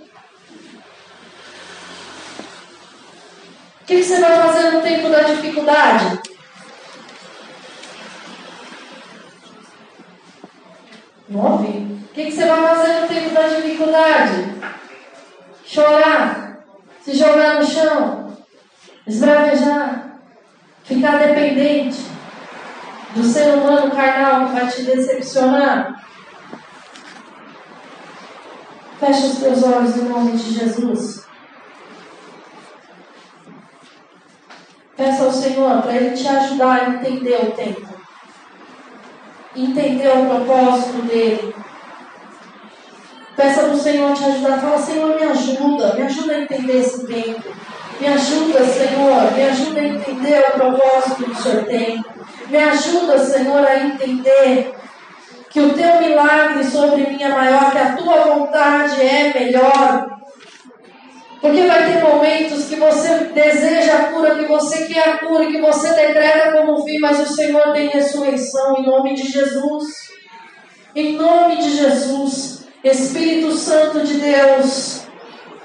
O 3.85 3.87
que, 3.87 4.03
você 4.03 4.19
vai 4.19 4.41
fazer 4.41 4.71
no 4.71 4.81
tempo 4.81 5.09
da 5.09 5.21
dificuldade? 5.21 6.19
Ouvi. 11.31 12.01
O 12.09 12.13
que, 12.15 12.31
você 12.31 12.47
vai 12.47 12.61
fazer 12.63 13.01
no 13.01 13.07
tempo 13.07 13.35
da 13.35 13.47
dificuldade? 13.47 14.55
Chorar, 15.63 16.65
se 16.99 17.15
jogar 17.15 17.59
no 17.59 17.63
chão, 17.67 18.35
esbravejar, 19.05 20.19
ficar 20.83 21.19
dependente 21.19 22.01
do 23.13 23.23
ser 23.23 23.53
humano 23.53 23.91
carnal 23.91 24.47
que 24.47 24.53
vai 24.53 24.67
te 24.67 24.81
decepcionar. 24.81 26.03
Feche 28.99 29.27
os 29.27 29.37
teus 29.37 29.61
olhos 29.61 29.95
em 29.95 30.05
nome 30.05 30.31
de 30.31 30.53
Jesus. 30.55 31.24
Peça 34.97 35.25
ao 35.25 35.31
Senhor 35.31 35.81
para 35.81 35.95
Ele 35.95 36.15
te 36.15 36.27
ajudar 36.27 36.81
a 36.81 36.89
entender 36.89 37.35
o 37.35 37.51
tempo, 37.51 37.87
entender 39.55 40.07
o 40.07 40.25
propósito 40.25 41.01
dele. 41.01 41.53
Peça 43.35 43.63
para 43.63 43.73
o 43.73 43.77
Senhor 43.77 44.13
te 44.13 44.23
ajudar. 44.23 44.61
Fala, 44.61 44.77
Senhor, 44.77 45.19
me 45.19 45.23
ajuda, 45.23 45.93
me 45.95 46.03
ajuda 46.03 46.33
a 46.33 46.39
entender 46.39 46.77
esse 46.77 47.05
tempo. 47.05 47.43
Me 47.99 48.07
ajuda, 48.07 48.65
Senhor, 48.65 49.31
me 49.33 49.43
ajuda 49.43 49.79
a 49.81 49.87
entender 49.87 50.45
o 50.47 50.51
propósito 50.51 51.23
que 51.23 51.31
o 51.31 51.35
Senhor 51.35 51.63
tem. 51.65 52.05
Me 52.47 52.57
ajuda, 52.57 53.19
Senhor, 53.19 53.65
a 53.65 53.77
entender 53.77 54.73
que 55.49 55.59
o 55.59 55.73
teu 55.73 56.01
milagre 56.01 56.63
sobre 56.63 57.09
mim 57.09 57.21
é 57.21 57.29
maior, 57.29 57.71
que 57.71 57.77
a 57.77 57.95
tua 57.95 58.21
vontade 58.21 59.01
é 59.01 59.33
melhor. 59.33 60.14
Porque 61.45 61.61
vai 61.61 61.85
ter 61.85 62.01
momentos 62.01 62.65
que 62.65 62.75
você 62.75 63.07
deseja 63.31 63.93
a 63.93 64.03
cura, 64.05 64.33
que 64.33 64.47
você 64.47 64.85
quer 64.85 65.09
a 65.09 65.17
cura, 65.19 65.45
que 65.45 65.61
você 65.61 65.93
decreta 65.93 66.53
como 66.53 66.83
fim, 66.83 66.97
mas 66.97 67.19
o 67.19 67.35
Senhor 67.35 67.71
tem 67.71 67.87
ressurreição 67.87 68.77
em 68.79 68.83
nome 68.87 69.13
de 69.13 69.31
Jesus. 69.31 69.85
Em 70.95 71.11
nome 71.11 71.57
de 71.57 71.69
Jesus, 71.69 72.63
Espírito 72.83 73.51
Santo 73.51 73.99
de 73.99 74.15
Deus, 74.15 75.03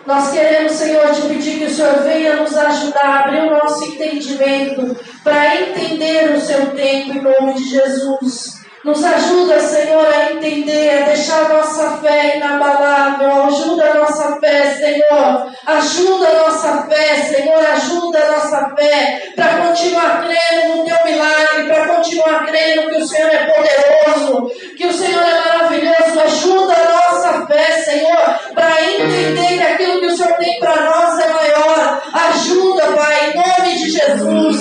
nós 0.06 0.30
queremos, 0.32 0.72
Senhor, 0.72 1.14
te 1.14 1.22
pedir 1.22 1.60
que 1.60 1.64
o 1.64 1.74
Senhor 1.74 2.02
venha 2.02 2.36
nos 2.36 2.54
ajudar 2.54 3.02
a 3.02 3.18
abrir 3.20 3.40
o 3.44 3.50
nosso 3.50 3.82
entendimento 3.86 4.94
para 5.24 5.62
entender 5.62 6.36
o 6.36 6.40
seu 6.42 6.72
tempo 6.72 7.12
em 7.12 7.22
nome 7.22 7.54
de 7.54 7.70
Jesus. 7.70 8.59
Nos 8.82 9.04
ajuda, 9.04 9.60
Senhor, 9.60 10.06
a 10.06 10.32
entender, 10.32 11.02
a 11.02 11.06
deixar 11.06 11.50
nossa 11.50 11.98
fé 11.98 12.36
inabalável. 12.36 13.44
Ajuda 13.44 13.90
a 13.90 13.94
nossa 13.94 14.40
fé, 14.40 14.74
Senhor. 14.74 15.52
Ajuda 15.66 16.28
a 16.28 16.48
nossa 16.48 16.82
fé, 16.84 17.16
Senhor. 17.16 17.58
Ajuda 17.58 18.18
a 18.18 18.32
nossa 18.32 18.74
fé 18.74 19.32
para 19.36 19.66
continuar 19.66 20.24
crendo 20.24 20.76
no 20.78 20.84
teu 20.86 20.96
milagre, 21.04 21.68
para 21.68 21.88
continuar 21.94 22.46
crendo 22.46 22.88
que 22.88 22.96
o 22.96 23.06
Senhor 23.06 23.28
é 23.28 23.52
poderoso, 23.52 24.50
que 24.74 24.86
o 24.86 24.92
Senhor 24.94 25.22
é 25.22 25.48
maravilhoso. 25.48 26.20
Ajuda 26.24 26.74
a 26.74 26.90
nossa 26.90 27.46
fé, 27.46 27.82
Senhor, 27.82 28.40
para 28.54 28.82
entender 28.82 29.58
que 29.58 29.62
aquilo 29.62 30.00
que 30.00 30.06
o 30.06 30.16
Senhor 30.16 30.38
tem 30.38 30.58
para 30.58 30.76
nós 30.76 31.18
é 31.18 31.28
maior. 31.28 32.00
Ajuda, 32.14 32.92
Pai, 32.92 33.30
em 33.30 33.34
nome 33.36 33.78
de 33.78 33.90
Jesus. 33.90 34.56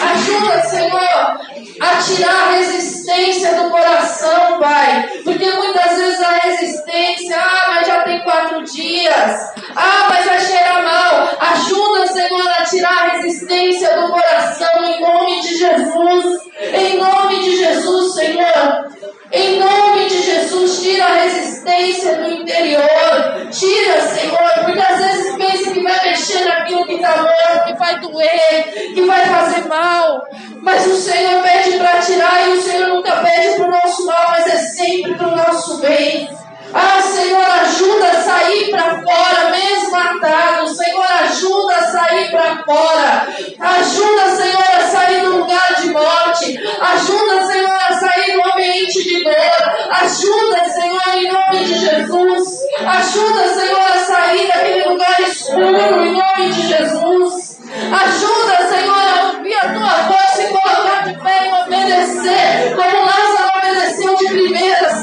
Ajuda, 0.00 0.62
Senhor, 0.62 1.38
a 1.80 1.96
tirar 1.96 2.53
dias. 9.14 9.52
Ah, 9.76 10.06
mas 10.08 10.24
vai 10.24 10.40
cheirar 10.40 10.82
mal. 10.82 11.36
Ajuda, 11.40 12.06
Senhor, 12.06 12.48
a 12.48 12.64
tirar 12.64 12.92
a 12.92 13.16
resistência 13.16 14.00
do 14.00 14.08
coração 14.08 14.84
em 14.84 15.00
nome 15.00 15.40
de 15.40 15.56
Jesus. 15.56 16.42
Em 16.72 16.98
nome 16.98 17.40
de 17.40 17.56
Jesus, 17.56 18.14
Senhor. 18.14 18.94
Em 19.32 19.58
nome 19.58 20.06
de 20.06 20.22
Jesus, 20.22 20.80
tira 20.80 21.04
a 21.06 21.14
resistência 21.14 22.16
do 22.16 22.30
interior. 22.30 23.48
Tira, 23.50 24.00
Senhor, 24.00 24.64
porque 24.64 24.80
às 24.80 24.98
vezes 24.98 25.36
pensa 25.36 25.70
que 25.72 25.80
vai 25.80 26.08
mexer 26.08 26.44
naquilo 26.44 26.86
que 26.86 26.94
está 26.94 27.16
morto, 27.16 27.66
que 27.66 27.74
vai 27.74 27.98
doer, 27.98 28.92
que 28.94 29.00
vai 29.02 29.26
fazer 29.26 29.66
mal. 29.66 30.24
Mas 30.62 30.86
o 30.86 30.96
Senhor 30.96 31.42
pede 31.42 31.78
para 31.78 32.00
tirar 32.00 32.48
e 32.48 32.52
o 32.52 32.62
Senhor 32.62 32.88
nunca 32.88 33.16
pede 33.16 33.56
para 33.56 33.66
o 33.66 33.70
nosso 33.70 34.06
mal, 34.06 34.30
mas 34.30 34.46
é 34.46 34.56
sempre 34.56 35.14
para 35.14 35.28
o 35.28 35.36
nosso 35.36 35.78
bem. 35.78 36.28
Ah, 36.74 37.00
Senhor, 37.00 37.44
ajuda 37.62 38.08
a 38.08 38.22
sair 38.22 38.70
para 38.70 39.00
fora, 39.00 39.50
mesmo 39.50 39.96
atado. 39.96 40.68
Senhor, 40.68 41.06
ajuda 41.22 41.76
a 41.76 41.82
sair 41.82 42.30
para 42.32 42.64
fora. 42.64 43.28
Ajuda, 43.60 44.36
Senhor, 44.36 44.64
a 44.76 44.86
sair 44.88 45.20
do 45.20 45.38
lugar 45.38 45.74
de 45.80 45.90
morte. 45.90 46.60
Ajuda, 46.80 47.46
Senhor, 47.46 47.78
a 47.88 47.92
sair 47.92 48.32
do 48.32 48.52
ambiente 48.52 49.04
de 49.04 49.22
dor. 49.22 49.34
Ajuda, 50.02 50.64
Senhor, 50.68 51.02
em 51.16 51.32
nome 51.32 51.64
de 51.64 51.78
Jesus. 51.78 52.58
Ajuda, 52.84 53.54
Senhor, 53.54 53.86
a 53.94 53.98
sair 53.98 54.48
daquele 54.48 54.88
lugar 54.88 55.20
escuro, 55.20 56.04
em 56.04 56.12
nome 56.12 56.50
de 56.50 56.68
Jesus. 56.68 57.58
Ajuda, 57.74 58.68
Senhor, 58.68 58.96
a 58.96 59.32
ouvir 59.36 59.54
a 59.54 59.72
tua 59.72 59.94
voz, 60.08 60.38
e 60.38 60.48
colocar 60.48 61.04
de 61.04 61.22
pé 61.22 61.48
e 61.48 61.52
obedecer, 61.62 62.76
como 62.76 63.06
Lázaro 63.06 63.58
obedeceu 63.58 64.16
de 64.16 64.26
primeira, 64.26 64.93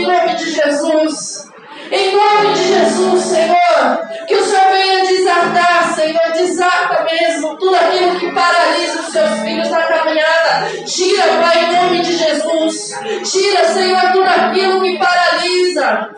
em 0.00 0.06
nome 0.06 0.34
de 0.34 0.50
Jesus. 0.50 1.50
Em 1.92 2.14
nome 2.14 2.54
de 2.54 2.68
Jesus, 2.68 3.24
Senhor, 3.24 3.98
que 4.28 4.34
o 4.36 4.44
Senhor 4.44 4.70
venha 4.70 5.04
desatar, 5.04 5.92
Senhor, 5.92 6.32
desata 6.32 7.04
mesmo 7.04 7.56
tudo 7.58 7.74
aquilo 7.74 8.14
que 8.14 8.30
paralisa 8.30 9.00
os 9.00 9.12
seus 9.12 9.40
filhos 9.40 9.68
na 9.68 9.82
caminhada. 9.82 10.68
Tira, 10.86 11.22
Pai, 11.40 11.64
em 11.64 11.72
nome 11.74 12.00
de 12.00 12.16
Jesus. 12.16 12.92
Tira, 13.24 13.66
Senhor, 13.72 14.12
tudo 14.12 14.28
aquilo 14.28 14.80
que 14.80 14.98
paralisa. 14.98 16.10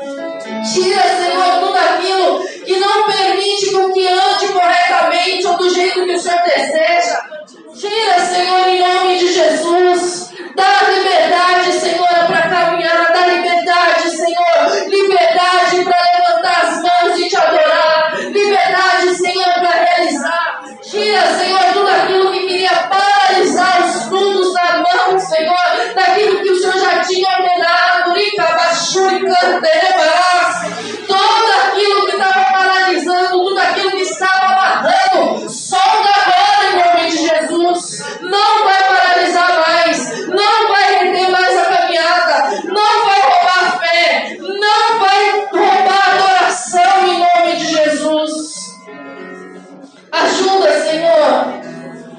Tira, 0.74 1.02
Senhor, 1.02 1.60
tudo 1.60 1.78
aquilo 1.78 2.44
que 2.66 2.78
não 2.78 3.04
permite 3.04 3.72
com 3.72 3.92
que 3.92 4.06
ande 4.06 4.48
corretamente 4.52 5.46
ou 5.46 5.56
do 5.56 5.70
jeito 5.70 6.04
que 6.04 6.14
o 6.14 6.20
Senhor 6.20 6.42
deseja. 6.42 7.22
Tira, 7.74 8.20
Senhor, 8.20 8.68
em 8.68 8.80
nome 8.80 9.18
de 9.18 9.32
Jesus. 9.32 10.31
Dá 10.54 10.90
liberdade, 10.90 11.72
Senhor, 11.72 12.26
para 12.26 12.48
caminhar. 12.48 13.12
Dá 13.12 13.26
liberdade, 13.26 14.10
Senhor. 14.10 14.88
Liberdade 14.88 15.84
para 15.84 16.02
levantar 16.12 16.62
as 16.66 16.82
mãos 16.82 17.18
e 17.18 17.28
te 17.28 17.36
adorar. 17.36 18.14
Liberdade, 18.18 19.14
Senhor, 19.14 19.52
para 19.54 19.70
realizar. 19.70 20.62
Tira, 20.82 21.22
Senhor, 21.38 21.72
tudo 21.72 21.88
aquilo 21.88 22.32
que 22.32 22.40
queria 22.46 22.70
paralisar 22.70 23.82
os 23.82 24.02
fundos 24.04 24.52
da 24.52 24.78
mão, 24.78 25.18
Senhor, 25.18 25.94
daquilo 25.94 26.42
que 26.42 26.50
o 26.50 26.58
Senhor 26.58 26.78
já 26.78 27.00
tinha 27.00 27.28
ordenado. 27.28 28.12
Rica, 28.12 28.42
baixuri, 28.42 29.20
canterebarás. 29.20 29.62
Todo 29.62 30.41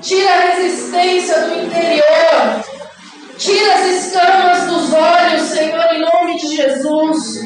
Tira 0.04 0.30
a 0.30 0.56
resistência 0.58 1.40
do 1.44 1.64
interior. 1.64 2.64
Tira 3.38 3.74
as 3.74 3.86
escamas 3.86 4.68
dos 4.68 4.94
olhos, 4.94 5.42
Senhor, 5.44 5.94
em 5.94 6.02
nome 6.02 6.38
de 6.38 6.58
Jesus. 6.58 7.38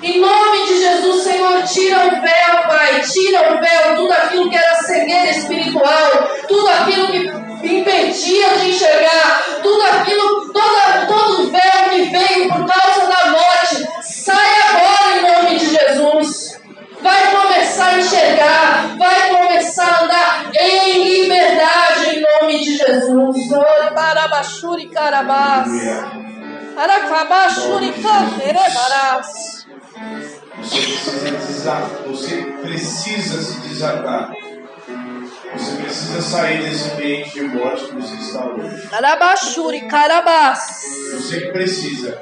Em 0.00 0.20
nome 0.20 0.66
de 0.68 0.78
Jesus, 0.78 1.24
Senhor, 1.24 1.60
tira 1.64 2.06
o 2.06 2.10
véu, 2.20 2.68
Pai. 2.68 3.00
Tira 3.00 3.52
o 3.52 3.60
véu, 3.60 3.96
tudo 3.96 4.12
aquilo 4.12 4.48
que 4.48 4.56
era 4.56 4.76
cegueira 4.76 5.30
espiritual, 5.30 6.28
tudo 6.46 6.68
aquilo 6.68 7.08
que 7.08 7.66
impedia 7.66 8.48
de 8.60 8.70
enxergar, 8.70 8.97
Você 30.60 30.80
precisa 30.80 31.30
desatar, 31.30 31.90
você 32.06 32.36
precisa 32.62 33.42
se 33.42 33.60
desatar. 33.60 34.32
Você 35.52 35.76
precisa 35.82 36.22
sair 36.22 36.62
desse 36.62 36.90
ambiente 36.90 37.30
de 37.34 37.42
morte 37.48 37.84
que 37.86 37.94
você 37.96 38.14
está 38.14 38.46
hoje. 38.46 38.88
Arabachuri 38.92 39.80
Carabás. 39.88 40.60
Você 41.12 41.40
precisa, 41.52 42.18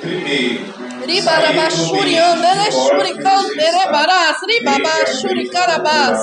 primeiro, 0.00 0.64
Ribarabachuri 1.06 2.18
Anderechuri 2.18 3.14
Canterebarás. 3.22 4.36
Ribabachuri 4.46 5.48
Carabás. 5.50 6.20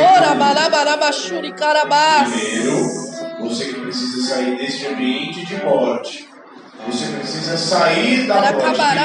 Ora 0.00 0.34
barabarabachuri 0.34 1.52
Carabás. 1.52 2.30
Primeiro, 2.30 2.88
você 3.40 3.64
que 3.66 3.80
precisa 3.80 4.34
sair 4.34 4.56
deste 4.56 4.86
ambiente 4.86 5.44
de 5.44 5.56
morte. 5.64 6.31
Você 6.86 7.06
precisa 7.16 7.56
sair 7.56 8.26
da 8.26 8.34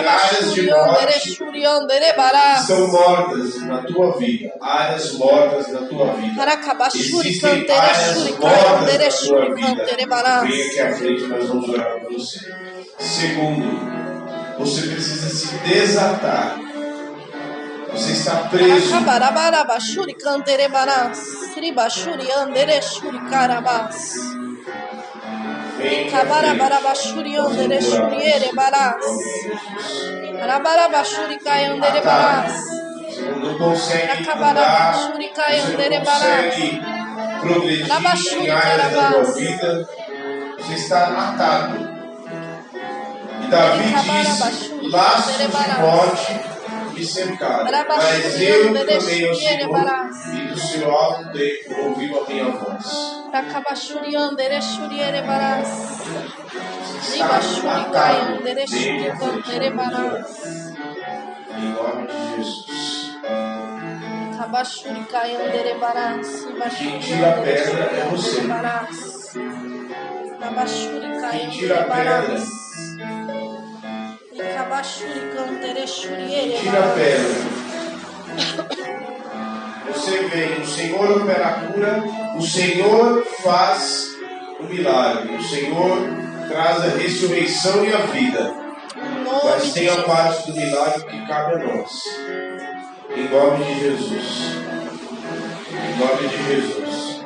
áreas 0.09 0.53
de 0.53 0.61
morte 0.63 1.30
estão 2.61 2.88
mortas 2.88 3.61
na 3.63 3.78
tua 3.84 4.17
vida. 4.17 4.51
Áreas 4.61 5.13
mortas 5.13 5.67
na 5.71 5.82
tua 5.88 6.13
vida. 6.13 6.36
Existem 6.99 7.65
áreas 7.80 8.15
mortas 8.39 8.97
na 9.03 9.19
tua 9.28 9.45
vida. 9.55 9.75
Venha 10.47 10.65
aqui 10.65 10.80
à 10.82 10.95
frente, 10.95 11.23
nós 11.28 11.47
vamos 11.47 11.69
orar 11.69 11.99
por 12.01 12.13
você. 12.13 12.39
Segundo, 12.99 13.80
você 14.57 14.82
precisa 14.88 15.30
se 15.30 15.57
desatar. 15.59 16.57
Você 17.91 18.11
está 18.13 18.36
preso. 18.49 18.89
Andereshuri 25.78 25.78
carabás. 25.78 25.78
Vem 25.78 26.07
aqui 26.07 26.15
à 26.15 26.19
frente. 26.19 26.28
Cabarabarabashuri 26.30 27.38
andereshuri 27.38 28.23
erebarás. 28.23 29.05
Arabarabashuri 30.41 31.38
cayanderebarás. 31.39 32.53
Você 33.09 33.21
não 33.32 33.57
consegue 33.57 34.11
Aracabarabá, 34.11 34.89
andar, 34.89 34.93
Shurikai, 34.95 35.59
você 40.57 40.73
está 40.73 41.07
atado. 41.30 41.97
E 43.43 43.47
Davi 43.47 43.84
Shuri, 43.93 44.89
laços 44.91 45.38
de 45.38 45.47
morte 45.82 46.57
cercaram, 47.06 47.66
Arabaxuri, 47.68 48.70
mas 48.70 48.76
eu 48.76 48.78
clamei 49.00 49.28
ao 49.28 49.36
Senhor 49.36 49.68
e 50.34 50.48
do 50.48 50.60
seu 50.60 50.91
alto 50.91 51.32
tempo 51.32 51.82
ouviu 51.82 52.24
a 52.24 52.28
minha 52.28 52.45
voz. 52.52 52.86
Em 61.58 61.72
nome 61.74 62.08
de 62.08 62.43
Jesus. 62.43 63.18
Quem 66.78 67.00
tira 67.00 67.30
a 67.30 67.41
pedra 67.41 67.84
é 67.98 68.06
você. 68.12 68.41
Quem 71.32 71.50
tira 71.50 71.76
a 71.82 71.84
pedra 71.84 72.38
Tira 76.59 76.79
a 76.79 76.93
pedra. 76.93 77.57
Você 79.93 80.17
vem, 80.27 80.61
o 80.61 80.67
Senhor 80.67 81.21
opera 81.21 81.47
a 81.47 81.53
cura, 81.53 82.03
o 82.35 82.41
Senhor 82.41 83.25
faz 83.43 84.15
o 84.59 84.63
milagre, 84.63 85.35
o 85.35 85.43
Senhor 85.43 85.97
traz 86.47 86.83
a 86.83 86.97
ressurreição 86.97 87.83
e 87.83 87.93
a 87.93 87.97
vida. 87.97 88.53
Mas 89.43 89.73
tem 89.73 89.89
a 89.89 90.03
parte 90.03 90.51
do 90.51 90.57
milagre 90.57 91.03
que 91.05 91.27
cabe 91.27 91.55
a 91.55 91.59
nós. 91.59 92.03
Em 93.15 93.29
nome 93.29 93.65
de 93.65 93.79
Jesus. 93.79 94.51
Em 95.71 95.99
nome 95.99 96.27
de 96.27 96.47
Jesus. 96.47 97.25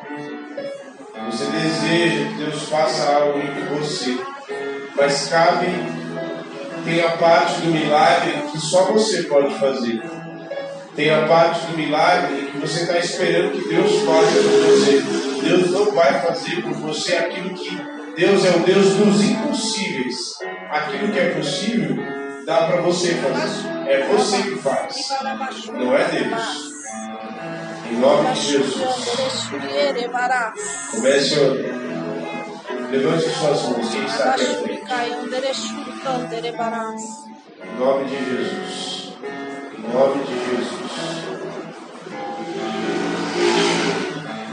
Você 1.29 1.45
deseja 1.45 2.29
que 2.29 2.33
Deus 2.35 2.63
faça 2.63 3.09
algo 3.15 3.39
em 3.39 3.77
você, 3.77 4.17
mas 4.95 5.27
cabe, 5.29 5.67
tem 6.83 7.01
a 7.01 7.17
parte 7.17 7.61
do 7.61 7.71
milagre 7.71 8.33
que 8.51 8.59
só 8.59 8.91
você 8.91 9.23
pode 9.23 9.53
fazer. 9.59 10.01
Tem 10.95 11.09
a 11.09 11.25
parte 11.27 11.67
do 11.67 11.77
milagre 11.77 12.47
que 12.51 12.57
você 12.57 12.81
está 12.81 12.97
esperando 12.97 13.51
que 13.51 13.69
Deus 13.69 13.91
faça 14.01 14.41
por 14.43 14.61
você. 14.67 15.01
Deus 15.41 15.71
não 15.71 15.91
vai 15.91 16.21
fazer 16.21 16.61
por 16.61 16.73
você 16.73 17.15
aquilo 17.15 17.53
que 17.53 17.75
Deus 18.15 18.45
é 18.45 18.49
o 18.51 18.59
Deus 18.59 18.93
dos 18.95 19.21
impossíveis. 19.23 20.37
Aquilo 20.69 21.11
que 21.11 21.19
é 21.19 21.29
possível, 21.29 21.97
dá 22.45 22.67
para 22.67 22.81
você 22.81 23.15
fazer. 23.15 23.67
É 23.87 24.07
você 24.07 24.43
que 24.43 24.55
faz, 24.57 25.09
não 25.73 25.95
é 25.95 26.03
Deus. 26.05 26.71
Em 27.89 27.95
nome 27.95 28.33
de 28.33 28.41
Jesus. 28.41 29.49
Comece 30.91 31.35
a. 31.35 31.91
Levante 32.91 33.29
suas 33.29 33.63
mãos. 33.63 33.89
Quem 33.89 34.03
está 34.03 34.31
aqui? 34.31 35.90
Em 37.63 37.77
nome 37.77 38.05
de 38.05 38.15
Jesus. 38.25 39.13
Em 39.77 39.93
nome 39.93 40.23
de 40.23 40.33
Jesus. 40.45 40.91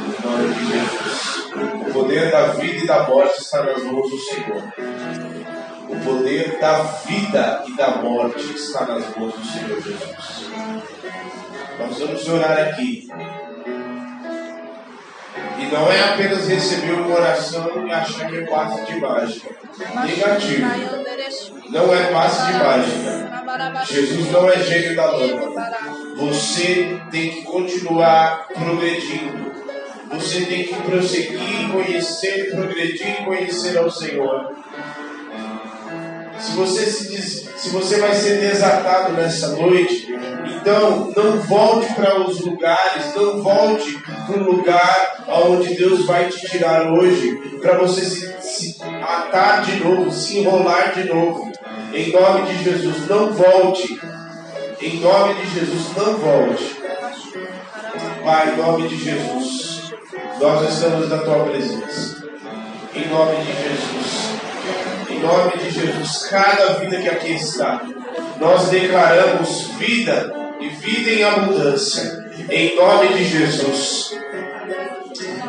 Em 0.05 0.26
nome 0.26 0.55
de 0.55 0.61
Jesus. 0.66 1.88
O 1.88 1.92
poder 1.92 2.30
da 2.30 2.49
vida 2.49 2.84
e 2.84 2.86
da 2.86 3.09
morte 3.09 3.40
está 3.40 3.62
nas 3.62 3.82
mãos 3.82 4.11
do 4.11 4.18
Senhor. 4.18 4.62
O 5.88 6.05
poder 6.05 6.59
da 6.61 6.82
vida 6.82 7.64
e 7.66 7.76
da 7.76 7.90
morte 8.03 8.55
está 8.55 8.84
nas 8.84 9.16
mãos 9.16 9.32
do 9.32 9.44
Senhor 9.44 9.80
Jesus. 9.80 10.51
Nós 11.78 11.99
vamos 11.99 12.28
orar 12.28 12.59
aqui. 12.68 13.09
E 15.59 15.66
não 15.72 15.92
é 15.92 16.00
apenas 16.00 16.46
receber 16.48 16.92
uma 16.92 17.16
oração 17.16 17.86
e 17.86 17.90
achar 17.90 18.28
que 18.28 18.36
é 18.36 18.46
passe 18.46 18.84
de 18.84 19.00
mágica. 19.00 19.50
Negativo. 20.04 20.66
Não 21.70 21.94
é 21.94 22.12
passe 22.12 22.46
de 22.46 22.59
mágica. 22.59 23.84
Jesus 23.86 24.32
não 24.32 24.48
é 24.48 24.59
gênio 24.62 24.96
da 24.96 25.11
lâmpada. 25.11 25.78
Você 26.16 27.00
tem 27.11 27.30
que 27.30 27.42
continuar 27.42 28.46
progredindo. 28.48 29.48
Você 30.11 30.46
tem 30.46 30.64
que 30.64 30.74
prosseguir, 30.74 31.70
conhecer, 31.70 32.50
progredir 32.50 33.20
e 33.20 33.24
conhecer 33.24 33.76
ao 33.76 33.90
Senhor. 33.90 34.54
Se 36.39 36.53
você, 36.53 36.86
se 36.86 37.09
diz, 37.09 37.49
se 37.57 37.70
você 37.70 37.99
vai 37.99 38.14
ser 38.14 38.39
desatado 38.41 39.12
nessa 39.12 39.49
noite, 39.57 40.09
então 40.61 41.12
não 41.16 41.41
volte 41.41 41.93
para 41.95 42.20
os 42.20 42.41
lugares, 42.41 43.14
não 43.16 43.43
volte 43.43 43.99
para 44.26 44.39
o 44.39 44.53
lugar 44.53 45.24
aonde 45.26 45.74
Deus 45.74 46.07
vai 46.07 46.28
te 46.28 46.47
tirar 46.49 46.93
hoje, 46.93 47.36
para 47.61 47.78
você 47.78 48.03
se, 48.03 48.34
se 48.41 48.76
atar 48.82 49.62
de 49.62 49.82
novo, 49.82 50.11
se 50.12 50.39
enrolar 50.39 50.95
de 50.95 51.05
novo. 51.05 51.51
Em 51.93 52.12
nome 52.12 52.47
de 52.47 52.64
Jesus, 52.64 53.09
não 53.09 53.32
volte. 53.32 54.01
Em 54.80 55.01
nome 55.01 55.34
de 55.34 55.55
Jesus, 55.55 55.97
não 55.97 56.16
volte. 56.18 56.76
Pai, 58.24 58.53
em 58.53 58.57
nome 58.57 58.89
de 58.89 58.97
Jesus, 58.97 59.93
nós 60.41 60.72
estamos 60.72 61.09
na 61.09 61.18
tua 61.18 61.45
presença. 61.45 62.22
Em 62.95 63.09
nome 63.09 63.36
de 63.39 63.53
Jesus. 63.53 64.18
Em 65.19 65.21
nome 65.21 65.59
de 65.59 65.71
Jesus, 65.71 66.27
cada 66.31 66.75
vida 66.75 66.97
que 67.01 67.09
aqui 67.09 67.33
está, 67.33 67.83
nós 68.39 68.69
declaramos 68.69 69.66
vida 69.77 70.33
e 70.61 70.69
vida 70.69 71.11
em 71.11 71.25
abundância. 71.25 72.25
Em 72.49 72.77
nome 72.77 73.09
de 73.09 73.25
Jesus 73.25 74.16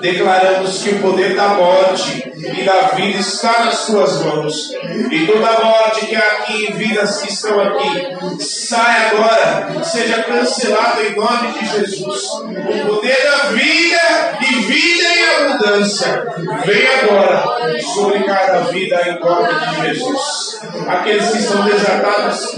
declaramos 0.01 0.81
que 0.81 0.89
o 0.89 0.99
poder 0.99 1.35
da 1.35 1.49
morte 1.49 2.31
e 2.35 2.63
da 2.63 2.95
vida 2.95 3.19
está 3.19 3.65
nas 3.65 3.75
suas 3.79 4.23
mãos. 4.23 4.71
E 5.11 5.27
toda 5.27 5.63
morte 5.63 6.05
que 6.05 6.15
há 6.15 6.19
aqui, 6.19 6.73
vidas 6.73 7.21
que 7.21 7.31
estão 7.31 7.59
aqui, 7.59 8.43
sai 8.43 9.07
agora, 9.07 9.83
seja 9.83 10.23
cancelado 10.23 11.01
em 11.01 11.15
nome 11.15 11.51
de 11.53 11.65
Jesus. 11.65 12.23
O 12.25 12.87
poder 12.87 13.17
da 13.23 13.49
vida 13.49 14.37
e 14.41 14.55
vida 14.61 15.07
em 15.15 15.45
abundância, 15.45 16.27
vem 16.65 16.87
agora 16.87 17.81
sobre 17.81 18.23
cada 18.23 18.59
vida 18.61 19.01
em 19.07 19.19
nome 19.19 19.49
de 19.53 19.87
Jesus. 19.87 20.61
Aqueles 20.87 21.29
que 21.29 21.37
estão 21.39 21.63
desatados, 21.63 22.55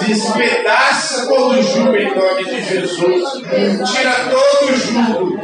despedaça 0.00 1.26
todo 1.26 1.58
o 1.58 1.62
jugo 1.62 1.96
em 1.96 2.14
nome 2.14 2.44
de 2.44 2.62
Jesus. 2.62 3.32
Tira 3.90 4.14
todo 4.30 4.70
o 4.70 4.76
jugo, 4.76 5.38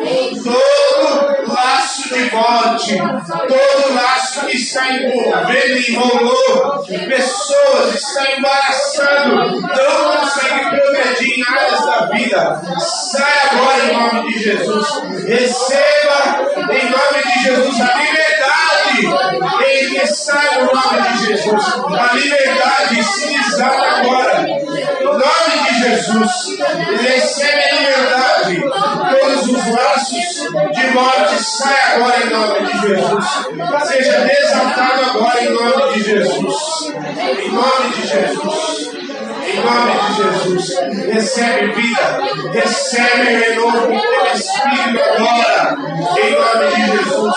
todo 0.45 1.28
laço 1.53 2.14
de 2.14 2.30
morte, 2.30 2.96
todo 2.96 3.94
laço 3.94 4.46
que 4.46 4.57
está 4.57 4.88
envolvendo, 4.92 5.88
enrolou 5.88 6.84
pessoas, 6.86 7.94
está 7.94 8.32
embaraçando, 8.32 9.61
não 9.61 10.18
consegue 10.18 10.70
progredir 10.70 11.38
em 11.38 11.44
áreas 11.44 11.86
da 11.86 12.07
vida. 12.07 12.62
Sai 12.78 13.32
agora 13.51 13.84
em 13.84 13.96
nome 13.96 14.32
de 14.32 14.42
Jesus. 14.42 14.88
Receba 15.26 16.46
em 16.70 16.90
nome 16.90 17.22
de 17.22 17.42
Jesus 17.42 17.80
a 17.80 17.96
liberdade 17.96 18.38
que 19.88 20.07
sai 20.07 20.59
no 20.61 20.72
nome 20.72 21.12
de 21.12 21.26
Jesus. 21.26 21.64
A 21.99 22.14
liberdade 22.14 23.03
se 23.03 23.28
desata 23.28 24.01
agora. 24.01 24.46
Nome 25.19 25.55
de 25.64 25.79
Jesus. 25.81 26.33
Recebe 27.01 27.62
liberdade. 27.77 28.62
Todos 29.21 29.49
os 29.49 29.66
laços 29.75 30.12
de 30.73 30.87
morte 30.95 31.43
sai 31.43 31.95
agora 31.95 32.25
em 32.25 32.31
nome 32.31 32.66
de 32.66 32.73
Jesus. 32.81 33.25
Seja 33.89 34.21
desatado 34.21 35.05
agora 35.11 35.45
em 35.45 35.51
nome 35.51 35.93
de 35.95 36.05
Jesus. 36.05 36.57
Em 36.87 37.51
nome 37.51 37.91
de 37.95 38.07
Jesus. 38.07 38.89
Em 39.49 39.61
nome 39.61 39.93
de 39.99 40.14
Jesus, 40.23 40.79
recebe 41.07 41.73
vida, 41.73 42.07
recebe 42.53 43.25
renovo 43.25 43.81
do 43.81 43.89
teu 43.89 44.35
Espírito 44.35 45.01
agora. 45.03 45.77
Em 46.19 46.31
nome 46.35 46.66
de 46.69 46.81
Jesus. 46.93 47.35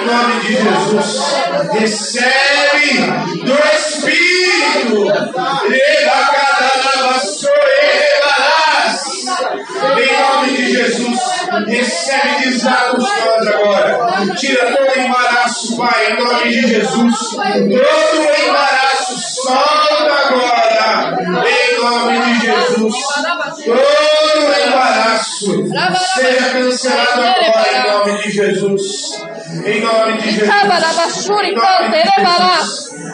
Em 0.00 0.06
nome 0.06 0.40
de 0.40 0.54
Jesus, 0.54 1.34
recebe 1.72 3.00
do 3.44 3.52
Espírito. 3.76 5.00
Em 9.98 10.12
nome 10.22 10.56
de 10.56 10.72
Jesus, 10.72 11.20
recebe 11.66 12.44
desatos 12.44 13.04
nós 13.04 13.46
agora. 13.46 14.34
Tira 14.36 14.74
todo 14.74 14.98
embaraço, 14.98 15.76
Pai, 15.76 16.12
em 16.12 16.24
nome 16.24 16.48
de 16.48 16.60
Jesus. 16.66 17.14
Todo 17.30 18.46
embaraço, 18.48 19.42
solta 19.42 20.14
agora. 20.28 21.18
Em 21.46 21.78
nome 21.78 22.20
de 22.20 22.40
Jesus. 22.40 22.94
Todo 23.66 24.66
embaraço 24.66 25.64
seja 26.14 26.50
cancelado 26.52 27.22
agora 27.22 27.70
em 27.70 27.92
nome 27.92 28.22
de 28.22 28.30
Jesus. 28.30 29.29
Em 29.64 29.80
nome 29.80 30.18
de 30.18 30.30
Jesus. 30.30 30.50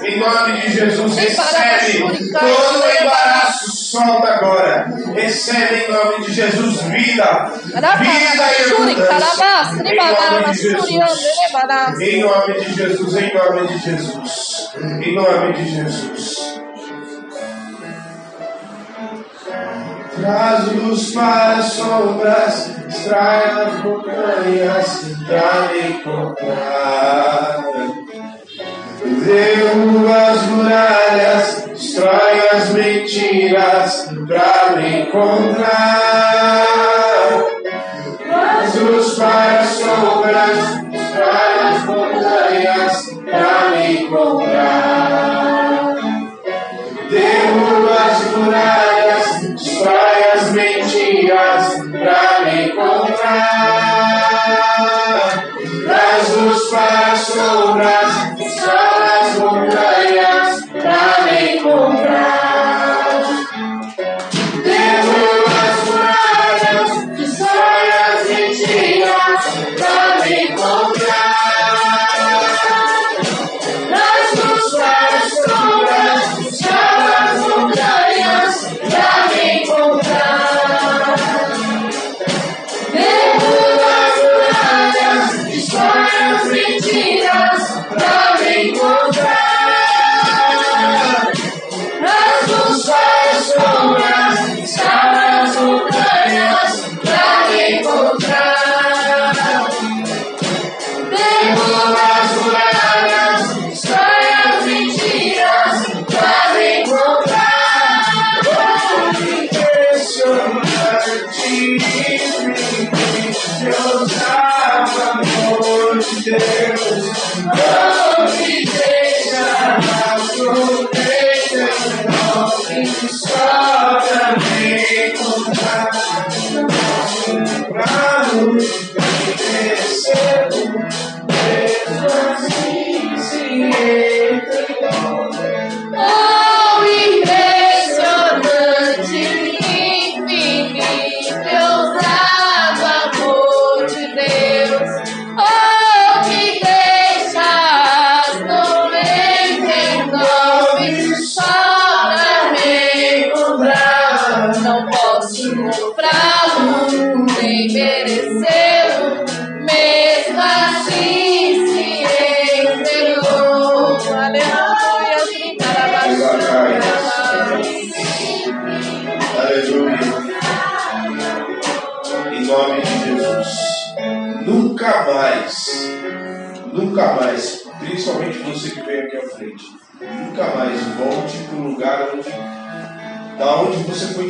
Em 0.04 0.20
nome 0.20 0.60
de 0.60 0.66
de 0.66 0.72
Jesus, 0.72 1.16
recebe 1.16 2.30
todo 2.30 2.80
o 2.80 3.02
embaraço, 3.02 3.70
solta 3.76 4.28
agora. 4.28 4.86
Recebe 5.14 5.84
em 5.84 5.92
nome 5.92 6.24
de 6.24 6.32
Jesus 6.32 6.82
vida. 6.82 7.52
Vida 7.64 8.44
e 8.58 8.72
abundância. 8.72 9.44
Em 9.84 9.96
nome 9.96 10.44
de 10.44 10.58
Jesus. 10.58 10.88
Em 12.00 12.20
nome 12.20 12.54
de 12.60 12.74
Jesus, 12.74 13.16
em 13.16 13.34
nome 13.34 13.68
de 13.68 13.78
Jesus. 13.78 14.70
Em 14.76 15.14
nome 15.14 15.52
de 15.54 15.68
Jesus. 15.68 16.56
Traz 20.20 20.72
luz 20.72 21.12
para 21.12 21.56
as 21.56 21.64
sombras, 21.72 22.70
extrai 22.88 23.50
as 23.50 23.84
montanhas 23.84 25.04
para 25.28 25.68
me 25.68 25.80
encontrar. 25.90 27.64
Derruba 29.24 30.16
as 30.16 30.42
muralhas, 30.42 31.64
destrói 31.68 32.36
as 32.50 32.68
mentiras 32.70 34.08
pra 34.26 34.76
me 34.76 35.02
encontrar. 35.02 36.66
Traz 38.18 38.74
luz 38.74 39.14
para 39.18 39.60
as 39.60 39.68
sombras, 39.68 40.58
destrói 40.90 41.56
as 41.60 41.84
montanhas 41.84 42.94
pra 43.24 43.70
me 43.70 44.02
encontrar. 44.02 44.85
Traz 56.36 56.44
luz 56.44 56.70
para 56.70 57.12
as 57.12 57.20
sombras, 57.20 58.36
destrói 58.36 60.18
as 60.18 60.45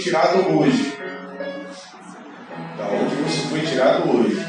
tirado 0.07 0.57
hoje. 0.57 0.97
Da 2.79 2.85
onde 2.85 3.17
você 3.17 3.49
foi 3.49 3.61
tirado 3.63 4.09
hoje. 4.09 4.47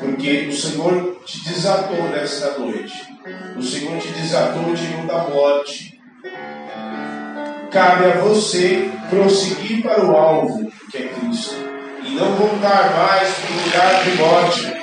Porque 0.00 0.46
o 0.48 0.52
Senhor 0.52 1.22
te 1.26 1.44
desatou 1.44 2.02
nesta 2.04 2.58
noite. 2.58 3.14
O 3.58 3.62
Senhor 3.62 4.00
te 4.00 4.08
desatou, 4.08 4.74
tirou 4.74 5.06
da 5.06 5.28
morte. 5.28 6.00
Cabe 7.70 8.06
a 8.06 8.20
você 8.20 8.90
prosseguir 9.10 9.82
para 9.82 10.02
o 10.02 10.16
alvo, 10.16 10.72
que 10.90 10.96
é 10.96 11.08
Cristo. 11.08 11.56
E 12.04 12.10
não 12.12 12.32
voltar 12.36 12.96
mais 12.96 13.34
para 13.34 13.52
o 13.52 13.64
lugar 13.64 14.04
de 14.04 14.16
morte. 14.16 14.78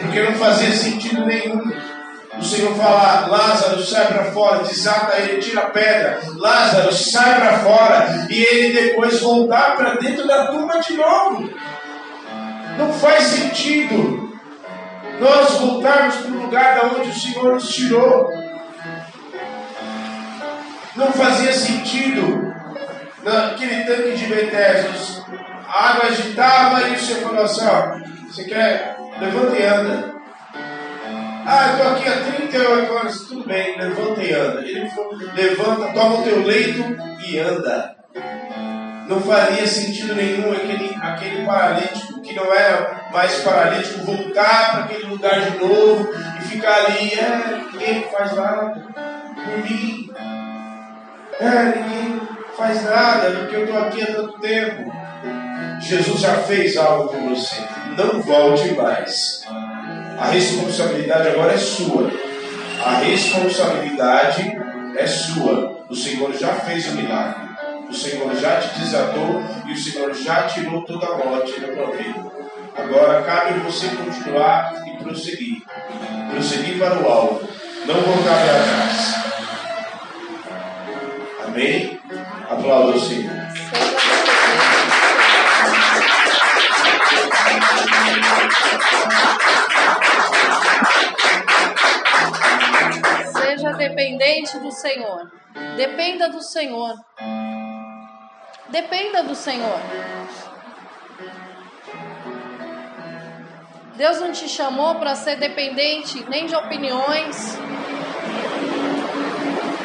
Porque 0.00 0.22
não 0.22 0.32
fazia 0.32 0.72
sentido 0.72 1.24
nenhum. 1.24 1.95
O 2.38 2.44
Senhor 2.44 2.74
fala, 2.76 3.26
Lázaro, 3.28 3.82
sai 3.82 4.06
para 4.08 4.24
fora, 4.24 4.62
desata 4.62 5.16
ele, 5.16 5.40
tira 5.40 5.62
a 5.62 5.70
pedra. 5.70 6.20
Lázaro, 6.34 6.92
sai 6.92 7.40
para 7.40 7.58
fora. 7.60 8.26
E 8.28 8.42
ele 8.42 8.80
depois 8.80 9.20
voltar 9.20 9.76
para 9.76 9.94
dentro 9.94 10.26
da 10.26 10.46
tumba 10.48 10.78
de 10.80 10.94
novo. 10.94 11.50
Não 12.78 12.92
faz 12.92 13.24
sentido 13.24 14.26
nós 15.18 15.50
voltarmos 15.52 16.16
para 16.16 16.30
o 16.30 16.42
lugar 16.42 16.74
da 16.74 16.86
onde 16.88 17.08
o 17.08 17.14
Senhor 17.14 17.54
nos 17.54 17.74
tirou. 17.74 18.30
Não 20.94 21.12
fazia 21.12 21.52
sentido 21.52 22.54
naquele 23.22 23.84
tanque 23.84 24.16
de 24.16 24.26
Betesda. 24.26 25.24
A 25.68 25.90
água 25.90 26.08
agitava 26.08 26.88
e 26.88 26.94
o 26.94 26.98
Senhor 26.98 27.22
falou 27.22 27.44
assim: 27.44 27.66
ó, 27.66 27.98
você 28.26 28.44
quer? 28.44 28.96
Levanta 29.20 29.56
e 29.56 29.64
anda. 29.64 30.15
Ah, 31.48 31.68
eu 31.68 31.76
estou 31.76 31.92
aqui 31.92 32.08
há 32.08 32.34
38 32.34 32.92
horas, 32.92 33.20
tudo 33.20 33.46
bem, 33.46 33.78
levanta 33.78 34.22
e 34.22 34.32
anda. 34.32 34.60
Ele 34.60 34.90
falou: 34.90 35.16
levanta, 35.34 35.92
toma 35.92 36.18
o 36.18 36.22
teu 36.22 36.42
leito 36.42 36.82
e 37.24 37.38
anda 37.38 37.96
não 39.08 39.20
faria 39.20 39.66
sentido 39.66 40.14
nenhum 40.14 40.52
aquele, 40.52 40.96
aquele 41.00 41.46
paralítico 41.46 42.20
que 42.20 42.34
não 42.34 42.52
era 42.52 43.08
mais 43.12 43.36
paralítico 43.42 44.04
voltar 44.04 44.72
para 44.72 44.84
aquele 44.84 45.06
lugar 45.06 45.40
de 45.40 45.58
novo 45.58 46.08
e 46.38 46.44
ficar 46.44 46.74
ali, 46.86 47.12
é, 47.14 47.60
ninguém 47.72 48.02
faz 48.10 48.34
nada 48.34 48.84
por 49.34 49.70
mim. 49.70 50.10
É, 51.38 51.64
ninguém 51.64 52.20
faz 52.56 52.82
nada 52.84 53.30
porque 53.30 53.56
eu 53.56 53.64
estou 53.64 53.78
aqui 53.78 54.02
há 54.02 54.06
tanto 54.06 54.40
tempo. 54.40 54.92
Jesus 55.80 56.20
já 56.20 56.34
fez 56.38 56.76
algo 56.76 57.08
por 57.10 57.20
você. 57.20 57.62
Não 57.96 58.20
volte 58.20 58.72
mais. 58.72 59.44
A 60.18 60.26
responsabilidade 60.30 61.28
agora 61.28 61.52
é 61.52 61.58
sua. 61.58 62.10
A 62.84 62.96
responsabilidade 62.98 64.56
é 64.96 65.06
sua. 65.06 65.84
O 65.88 65.94
Senhor 65.94 66.32
já 66.34 66.54
fez 66.54 66.88
o 66.88 66.96
milagre. 66.96 67.46
O 67.88 67.94
Senhor 67.94 68.34
já 68.34 68.58
te 68.58 68.80
desatou 68.80 69.42
e 69.66 69.72
o 69.72 69.76
Senhor 69.76 70.14
já 70.14 70.44
tirou 70.44 70.82
toda 70.84 71.06
a 71.06 71.18
morte 71.18 71.60
da 71.60 71.68
tua 71.68 71.90
vida. 71.96 72.24
Agora 72.76 73.22
cabe 73.22 73.60
você 73.60 73.88
continuar 73.88 74.74
e 74.86 75.02
prosseguir. 75.02 75.62
Prosseguir 76.30 76.78
para 76.78 76.98
o 76.98 77.08
alvo. 77.08 77.48
Não 77.86 77.94
voltar 77.94 78.44
para 78.44 78.62
trás. 78.62 79.14
Amém? 81.46 82.00
Aplauda 82.48 82.96
o 82.96 83.00
Senhor. 83.00 83.36
Seja 89.26 89.65
dependente 93.76 94.58
do 94.58 94.70
Senhor. 94.70 95.30
Dependa 95.76 96.28
do 96.28 96.42
Senhor. 96.42 96.94
Dependa 98.68 99.22
do 99.22 99.34
Senhor. 99.34 99.80
Deus 103.96 104.20
não 104.20 104.32
te 104.32 104.48
chamou 104.48 104.96
para 104.96 105.14
ser 105.14 105.36
dependente 105.36 106.22
nem 106.28 106.46
de 106.46 106.54
opiniões, 106.54 107.58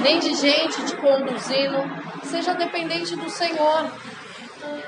nem 0.01 0.19
de 0.19 0.33
gente 0.35 0.85
te 0.85 0.97
conduzindo. 0.97 1.77
Seja 2.23 2.53
dependente 2.53 3.15
do 3.15 3.29
Senhor. 3.29 3.89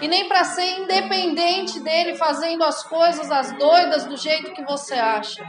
E 0.02 0.08
nem 0.08 0.28
para 0.28 0.44
ser 0.44 0.80
independente 0.80 1.80
dele, 1.80 2.16
fazendo 2.16 2.64
as 2.64 2.84
coisas 2.84 3.32
as 3.32 3.52
doidas 3.54 4.06
do 4.06 4.18
jeito 4.18 4.52
que 4.52 4.64
você 4.64 4.96
acha. 4.96 5.42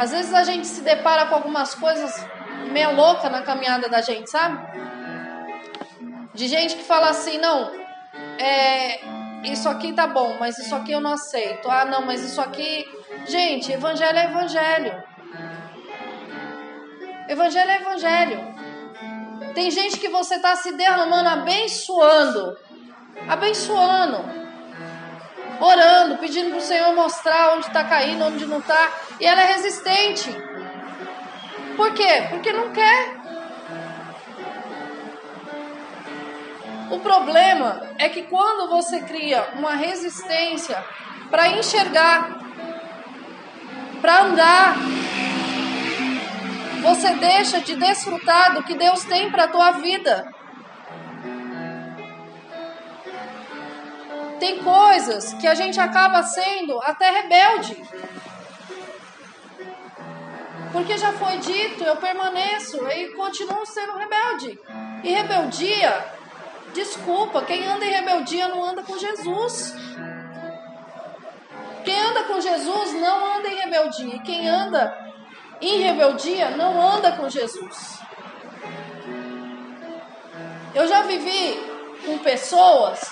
Às 0.00 0.12
vezes 0.12 0.32
a 0.32 0.42
gente 0.44 0.66
se 0.66 0.80
depara 0.80 1.26
com 1.26 1.34
algumas 1.34 1.74
coisas 1.74 2.26
meia 2.72 2.88
louca 2.88 3.28
na 3.28 3.42
caminhada 3.42 3.86
da 3.86 4.00
gente, 4.00 4.30
sabe? 4.30 4.58
De 6.32 6.48
gente 6.48 6.74
que 6.74 6.82
fala 6.82 7.10
assim, 7.10 7.36
não, 7.36 7.70
é, 8.38 8.98
isso 9.44 9.68
aqui 9.68 9.92
tá 9.92 10.06
bom, 10.06 10.38
mas 10.40 10.56
isso 10.58 10.74
aqui 10.74 10.92
eu 10.92 11.02
não 11.02 11.12
aceito. 11.12 11.70
Ah, 11.70 11.84
não, 11.84 12.00
mas 12.00 12.22
isso 12.22 12.40
aqui. 12.40 12.82
Gente, 13.26 13.72
evangelho 13.72 14.18
é 14.18 14.24
evangelho. 14.24 15.02
Evangelho 17.28 17.70
é 17.70 17.76
evangelho. 17.76 18.54
Tem 19.54 19.70
gente 19.70 19.98
que 19.98 20.08
você 20.08 20.38
tá 20.38 20.56
se 20.56 20.72
derramando, 20.72 21.28
abençoando, 21.28 22.56
abençoando, 23.28 24.24
orando, 25.60 26.18
pedindo 26.18 26.50
pro 26.50 26.60
Senhor 26.60 26.94
mostrar 26.94 27.54
onde 27.54 27.70
tá 27.70 27.84
caindo, 27.84 28.24
onde 28.24 28.46
não 28.46 28.60
tá, 28.60 28.90
e 29.20 29.26
ela 29.26 29.42
é 29.42 29.52
resistente. 29.52 30.34
Por 31.76 31.92
quê? 31.94 32.26
Porque 32.30 32.52
não 32.52 32.70
quer. 32.70 33.20
O 36.90 36.98
problema 36.98 37.88
é 37.98 38.08
que 38.08 38.22
quando 38.22 38.68
você 38.68 39.00
cria 39.00 39.50
uma 39.54 39.74
resistência 39.74 40.82
para 41.30 41.48
enxergar, 41.48 42.40
para 44.00 44.22
andar, 44.22 44.76
você 46.82 47.10
deixa 47.14 47.60
de 47.60 47.76
desfrutar 47.76 48.54
do 48.54 48.62
que 48.64 48.74
Deus 48.74 49.04
tem 49.04 49.30
para 49.30 49.44
a 49.44 49.48
tua 49.48 49.70
vida. 49.72 50.39
Tem 54.40 54.58
coisas 54.64 55.34
que 55.34 55.46
a 55.46 55.54
gente 55.54 55.78
acaba 55.78 56.22
sendo 56.22 56.80
até 56.82 57.10
rebelde. 57.10 57.76
Porque 60.72 60.96
já 60.96 61.12
foi 61.12 61.36
dito, 61.38 61.84
eu 61.84 61.96
permaneço 61.96 62.78
e 62.88 63.08
continuo 63.14 63.66
sendo 63.66 63.98
rebelde. 63.98 64.58
E 65.04 65.12
rebeldia, 65.12 66.06
desculpa, 66.72 67.42
quem 67.42 67.66
anda 67.66 67.84
em 67.84 67.90
rebeldia 67.90 68.48
não 68.48 68.64
anda 68.64 68.82
com 68.82 68.96
Jesus. 68.96 69.74
Quem 71.84 72.00
anda 72.00 72.24
com 72.24 72.40
Jesus 72.40 72.94
não 72.94 73.36
anda 73.36 73.48
em 73.48 73.56
rebeldia. 73.56 74.16
E 74.16 74.20
quem 74.20 74.48
anda 74.48 75.12
em 75.60 75.82
rebeldia 75.82 76.50
não 76.50 76.80
anda 76.80 77.12
com 77.12 77.28
Jesus. 77.28 78.00
Eu 80.74 80.86
já 80.86 81.02
vivi 81.02 81.58
com 82.06 82.16
pessoas 82.18 83.10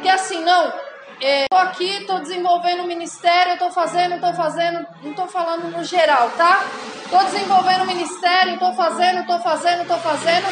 que 0.00 0.08
assim, 0.08 0.42
não, 0.44 0.72
é, 1.20 1.46
aqui, 1.50 2.00
estou 2.00 2.20
desenvolvendo 2.20 2.82
o 2.82 2.86
ministério, 2.86 3.54
estou 3.54 3.70
fazendo, 3.70 4.14
estou 4.14 4.32
fazendo, 4.34 4.86
não 5.02 5.10
estou 5.10 5.26
falando 5.26 5.70
no 5.70 5.82
geral, 5.82 6.30
tá? 6.36 6.62
Estou 7.04 7.24
desenvolvendo 7.24 7.82
o 7.82 7.86
ministério, 7.86 8.54
estou 8.54 8.72
fazendo, 8.74 9.20
estou 9.20 9.40
fazendo, 9.40 9.82
estou 9.82 9.98
fazendo, 9.98 10.46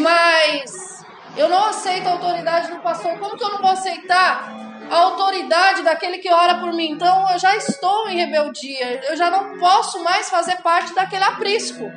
mas 0.00 1.04
eu 1.36 1.48
não 1.48 1.66
aceito 1.66 2.06
a 2.08 2.12
autoridade 2.12 2.70
do 2.70 2.80
pastor. 2.80 3.18
Como 3.18 3.36
que 3.36 3.44
eu 3.44 3.50
não 3.50 3.58
vou 3.58 3.70
aceitar 3.70 4.52
a 4.90 4.96
autoridade 4.96 5.82
daquele 5.82 6.18
que 6.18 6.30
ora 6.30 6.56
por 6.56 6.72
mim? 6.72 6.90
Então 6.90 7.30
eu 7.30 7.38
já 7.38 7.56
estou 7.56 8.08
em 8.08 8.16
rebeldia, 8.16 9.00
eu 9.08 9.16
já 9.16 9.30
não 9.30 9.58
posso 9.58 10.02
mais 10.02 10.28
fazer 10.28 10.56
parte 10.56 10.94
daquele 10.94 11.24
aprisco. 11.24 11.90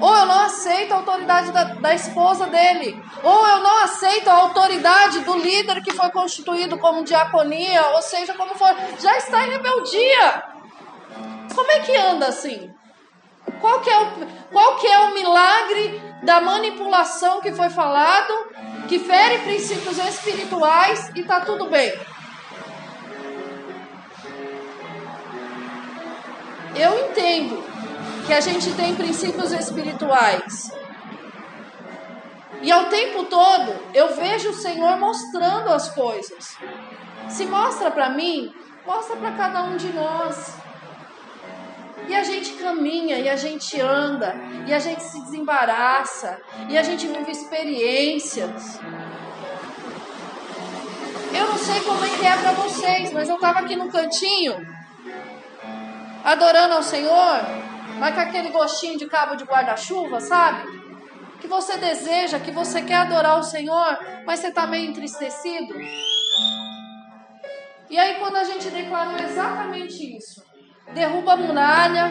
Ou 0.00 0.16
eu 0.16 0.26
não 0.26 0.40
aceito 0.40 0.92
a 0.92 0.96
autoridade 0.96 1.52
da, 1.52 1.64
da 1.64 1.94
esposa 1.94 2.46
dele. 2.46 3.00
Ou 3.22 3.46
eu 3.46 3.58
não 3.60 3.84
aceito 3.84 4.28
a 4.28 4.34
autoridade 4.34 5.20
do 5.20 5.36
líder 5.36 5.82
que 5.82 5.92
foi 5.92 6.08
constituído 6.10 6.78
como 6.78 7.04
diaconia, 7.04 7.86
ou 7.90 8.02
seja, 8.02 8.32
como 8.34 8.54
for. 8.54 8.74
Já 8.98 9.16
está 9.18 9.46
em 9.46 9.50
rebeldia. 9.50 10.44
Como 11.54 11.70
é 11.70 11.80
que 11.80 11.94
anda 11.96 12.28
assim? 12.28 12.72
Qual 13.60 13.80
que 13.80 13.90
é 13.90 13.98
o, 13.98 14.06
qual 14.50 14.76
que 14.76 14.86
é 14.86 14.98
o 15.00 15.14
milagre 15.14 16.02
da 16.22 16.40
manipulação 16.40 17.40
que 17.40 17.52
foi 17.52 17.68
falado, 17.68 18.32
que 18.88 18.98
fere 18.98 19.38
princípios 19.40 19.98
espirituais 19.98 21.10
e 21.14 21.22
tá 21.24 21.40
tudo 21.40 21.68
bem? 21.68 21.92
Eu 26.74 27.10
entendo 27.10 27.69
que 28.26 28.32
a 28.32 28.40
gente 28.40 28.72
tem 28.74 28.94
princípios 28.94 29.52
espirituais. 29.52 30.72
E 32.62 32.70
ao 32.70 32.86
tempo 32.86 33.24
todo 33.24 33.74
eu 33.94 34.14
vejo 34.14 34.50
o 34.50 34.54
Senhor 34.54 34.98
mostrando 34.98 35.72
as 35.72 35.90
coisas. 35.90 36.56
Se 37.28 37.46
mostra 37.46 37.90
para 37.90 38.10
mim, 38.10 38.52
mostra 38.86 39.16
para 39.16 39.32
cada 39.32 39.62
um 39.62 39.76
de 39.76 39.92
nós. 39.92 40.54
E 42.08 42.14
a 42.14 42.24
gente 42.24 42.54
caminha, 42.54 43.18
e 43.18 43.28
a 43.28 43.36
gente 43.36 43.80
anda, 43.80 44.34
e 44.66 44.74
a 44.74 44.78
gente 44.78 45.02
se 45.02 45.20
desembaraça, 45.22 46.40
e 46.68 46.76
a 46.76 46.82
gente 46.82 47.06
vive 47.06 47.30
experiências. 47.30 48.80
Eu 51.32 51.46
não 51.46 51.56
sei 51.56 51.80
como 51.82 52.04
é 52.04 52.08
que 52.08 52.26
é 52.26 52.36
para 52.36 52.52
vocês, 52.52 53.12
mas 53.12 53.28
eu 53.28 53.36
estava 53.36 53.60
aqui 53.60 53.76
no 53.76 53.88
cantinho, 53.88 54.56
adorando 56.24 56.74
ao 56.74 56.82
Senhor, 56.82 57.40
mas 58.00 58.14
com 58.14 58.20
aquele 58.22 58.48
gostinho 58.48 58.98
de 58.98 59.06
cabo 59.06 59.36
de 59.36 59.44
guarda-chuva, 59.44 60.20
sabe? 60.20 60.80
Que 61.38 61.46
você 61.46 61.76
deseja, 61.76 62.40
que 62.40 62.50
você 62.50 62.80
quer 62.80 62.96
adorar 62.96 63.38
o 63.38 63.42
Senhor, 63.42 63.98
mas 64.24 64.40
você 64.40 64.48
está 64.48 64.66
meio 64.66 64.90
entristecido. 64.90 65.74
E 67.90 67.98
aí, 67.98 68.18
quando 68.18 68.36
a 68.36 68.44
gente 68.44 68.70
declarou 68.70 69.18
exatamente 69.18 70.16
isso, 70.16 70.42
derruba 70.94 71.34
a 71.34 71.36
muralha, 71.36 72.10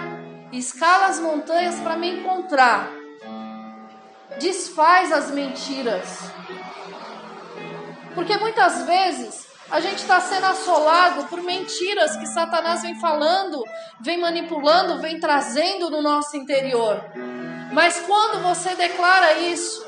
escala 0.52 1.08
as 1.08 1.20
montanhas 1.20 1.80
para 1.80 1.98
me 1.98 2.20
encontrar, 2.20 2.92
desfaz 4.40 5.12
as 5.12 5.32
mentiras. 5.32 6.32
Porque 8.14 8.38
muitas 8.38 8.84
vezes 8.84 9.49
a 9.72 9.80
gente 9.80 9.98
está 9.98 10.20
sendo 10.20 10.46
assolado 10.46 11.26
por 11.26 11.42
mentiras 11.42 12.16
que 12.18 12.26
Satanás 12.26 12.82
vem 12.82 13.00
falando, 13.00 13.64
vem 14.00 14.20
manipulando, 14.20 15.00
vem 15.00 15.20
trazendo 15.20 15.90
no 15.90 16.02
nosso 16.02 16.36
interior. 16.36 17.04
Mas 17.72 18.00
quando 18.02 18.42
você 18.42 18.74
declara 18.76 19.34
isso 19.34 19.86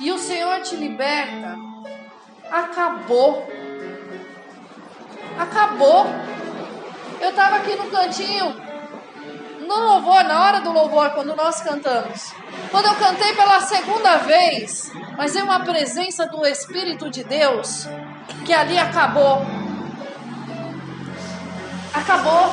e 0.00 0.10
o 0.10 0.18
Senhor 0.18 0.60
te 0.62 0.76
liberta, 0.76 1.56
acabou. 2.50 3.46
Acabou. 5.38 6.06
Eu 7.20 7.30
estava 7.30 7.56
aqui 7.56 7.74
no 7.76 7.90
cantinho, 7.90 8.56
no 9.60 9.74
louvor, 9.74 10.24
na 10.24 10.42
hora 10.42 10.60
do 10.60 10.72
louvor, 10.72 11.10
quando 11.10 11.36
nós 11.36 11.60
cantamos. 11.60 12.32
Quando 12.70 12.86
eu 12.86 12.94
cantei 12.94 13.34
pela 13.34 13.60
segunda 13.60 14.16
vez, 14.18 14.90
mas 15.16 15.36
é 15.36 15.42
uma 15.42 15.60
presença 15.60 16.26
do 16.26 16.46
Espírito 16.46 17.10
de 17.10 17.24
Deus 17.24 17.86
que 18.48 18.54
ali 18.54 18.78
acabou. 18.78 19.42
Acabou. 21.92 22.50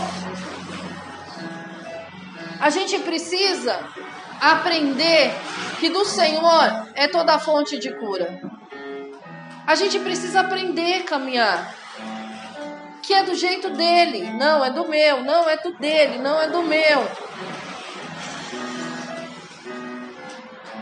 A 2.60 2.70
gente 2.70 3.00
precisa 3.00 3.80
aprender 4.42 5.34
que 5.80 5.90
do 5.90 6.04
Senhor 6.04 6.90
é 6.96 7.08
toda 7.08 7.36
a 7.36 7.40
fonte 7.40 7.80
de 7.80 7.94
cura. 7.94 8.42
A 9.66 9.74
gente 9.76 9.98
precisa 10.00 10.42
aprender 10.42 10.96
a 10.96 11.04
caminhar. 11.06 11.74
Que 13.02 13.14
é 13.14 13.24
do 13.24 13.34
jeito 13.34 13.70
dele, 13.70 14.32
não 14.32 14.66
é 14.66 14.72
do 14.72 14.86
meu, 14.90 15.24
não 15.24 15.50
é 15.50 15.56
do 15.56 15.78
dele, 15.78 16.18
não 16.18 16.42
é 16.42 16.50
do 16.50 16.62
meu. 16.62 17.10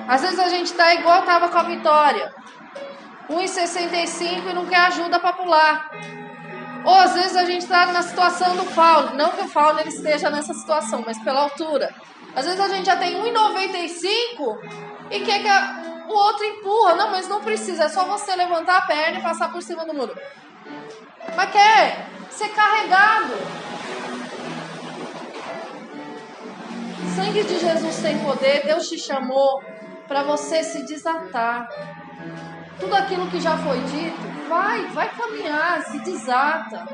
Às 0.08 0.22
vezes 0.22 0.40
a 0.40 0.50
gente 0.50 0.74
tá 0.74 0.92
igual 0.96 1.22
tava 1.22 1.50
com 1.50 1.58
a 1.60 1.64
Vitória. 1.64 2.43
1,65 3.30 4.50
e 4.50 4.54
não 4.54 4.66
quer 4.66 4.80
ajuda 4.88 5.20
para 5.20 5.34
pular. 5.34 5.92
Ou 6.86 6.96
às 6.96 7.14
vezes 7.14 7.36
a 7.36 7.46
gente 7.46 7.62
está 7.62 7.86
na 7.88 8.02
situação 8.02 8.56
do 8.56 8.66
Fauno. 8.66 9.16
Não 9.16 9.32
que 9.32 9.42
o 9.42 9.48
Fauno 9.48 9.80
ele 9.80 9.90
esteja 9.90 10.30
nessa 10.30 10.54
situação, 10.54 11.04
mas 11.06 11.18
pela 11.20 11.42
altura. 11.42 11.94
Às 12.36 12.46
vezes 12.46 12.60
a 12.60 12.68
gente 12.68 12.86
já 12.86 12.98
tem 12.98 13.16
1,95 13.22 14.60
e 15.12 15.20
quer 15.22 15.42
que 15.42 15.48
a, 15.48 16.06
o 16.10 16.14
outro 16.14 16.44
empurra. 16.44 16.96
Não, 16.96 17.12
mas 17.12 17.28
não 17.28 17.42
precisa. 17.42 17.86
É 17.86 17.90
só 17.90 18.06
você 18.06 18.36
levantar 18.36 18.78
a 18.78 18.82
perna 18.82 19.20
e 19.20 19.24
passar 19.24 19.52
por 19.52 19.62
cima 19.62 19.86
do 19.86 19.94
muro. 19.94 20.16
Mas 21.36 21.52
quer 21.52 22.08
ser 22.30 22.50
carregado. 22.50 23.34
Sangue 27.16 27.44
de 27.44 27.60
Jesus 27.60 27.98
tem 28.02 28.20
poder. 28.20 28.66
Deus 28.66 28.90
te 28.90 28.98
chamou 28.98 29.64
para 30.08 30.24
você 30.24 30.64
se 30.64 30.86
desatar. 30.86 31.70
Tudo 32.80 32.96
aquilo 32.96 33.30
que 33.30 33.40
já 33.40 33.58
foi 33.58 33.80
dito, 33.80 34.48
vai, 34.50 34.86
vai 34.88 35.10
caminhar, 35.10 35.84
se 35.84 36.00
desata. 36.00 36.88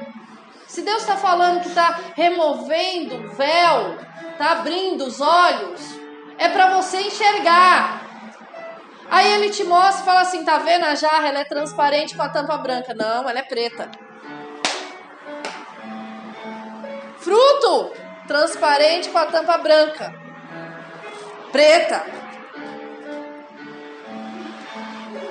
Se 0.68 0.82
Deus 0.82 1.02
está 1.02 1.18
falando 1.18 1.62
que 1.62 1.70
está 1.70 2.00
removendo 2.16 3.16
o 3.16 3.30
véu, 3.30 3.98
está 4.32 4.52
abrindo 4.52 5.06
os 5.06 5.20
olhos, 5.20 6.00
é 6.38 6.48
para 6.50 6.76
você 6.76 7.02
enxergar. 7.02 8.02
Aí 9.10 9.34
ele 9.34 9.50
te 9.50 9.64
mostra 9.64 10.02
e 10.02 10.06
fala 10.06 10.22
assim: 10.22 10.46
tá 10.46 10.60
vendo 10.60 10.86
a 10.86 10.96
jarra? 10.96 11.28
Ela 11.28 11.40
é 11.40 11.46
transparente 11.46 12.16
com 12.16 12.22
a 12.22 12.30
tampa 12.30 12.58
branca. 12.58 12.94
Não, 12.94 13.28
ela 13.28 13.40
é 13.40 13.44
preta. 13.44 13.90
Fruto 17.18 17.92
transparente 18.28 19.10
com 19.10 19.18
a 19.18 19.26
tampa 19.26 19.58
branca. 19.58 20.14
Preta. 21.52 22.06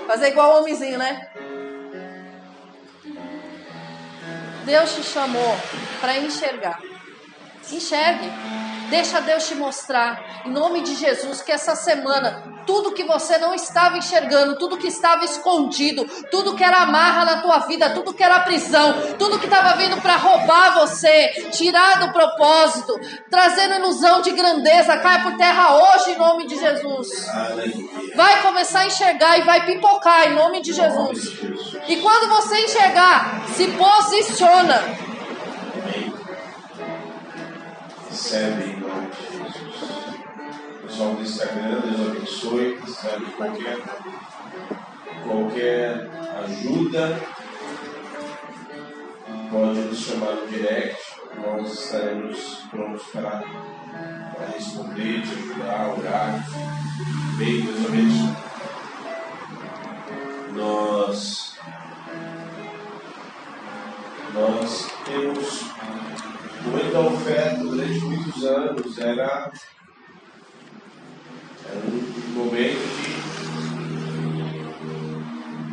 Fazer 0.08 0.28
igual 0.28 0.54
o 0.54 0.60
homenzinho, 0.60 0.96
né? 0.96 1.28
Deus 4.64 4.94
te 4.94 5.02
chamou 5.02 5.54
para 6.00 6.16
enxergar. 6.16 6.80
Enxergue. 7.70 8.26
Deixa 8.88 9.20
Deus 9.20 9.46
te 9.46 9.54
mostrar, 9.54 10.46
em 10.46 10.50
nome 10.50 10.80
de 10.80 10.94
Jesus, 10.94 11.42
que 11.42 11.52
essa 11.52 11.76
semana, 11.76 12.42
tudo 12.68 12.92
que 12.92 13.02
você 13.02 13.38
não 13.38 13.54
estava 13.54 13.96
enxergando, 13.96 14.58
tudo 14.58 14.76
que 14.76 14.88
estava 14.88 15.24
escondido, 15.24 16.04
tudo 16.30 16.54
que 16.54 16.62
era 16.62 16.82
amarra 16.82 17.24
na 17.24 17.40
tua 17.40 17.60
vida, 17.60 17.88
tudo 17.94 18.12
que 18.12 18.22
era 18.22 18.40
prisão, 18.40 19.16
tudo 19.18 19.38
que 19.38 19.46
estava 19.46 19.74
vindo 19.78 19.98
para 20.02 20.16
roubar 20.16 20.74
você, 20.74 21.48
tirar 21.50 21.98
do 21.98 22.12
propósito, 22.12 22.92
trazendo 23.30 23.76
ilusão 23.76 24.20
de 24.20 24.32
grandeza, 24.32 24.98
caia 24.98 25.22
por 25.22 25.34
terra 25.38 25.76
hoje, 25.76 26.10
em 26.10 26.18
nome 26.18 26.46
de 26.46 26.58
Jesus. 26.58 27.08
Vai 28.14 28.42
começar 28.42 28.80
a 28.80 28.86
enxergar 28.86 29.38
e 29.38 29.44
vai 29.44 29.64
pipocar, 29.64 30.30
em 30.30 30.34
nome 30.34 30.60
de 30.60 30.74
Jesus. 30.74 31.38
E 31.88 31.96
quando 31.96 32.28
você 32.28 32.64
enxergar, 32.64 33.46
se 33.48 33.66
posiciona. 33.68 34.82
Recebe 38.10 38.72
em 38.72 38.80
nome 38.80 39.06
de. 39.06 39.27
Pessoal 40.98 41.14
do 41.14 41.22
Instagram, 41.22 41.80
Deus 41.80 42.10
abençoe. 42.10 42.78
Recebe 42.84 43.26
qualquer, 43.36 43.78
qualquer 45.22 46.10
ajuda. 46.42 47.20
Pode 49.48 49.78
nos 49.78 49.98
chamar 50.00 50.32
no 50.32 50.48
direct. 50.48 51.00
Nós 51.36 51.72
estaremos 51.72 52.64
prontos 52.68 53.06
para, 53.12 53.44
para 54.34 54.46
responder, 54.52 55.22
te 55.22 55.34
ajudar, 55.34 55.94
orar. 55.96 56.44
Bem, 57.36 57.60
Deus 57.60 57.86
abençoe. 57.86 58.36
Nós, 60.52 61.56
nós 64.34 64.90
temos 65.04 65.62
muita 66.64 66.98
oferta 66.98 67.62
durante 67.62 68.00
muitos 68.00 68.44
anos. 68.44 68.98
Era 68.98 69.48
um 71.84 72.34
momento 72.34 72.80
de 72.96 73.10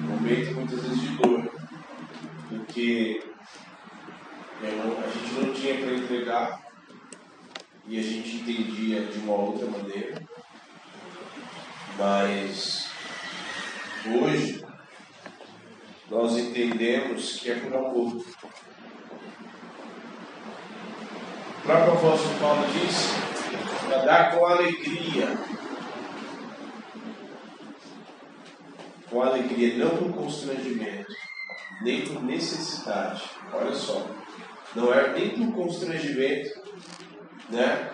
um 0.02 0.08
momento 0.10 0.56
muitas 0.56 0.82
vezes 0.82 1.02
de 1.02 1.08
dor, 1.18 1.50
porque 2.86 3.24
não, 4.62 4.98
a 5.00 5.08
gente 5.10 5.34
não 5.34 5.54
tinha 5.54 5.76
para 5.76 5.94
entregar 5.94 6.62
e 7.88 8.00
a 8.00 8.04
gente 8.04 8.36
entendia 8.36 9.02
de 9.02 9.18
uma 9.20 9.34
outra 9.34 9.66
maneira. 9.68 10.22
Mas 11.98 12.88
hoje 14.06 14.64
nós 16.10 16.38
entendemos 16.38 17.40
que 17.40 17.52
é 17.52 17.56
por 17.56 17.76
amor. 17.76 18.18
O 21.58 21.62
próprio 21.64 21.94
apóstolo 21.94 22.40
Paulo 22.40 22.68
diz 22.72 23.10
para 23.88 23.98
dar 24.06 24.36
com 24.36 24.46
alegria. 24.46 25.38
Com 29.10 29.22
alegria, 29.22 29.78
não 29.78 29.98
por 29.98 30.14
constrangimento, 30.14 31.25
nem 31.82 32.06
por 32.06 32.24
necessidade. 32.24 33.24
Olha 33.54 33.74
só, 33.74 34.06
não 34.76 34.94
é 34.94 35.14
nem 35.14 35.30
por 35.32 35.64
constrangimento, 35.64 36.62
né? 37.50 37.92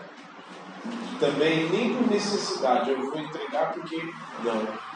Também 1.19 1.69
nem 1.69 1.95
por 1.95 2.09
necessidade. 2.09 2.89
Eu 2.89 3.09
vou 3.09 3.19
entregar 3.19 3.73
porque 3.73 3.97
não. 4.43 4.91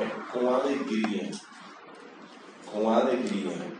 É 0.00 0.06
com 0.32 0.54
alegria. 0.54 1.30
Com 2.66 2.90
alegria. 2.90 3.78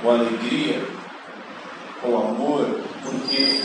Com 0.00 0.10
alegria, 0.10 0.82
com 2.00 2.16
amor, 2.16 2.80
porque 3.02 3.62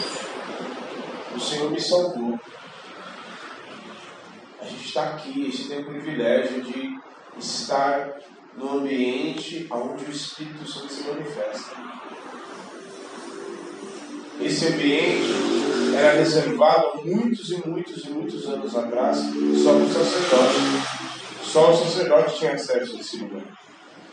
o 1.36 1.40
Senhor 1.40 1.72
me 1.72 1.80
salvou. 1.80 2.40
A 4.62 4.66
gente 4.66 4.86
está 4.86 5.04
aqui, 5.12 5.48
a 5.48 5.52
gente 5.52 5.70
tem 5.70 5.80
o 5.80 5.86
privilégio 5.86 6.62
de 6.64 7.00
estar 7.38 8.20
no 8.56 8.80
ambiente 8.80 9.68
onde 9.72 10.06
o 10.06 10.12
Espírito 10.12 10.68
Santo 10.68 10.92
se 10.92 11.08
manifesta. 11.08 11.76
Esse 14.42 14.68
ambiente 14.68 15.96
era 15.96 16.14
reservado 16.14 17.02
muitos 17.06 17.52
e 17.52 17.68
muitos 17.68 18.04
e 18.04 18.10
muitos 18.10 18.46
anos 18.48 18.76
atrás 18.76 19.18
só 19.18 19.74
para 19.74 19.84
o 19.84 19.94
sacerdote. 19.94 21.06
Só 21.44 21.72
o 21.72 21.78
sacerdote 21.78 22.38
tinha 22.38 22.54
acesso 22.54 22.98
a 22.98 23.00
esse 23.00 23.18
lugar. 23.18 23.44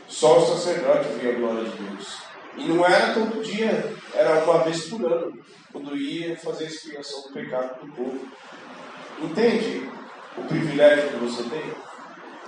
Só 0.09 0.39
o 0.39 0.47
sacerdote 0.47 1.09
via 1.19 1.33
a 1.33 1.35
glória 1.35 1.65
de 1.65 1.77
Deus. 1.77 2.19
E 2.57 2.65
não 2.69 2.85
era 2.85 3.15
todo 3.15 3.43
dia, 3.43 3.93
era 4.15 4.45
uma 4.45 4.59
vez 4.59 4.85
por 4.85 5.05
ano, 5.11 5.33
quando 5.73 5.97
ia 5.97 6.37
fazer 6.37 6.65
a 6.65 6.69
expiação 6.69 7.23
do 7.23 7.33
pecado 7.33 7.81
do 7.81 7.93
povo. 7.93 8.21
Entende 9.23 9.89
o 10.37 10.43
privilégio 10.43 11.09
que 11.11 11.17
você 11.17 11.43
tem? 11.45 11.73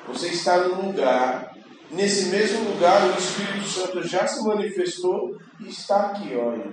Você 0.07 0.29
está 0.29 0.59
num 0.59 0.89
lugar, 0.89 1.54
nesse 1.95 2.27
mesmo 2.27 2.71
lugar 2.71 3.05
o 3.07 3.19
Espírito 3.19 3.67
Santo 3.67 4.07
já 4.07 4.27
se 4.27 4.45
manifestou 4.45 5.39
e 5.61 5.69
está 5.69 6.07
aqui, 6.07 6.37
olha. 6.37 6.73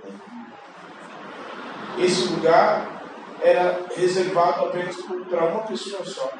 Esse 1.98 2.28
lugar 2.28 3.02
era 3.40 3.80
reservado 3.96 4.66
apenas 4.66 4.96
para 5.28 5.44
uma 5.46 5.62
pessoa 5.62 6.04
só. 6.04 6.30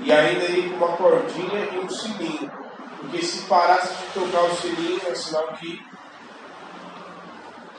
E 0.00 0.12
ainda 0.12 0.44
ia 0.44 0.68
com 0.68 0.76
uma 0.76 0.96
cordinha 0.96 1.68
e 1.72 1.78
um 1.78 1.88
sininho. 1.88 2.50
Porque 3.00 3.22
se 3.22 3.46
parasse 3.46 3.94
de 3.94 4.12
tocar 4.12 4.42
o 4.42 4.56
sininho, 4.56 5.00
é 5.06 5.14
sinal 5.14 5.48
que 5.54 5.80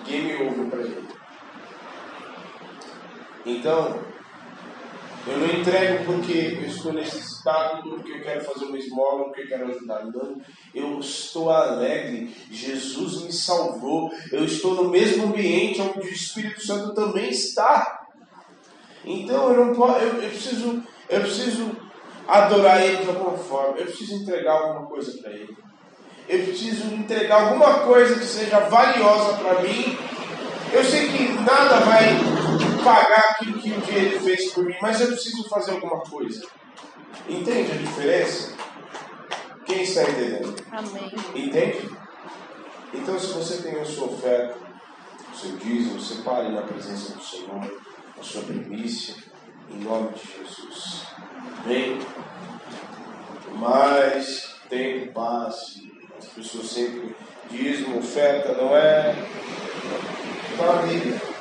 game 0.06 0.50
over 0.50 0.70
para 0.70 0.80
ele. 0.80 1.08
Então, 3.46 4.00
eu 5.30 5.38
não 5.40 5.48
entrego 5.48 6.06
porque 6.06 6.58
eu 6.62 6.68
estou 6.68 6.94
necessitado, 6.94 7.90
porque 7.90 8.12
eu 8.12 8.22
quero 8.22 8.46
fazer 8.46 8.66
uma 8.66 8.78
esmola, 8.78 9.26
porque 9.26 9.42
eu 9.42 9.48
quero 9.48 9.68
ajudar. 9.70 10.06
Não, 10.06 10.42
eu 10.74 11.00
estou 11.00 11.50
alegre. 11.50 12.34
Jesus 12.50 13.24
me 13.24 13.34
salvou. 13.34 14.12
Eu 14.32 14.46
estou 14.46 14.76
no 14.76 14.90
mesmo 14.90 15.26
ambiente 15.26 15.82
onde 15.82 16.08
o 16.08 16.12
Espírito 16.12 16.66
Santo 16.66 16.94
também 16.94 17.30
está. 17.30 18.06
Então 19.04 19.52
eu 19.54 19.66
não 19.66 19.76
posso, 19.76 20.00
eu, 20.00 20.22
eu 20.22 20.30
preciso, 20.30 20.84
eu 21.10 21.22
preciso 21.22 21.76
adorar 22.28 22.84
Ele 22.84 22.98
de 22.98 23.10
alguma 23.10 23.38
forma. 23.38 23.78
Eu 23.78 23.86
preciso 23.86 24.16
entregar 24.16 24.54
alguma 24.54 24.86
coisa 24.88 25.18
para 25.22 25.32
Ele. 25.32 25.58
Eu 26.28 26.44
preciso 26.44 26.94
entregar 26.94 27.44
alguma 27.44 27.80
coisa 27.80 28.20
que 28.20 28.26
seja 28.26 28.60
valiosa 28.60 29.38
para 29.38 29.62
mim. 29.62 29.98
Eu 30.74 30.84
sei 30.84 31.08
que 31.08 31.32
nada 31.34 31.80
vai 31.80 32.04
pagar 32.84 33.32
aquilo 33.32 33.57
que 33.82 33.92
um 33.92 33.94
dia 33.94 34.00
Ele 34.00 34.20
fez 34.20 34.52
por 34.52 34.64
mim, 34.64 34.76
mas 34.82 35.02
eu 35.02 35.08
preciso 35.08 35.48
fazer 35.50 35.72
alguma 35.72 36.02
coisa. 36.02 36.46
Entende 37.28 37.72
a 37.72 37.76
diferença? 37.76 38.54
Quem 39.66 39.84
está 39.84 40.04
entendendo? 40.04 40.56
Amém. 40.72 41.12
Entende? 41.36 41.90
Então, 42.94 43.20
se 43.20 43.28
você 43.28 43.62
tem 43.62 43.80
a 43.80 43.86
sua 43.86 44.08
oferta, 44.08 44.58
o 45.34 45.36
seu 45.36 45.58
dízimo, 45.58 46.00
separe 46.00 46.50
na 46.50 46.62
presença 46.62 47.14
do 47.14 47.24
Senhor, 47.24 47.82
a 48.18 48.24
sua 48.24 48.44
primícia, 48.44 49.16
em 49.70 49.84
nome 49.84 50.10
de 50.14 50.22
Jesus. 50.22 51.04
Amém? 51.64 52.00
Mais 53.56 54.56
tempo 54.70 55.12
passe, 55.14 55.92
as 56.18 56.26
pessoas 56.28 56.68
sempre 56.68 57.16
dízimo, 57.50 58.00
oferta, 58.00 58.54
não 58.54 58.76
é 58.76 59.16
para 60.58 60.80
a 60.80 60.82
Bíblia. 60.84 61.37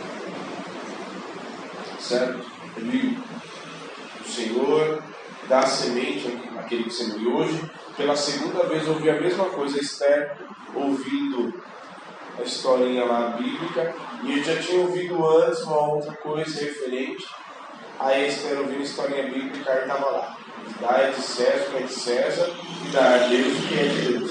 Certo? 2.06 2.40
Ele, 2.76 3.18
o 4.20 4.28
Senhor 4.28 5.02
dá 5.48 5.62
semente 5.62 6.38
àquele 6.56 6.84
que 6.84 6.92
semeou 6.92 7.38
hoje. 7.38 7.60
Pela 7.96 8.14
segunda 8.14 8.64
vez 8.68 8.86
ouvi 8.86 9.10
a 9.10 9.20
mesma 9.20 9.46
coisa, 9.46 9.80
Esther 9.80 10.36
ouvindo 10.72 11.60
a 12.38 12.42
historinha 12.42 13.04
lá 13.04 13.30
bíblica, 13.30 13.92
e 14.22 14.38
eu 14.38 14.44
já 14.44 14.56
tinha 14.60 14.82
ouvido 14.82 15.26
antes 15.26 15.62
uma 15.62 15.94
outra 15.94 16.12
coisa 16.16 16.64
referente 16.64 17.26
a 17.98 18.16
Esther 18.18 18.58
ouvindo 18.58 18.80
a 18.80 18.84
historinha 18.84 19.22
bíblica 19.24 19.72
e 19.72 19.78
estava 19.80 20.10
lá. 20.10 20.36
Dá 20.80 21.10
de 21.10 21.20
César 21.20 21.70
que 21.70 21.76
é 21.76 21.82
de 21.82 21.92
César 21.92 22.50
e 22.84 22.88
dá 22.90 23.14
a 23.14 23.18
Deus 23.18 23.58
o 23.58 23.68
que 23.68 23.78
é 23.78 23.84
de 23.84 24.12
Deus. 24.12 24.30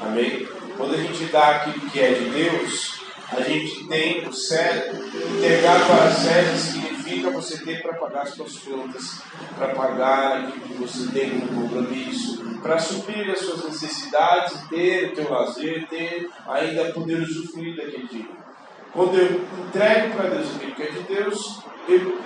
Amém? 0.00 0.48
Quando 0.76 0.94
a 0.94 0.98
gente 0.98 1.24
dá 1.26 1.48
aquilo 1.50 1.90
que 1.90 2.00
é 2.00 2.12
de 2.12 2.30
Deus, 2.30 2.93
a 3.36 3.42
gente 3.42 3.86
tem 3.86 4.26
o 4.26 4.32
César. 4.32 4.92
Entregar 5.36 5.86
para 5.86 6.10
César 6.10 6.56
significa 6.56 7.30
você 7.30 7.58
ter 7.58 7.82
para 7.82 7.94
pagar 7.94 8.22
as 8.22 8.30
suas 8.30 8.58
contas, 8.58 9.20
para 9.56 9.68
pagar 9.74 10.38
aquilo 10.38 10.60
que 10.60 10.74
você 10.74 11.10
tem 11.12 11.40
como 11.40 11.68
compromisso, 11.68 12.44
para 12.62 12.78
suprir 12.78 13.30
as 13.30 13.40
suas 13.40 13.64
necessidades, 13.64 14.68
ter 14.68 15.12
o 15.12 15.14
teu 15.14 15.30
lazer, 15.30 15.86
ter 15.88 16.30
ainda 16.46 16.92
poder 16.92 17.20
usufruir 17.22 17.76
daquele 17.76 18.06
dia. 18.08 18.26
Quando 18.92 19.18
eu 19.18 19.44
entrego 19.66 20.14
para 20.14 20.30
Deus 20.30 20.54
aquilo 20.54 20.74
que 20.74 20.82
é 20.82 20.90
de 20.90 21.00
Deus, 21.00 21.60
eu 21.88 22.18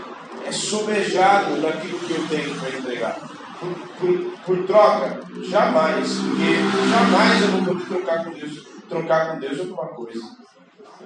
é 0.47 0.52
sobejado 0.52 1.56
naquilo 1.56 1.98
que 1.98 2.12
eu 2.12 2.28
tenho 2.28 2.55
para 2.59 2.70
entregar. 2.70 3.20
Por, 3.59 3.74
por, 3.98 4.39
por, 4.47 4.66
troca, 4.66 5.20
jamais, 5.43 6.09
porque 6.12 6.89
jamais 6.90 7.43
eu 7.43 7.48
vou 7.48 7.74
poder 7.74 7.86
trocar 7.86 8.24
com 8.24 8.30
Deus, 8.30 8.66
trocar 8.89 9.32
com 9.32 9.40
Deus 9.40 9.59
alguma 9.59 9.89
coisa. 9.89 10.20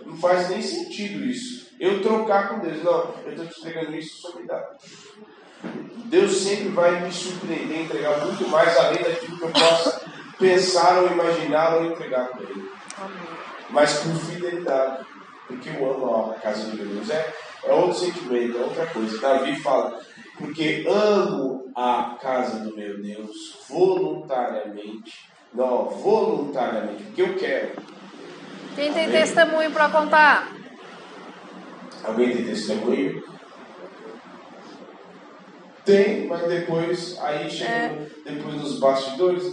Não 0.05 0.17
faz 0.17 0.51
nem 0.51 0.63
sentido 0.63 1.25
isso. 1.25 1.71
Eu 1.79 2.01
trocar 2.01 2.49
com 2.49 2.61
Deus, 2.61 2.83
não, 2.83 3.15
eu 3.25 3.31
estou 3.31 3.47
te 3.47 3.59
entregando 3.59 3.97
isso, 3.97 4.21
só 4.21 4.37
me 4.39 4.47
dá. 4.47 4.71
Deus 6.07 6.37
sempre 6.37 6.69
vai 6.69 7.01
me 7.01 7.13
surpreender, 7.13 7.83
entregar 7.83 8.25
muito 8.25 8.47
mais 8.49 8.77
além 8.77 9.03
daquilo 9.03 9.39
que 9.39 9.45
eu 9.45 9.51
possa 9.51 10.03
pensar 10.39 11.03
ou 11.03 11.11
imaginar 11.11 11.77
ou 11.77 11.87
entregar 11.87 12.29
para 12.29 12.43
Ele. 12.43 12.71
Mas 13.71 13.95
por 14.01 14.15
fidelidade, 14.17 15.07
porque 15.47 15.71
eu 15.71 15.91
amo 15.91 16.33
a 16.33 16.35
casa 16.35 16.71
de 16.71 16.77
Deus. 16.77 17.09
É, 17.11 17.33
é 17.65 17.73
outro 17.73 17.99
sentimento, 17.99 18.59
é 18.59 18.61
outra 18.61 18.87
coisa. 18.87 19.19
Davi 19.19 19.59
fala, 19.61 20.01
porque 20.37 20.85
amo 20.87 21.71
a 21.75 22.17
casa 22.21 22.61
do 22.61 22.77
meu 22.77 23.01
Deus 23.01 23.59
voluntariamente. 23.69 25.31
Não, 25.55 25.89
voluntariamente, 25.89 27.05
porque 27.05 27.23
eu 27.23 27.35
quero. 27.37 27.73
Quem 28.75 28.93
tem 28.93 29.05
Amém? 29.05 29.21
testemunho 29.21 29.71
para 29.71 29.89
contar? 29.89 30.53
Alguém 32.05 32.37
tem 32.37 32.45
testemunho? 32.45 33.23
Tem, 35.85 36.27
mas 36.29 36.49
depois, 36.49 37.19
aí 37.21 37.51
chega 37.51 37.71
é. 37.71 38.07
depois 38.25 38.61
dos 38.61 38.79
bastidores, 38.79 39.45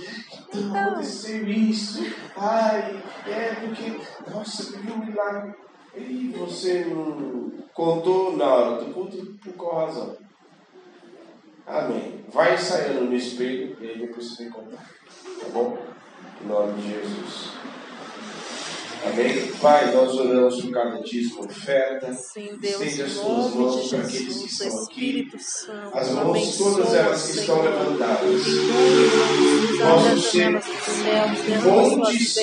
então, 0.50 0.62
então 0.62 0.88
aconteceu 0.92 1.48
isso, 1.48 2.06
ai, 2.38 3.04
é 3.28 3.56
porque, 3.56 4.00
nossa, 4.32 4.78
viu 4.78 4.94
um 4.94 5.06
milagre. 5.06 5.54
E 5.96 6.34
você 6.38 6.86
não 6.86 7.52
contou 7.74 8.38
na 8.38 8.46
hora 8.46 8.84
do 8.84 8.94
culto 8.94 9.18
por 9.44 9.54
qual 9.54 9.88
razão? 9.88 10.18
Amém. 11.66 12.26
Vai 12.32 12.54
ensaiando 12.54 13.06
no 13.06 13.16
espelho 13.16 13.76
e 13.82 13.88
aí 13.88 14.00
depois 14.00 14.28
você 14.28 14.46
que 14.46 14.52
contar. 14.52 14.88
Tá 15.40 15.50
bom? 15.52 15.78
Em 16.42 16.48
nome 16.48 16.82
de 16.82 16.90
Jesus. 16.90 17.54
Amém? 19.06 19.48
Pai, 19.62 19.94
nós 19.94 20.14
oramos 20.14 20.62
por 20.62 20.72
cada 20.72 21.02
dízimo 21.02 21.46
oferta. 21.46 22.14
Sim, 22.14 22.58
Deus, 22.60 22.82
Estende 22.82 23.02
as 23.04 23.14
tuas 23.14 23.54
mãos 23.54 23.90
para 23.90 24.00
aqueles 24.00 24.38
que 24.38 24.46
estão 24.46 24.84
aqui. 24.84 25.32
As 25.94 26.10
mãos, 26.12 26.58
todas 26.58 26.94
elas 26.94 27.26
que 27.26 27.40
estão 27.40 27.62
levantadas. 27.62 28.42
Possam 29.80 30.20
ser 30.20 30.62
fontes 31.62 32.36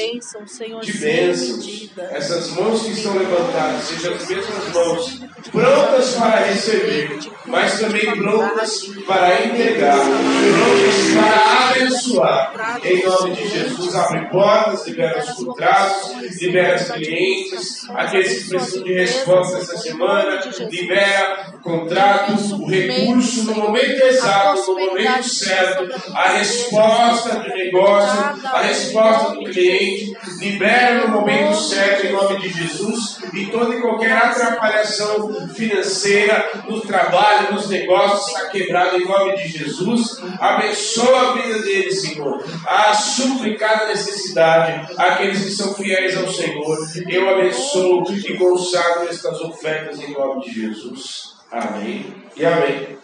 de 0.83 0.99
bênçãos. 0.99 1.91
Essas 2.11 2.51
mãos 2.51 2.83
que 2.83 2.93
estão 2.93 3.17
levantadas, 3.17 3.85
sejam 3.85 4.15
as 4.15 4.29
mesmas 4.29 4.73
mãos 4.73 5.21
prontas 5.51 6.15
para 6.15 6.45
receber, 6.45 7.19
mas 7.47 7.79
também 7.79 8.17
prontas 8.17 8.87
para 9.07 9.45
entregar, 9.47 9.99
prontas 9.99 11.15
para 11.15 11.71
abençoar. 11.71 12.81
Em 12.85 13.05
nome 13.05 13.35
de 13.35 13.49
Jesus, 13.49 13.95
abre 13.95 14.29
portas, 14.31 14.87
libera 14.87 15.23
os 15.23 15.31
contratos, 15.33 16.11
libera 16.47 16.77
os 16.77 16.91
clientes, 16.91 17.89
aqueles 17.95 18.43
que 18.43 18.49
precisam 18.49 18.85
de 18.85 18.95
resposta 18.95 19.59
essa 19.59 19.77
semana, 19.77 20.41
libera 20.71 21.53
contratos, 21.63 22.53
o 22.53 22.67
recurso 22.67 23.45
no 23.45 23.55
momento 23.57 24.05
exato, 24.05 24.73
no 24.73 24.87
momento 24.87 25.29
certo, 25.29 25.89
a 26.15 26.29
resposta 26.29 27.41
do 27.41 27.49
negócio, 27.49 28.21
a 28.45 28.63
resposta 28.63 29.35
do 29.35 29.45
cliente, 29.45 30.17
libera 30.39 31.07
no 31.07 31.09
momento 31.09 31.57
certo, 31.57 32.07
em 32.07 32.13
nome 32.13 32.41
de 32.41 32.49
Jesus, 32.51 33.19
e 33.33 33.47
toda 33.47 33.75
e 33.75 33.81
qualquer 33.81 34.13
atrapalhação 34.13 35.49
financeira 35.49 36.49
no 36.69 36.81
trabalho, 36.81 37.55
nos 37.55 37.69
negócios, 37.69 38.29
está 38.29 38.49
quebrada 38.49 38.97
em 38.97 39.05
nome 39.05 39.37
de 39.37 39.49
Jesus. 39.49 40.23
Abençoa 40.39 41.31
a 41.31 41.33
vida 41.33 41.59
deles, 41.63 42.01
Senhor. 42.01 42.45
A 42.67 42.95
suplicada 42.95 43.87
necessidade, 43.87 44.95
aqueles 44.97 45.45
que 45.45 45.51
são 45.51 45.75
fiéis 45.75 46.17
ao 46.17 46.29
Senhor, 46.37 46.79
eu 47.09 47.31
abençoo 47.31 48.05
e 48.13 48.37
consagro 48.37 49.09
estas 49.09 49.41
ofertas 49.41 49.99
em 50.01 50.13
nome 50.13 50.45
de 50.45 50.53
Jesus. 50.53 51.35
Amém 51.51 52.15
e 52.37 52.45
amém. 52.45 52.99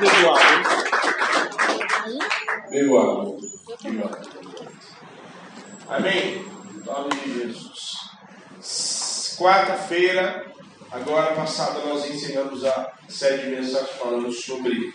Bebo 0.00 0.30
água. 0.30 0.40
Bebo 2.70 2.98
água. 2.98 3.38
Amém? 5.88 6.44
Em 6.74 6.78
nome 6.84 7.10
de 7.14 7.34
Jesus. 7.34 8.10
Quarta-feira, 9.38 10.44
agora 10.90 11.36
passada, 11.36 11.78
nós 11.86 12.04
encerramos 12.10 12.64
a 12.64 12.92
série 13.08 13.42
de 13.42 13.50
mensagens 13.50 13.90
falando 13.90 14.32
sobre 14.32 14.92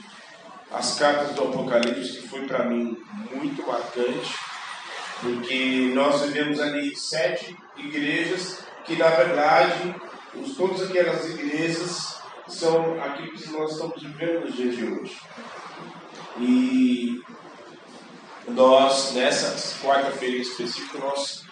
as 0.71 0.99
cartas 0.99 1.35
do 1.35 1.43
Apocalipse, 1.43 2.21
que 2.21 2.27
foi 2.27 2.45
para 2.45 2.65
mim 2.65 2.97
muito 3.33 3.65
marcante, 3.65 4.35
porque 5.21 5.91
nós 5.93 6.21
vivemos 6.21 6.59
ali 6.59 6.95
sete 6.95 7.55
igrejas 7.77 8.63
que, 8.85 8.95
na 8.95 9.09
verdade, 9.09 9.95
os, 10.35 10.55
todas 10.55 10.89
aquelas 10.89 11.27
igrejas 11.29 12.19
são 12.47 13.01
aquilo 13.01 13.31
que 13.33 13.49
nós 13.51 13.71
estamos 13.71 14.01
vivendo 14.01 14.45
nos 14.45 14.55
dias 14.55 14.75
de 14.75 14.85
hoje. 14.85 15.21
E 16.39 17.21
nós, 18.47 19.13
nessa 19.13 19.79
quarta-feira 19.83 20.37
em 20.37 20.41
específico, 20.41 20.97
nós 20.99 21.43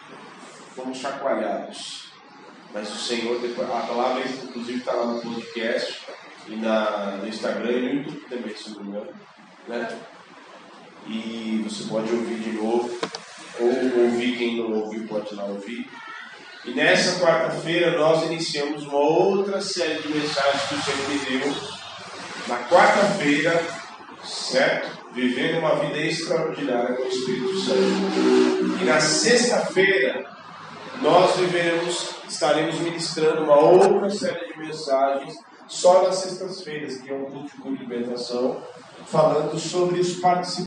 fomos 0.76 0.98
chacoalhados. 0.98 2.08
Mas 2.74 2.90
o 2.94 2.98
Senhor, 2.98 3.40
depois, 3.40 3.70
a 3.70 3.82
palavra 3.82 4.24
inclusive 4.24 4.80
está 4.80 4.94
lá 4.94 5.06
no 5.06 5.22
podcast, 5.22 6.06
e 6.50 6.56
na, 6.56 7.18
no 7.18 7.28
Instagram 7.28 7.72
e 7.72 7.82
no 7.82 8.02
YouTube 8.02 8.26
também, 8.30 8.56
se 8.56 8.70
não 8.72 8.84
me 8.84 8.90
engano. 8.90 9.10
Né? 9.68 9.98
E 11.08 11.62
você 11.68 11.84
pode 11.86 12.12
ouvir 12.12 12.36
de 12.36 12.52
novo, 12.52 12.98
ou 13.60 14.04
ouvir 14.04 14.38
quem 14.38 14.58
não 14.58 14.74
ouviu 14.74 15.08
pode 15.08 15.34
lá 15.36 15.46
ouvir. 15.46 15.90
E 16.66 16.72
nessa 16.72 17.20
quarta-feira 17.20 17.98
nós 17.98 18.24
iniciamos 18.24 18.84
uma 18.84 19.00
outra 19.00 19.62
série 19.62 20.02
de 20.02 20.10
mensagens 20.10 20.64
que 20.64 20.76
o 20.76 20.82
Senhor 20.82 21.10
me 21.10 21.40
deu. 21.40 21.54
Na 22.48 22.58
quarta-feira, 22.70 23.62
certo? 24.24 24.98
Vivendo 25.14 25.60
uma 25.60 25.76
vida 25.78 25.98
extraordinária 25.98 26.96
com 26.96 27.04
o 27.04 27.08
Espírito 27.08 27.58
Santo. 27.60 28.82
E 28.82 28.86
na 28.86 29.00
sexta-feira 29.00 30.30
nós 31.02 31.38
viveremos, 31.38 32.16
estaremos 32.28 32.80
ministrando 32.80 33.44
uma 33.44 33.58
outra 33.58 34.10
série 34.10 34.54
de 34.54 34.60
mensagens 34.60 35.36
só 35.68 36.04
nas 36.04 36.16
sextas-feiras, 36.16 36.98
que 36.98 37.10
é 37.10 37.14
um 37.14 37.26
culto 37.26 37.56
de 37.56 37.62
cumprimentação, 37.62 38.62
falando 39.06 39.58
sobre 39.60 40.00
os 40.00 40.16
participantes 40.16 40.56